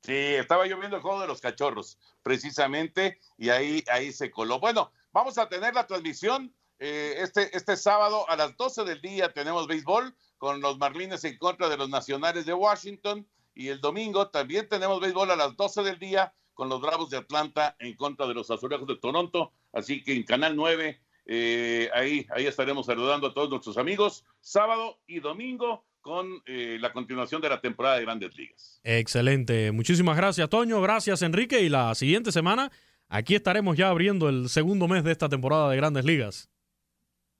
Sí, 0.01 0.13
estaba 0.13 0.67
yo 0.67 0.77
viendo 0.77 0.97
el 0.97 1.01
juego 1.01 1.21
de 1.21 1.27
los 1.27 1.39
cachorros, 1.39 1.97
precisamente, 2.21 3.19
y 3.37 3.49
ahí, 3.49 3.83
ahí 3.89 4.11
se 4.11 4.31
coló. 4.31 4.59
Bueno, 4.59 4.91
vamos 5.13 5.37
a 5.37 5.47
tener 5.47 5.73
la 5.73 5.87
transmisión 5.87 6.53
eh, 6.79 7.15
este, 7.19 7.55
este 7.55 7.77
sábado 7.77 8.29
a 8.29 8.35
las 8.35 8.57
12 8.57 8.83
del 8.83 9.01
día. 9.01 9.31
Tenemos 9.31 9.67
béisbol 9.67 10.13
con 10.37 10.59
los 10.59 10.77
Marlines 10.77 11.23
en 11.23 11.37
contra 11.37 11.69
de 11.69 11.77
los 11.77 11.89
Nacionales 11.89 12.45
de 12.45 12.53
Washington. 12.53 13.25
Y 13.55 13.69
el 13.69 13.79
domingo 13.79 14.29
también 14.29 14.67
tenemos 14.67 14.99
béisbol 14.99 15.31
a 15.31 15.37
las 15.37 15.55
12 15.55 15.83
del 15.83 15.99
día 15.99 16.33
con 16.53 16.69
los 16.69 16.81
Bravos 16.81 17.09
de 17.09 17.17
Atlanta 17.17 17.75
en 17.79 17.95
contra 17.95 18.27
de 18.27 18.33
los 18.33 18.51
Azulejos 18.51 18.87
de 18.87 18.97
Toronto. 18.97 19.53
Así 19.71 20.03
que 20.03 20.13
en 20.13 20.23
Canal 20.23 20.55
9, 20.55 20.99
eh, 21.25 21.89
ahí, 21.93 22.25
ahí 22.31 22.45
estaremos 22.45 22.85
saludando 22.85 23.27
a 23.27 23.33
todos 23.33 23.49
nuestros 23.49 23.77
amigos, 23.77 24.25
sábado 24.41 24.99
y 25.07 25.19
domingo 25.19 25.85
con 26.01 26.27
eh, 26.45 26.77
la 26.81 26.91
continuación 26.91 27.41
de 27.41 27.49
la 27.49 27.61
temporada 27.61 27.95
de 27.95 28.01
Grandes 28.01 28.35
Ligas. 28.35 28.81
Excelente. 28.83 29.71
Muchísimas 29.71 30.17
gracias, 30.17 30.49
Toño. 30.49 30.81
Gracias, 30.81 31.21
Enrique. 31.21 31.61
Y 31.61 31.69
la 31.69 31.95
siguiente 31.95 32.31
semana, 32.31 32.71
aquí 33.07 33.35
estaremos 33.35 33.77
ya 33.77 33.89
abriendo 33.89 34.27
el 34.27 34.49
segundo 34.49 34.87
mes 34.87 35.05
de 35.05 35.13
esta 35.13 35.29
temporada 35.29 35.69
de 35.69 35.77
Grandes 35.77 36.03
Ligas. 36.03 36.49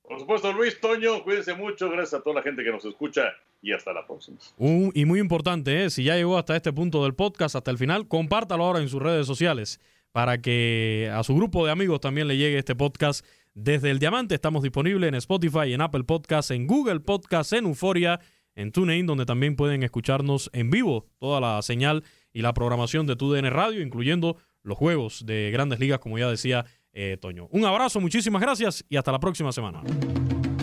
Por 0.02 0.20
supuesto, 0.20 0.54
Luis 0.54 0.80
Toño, 0.80 1.24
cuídense 1.24 1.54
mucho. 1.54 1.90
Gracias 1.90 2.22
a 2.22 2.24
toda 2.24 2.38
la 2.38 2.42
gente 2.42 2.64
que 2.64 2.72
nos 2.72 2.86
escucha 2.86 3.34
y 3.62 3.74
hasta 3.74 3.94
la 3.94 4.06
próxima. 4.06 4.38
y 4.58 5.06
muy 5.06 5.20
importante, 5.20 5.86
¿eh? 5.86 5.90
si 5.90 6.04
ya 6.04 6.16
llegó 6.16 6.38
hasta 6.38 6.56
este 6.56 6.74
punto 6.74 7.04
del 7.04 7.16
podcast, 7.16 7.56
hasta 7.56 7.72
el 7.72 7.78
final, 7.78 8.08
compártalo 8.08 8.64
ahora 8.64 8.80
en 8.80 8.90
sus 8.90 9.02
redes 9.02 9.26
sociales 9.26 9.80
para 10.12 10.42
que 10.42 11.10
a 11.12 11.24
su 11.24 11.36
grupo 11.36 11.66
de 11.66 11.72
amigos 11.72 12.00
también 12.00 12.28
le 12.28 12.38
llegue 12.38 12.60
este 12.60 12.76
podcast 12.76 13.26
desde 13.54 13.92
el 13.92 14.00
Diamante. 14.00 14.36
Estamos 14.36 14.64
disponibles 14.64 15.08
en 15.08 15.16
Spotify, 15.16 15.74
en 15.74 15.82
Apple 15.82 16.04
Podcasts, 16.04 16.52
en 16.52 16.68
Google 16.68 17.00
Podcasts, 17.00 17.54
en 17.54 17.66
Euforia, 17.66 18.20
en 18.56 18.72
TuneIn, 18.72 19.06
donde 19.06 19.26
también 19.26 19.56
pueden 19.56 19.84
escucharnos 19.84 20.50
en 20.54 20.70
vivo 20.70 21.08
toda 21.20 21.40
la 21.40 21.62
señal 21.62 22.04
y 22.32 22.42
la 22.42 22.54
programación 22.54 23.08
de 23.08 23.16
TUDN 23.16 23.50
Radio, 23.52 23.82
incluyendo 23.82 24.38
los 24.64 24.78
juegos 24.78 25.26
de 25.26 25.52
grandes 25.52 25.80
ligas, 25.80 26.00
como 26.00 26.18
ya 26.18 26.30
decía 26.30 26.66
eh, 26.94 27.18
Toño. 27.20 27.48
Un 27.52 27.66
abrazo, 27.66 28.00
muchísimas 28.00 28.42
gracias 28.42 28.86
y 28.90 28.98
hasta 28.98 29.12
la 29.12 29.20
próxima 29.20 29.52
semana. 29.52 29.82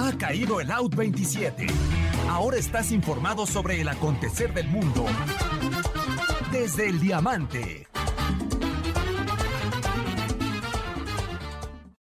Ha 0.01 0.17
caído 0.17 0.61
el 0.61 0.71
Out 0.71 0.95
27. 0.95 1.67
Ahora 2.29 2.57
estás 2.57 2.93
informado 2.93 3.47
sobre 3.47 3.81
el 3.81 3.89
acontecer 3.89 4.55
del 4.55 4.69
mundo 4.69 5.07
desde 6.53 6.89
el 6.89 7.01
diamante. 7.01 7.87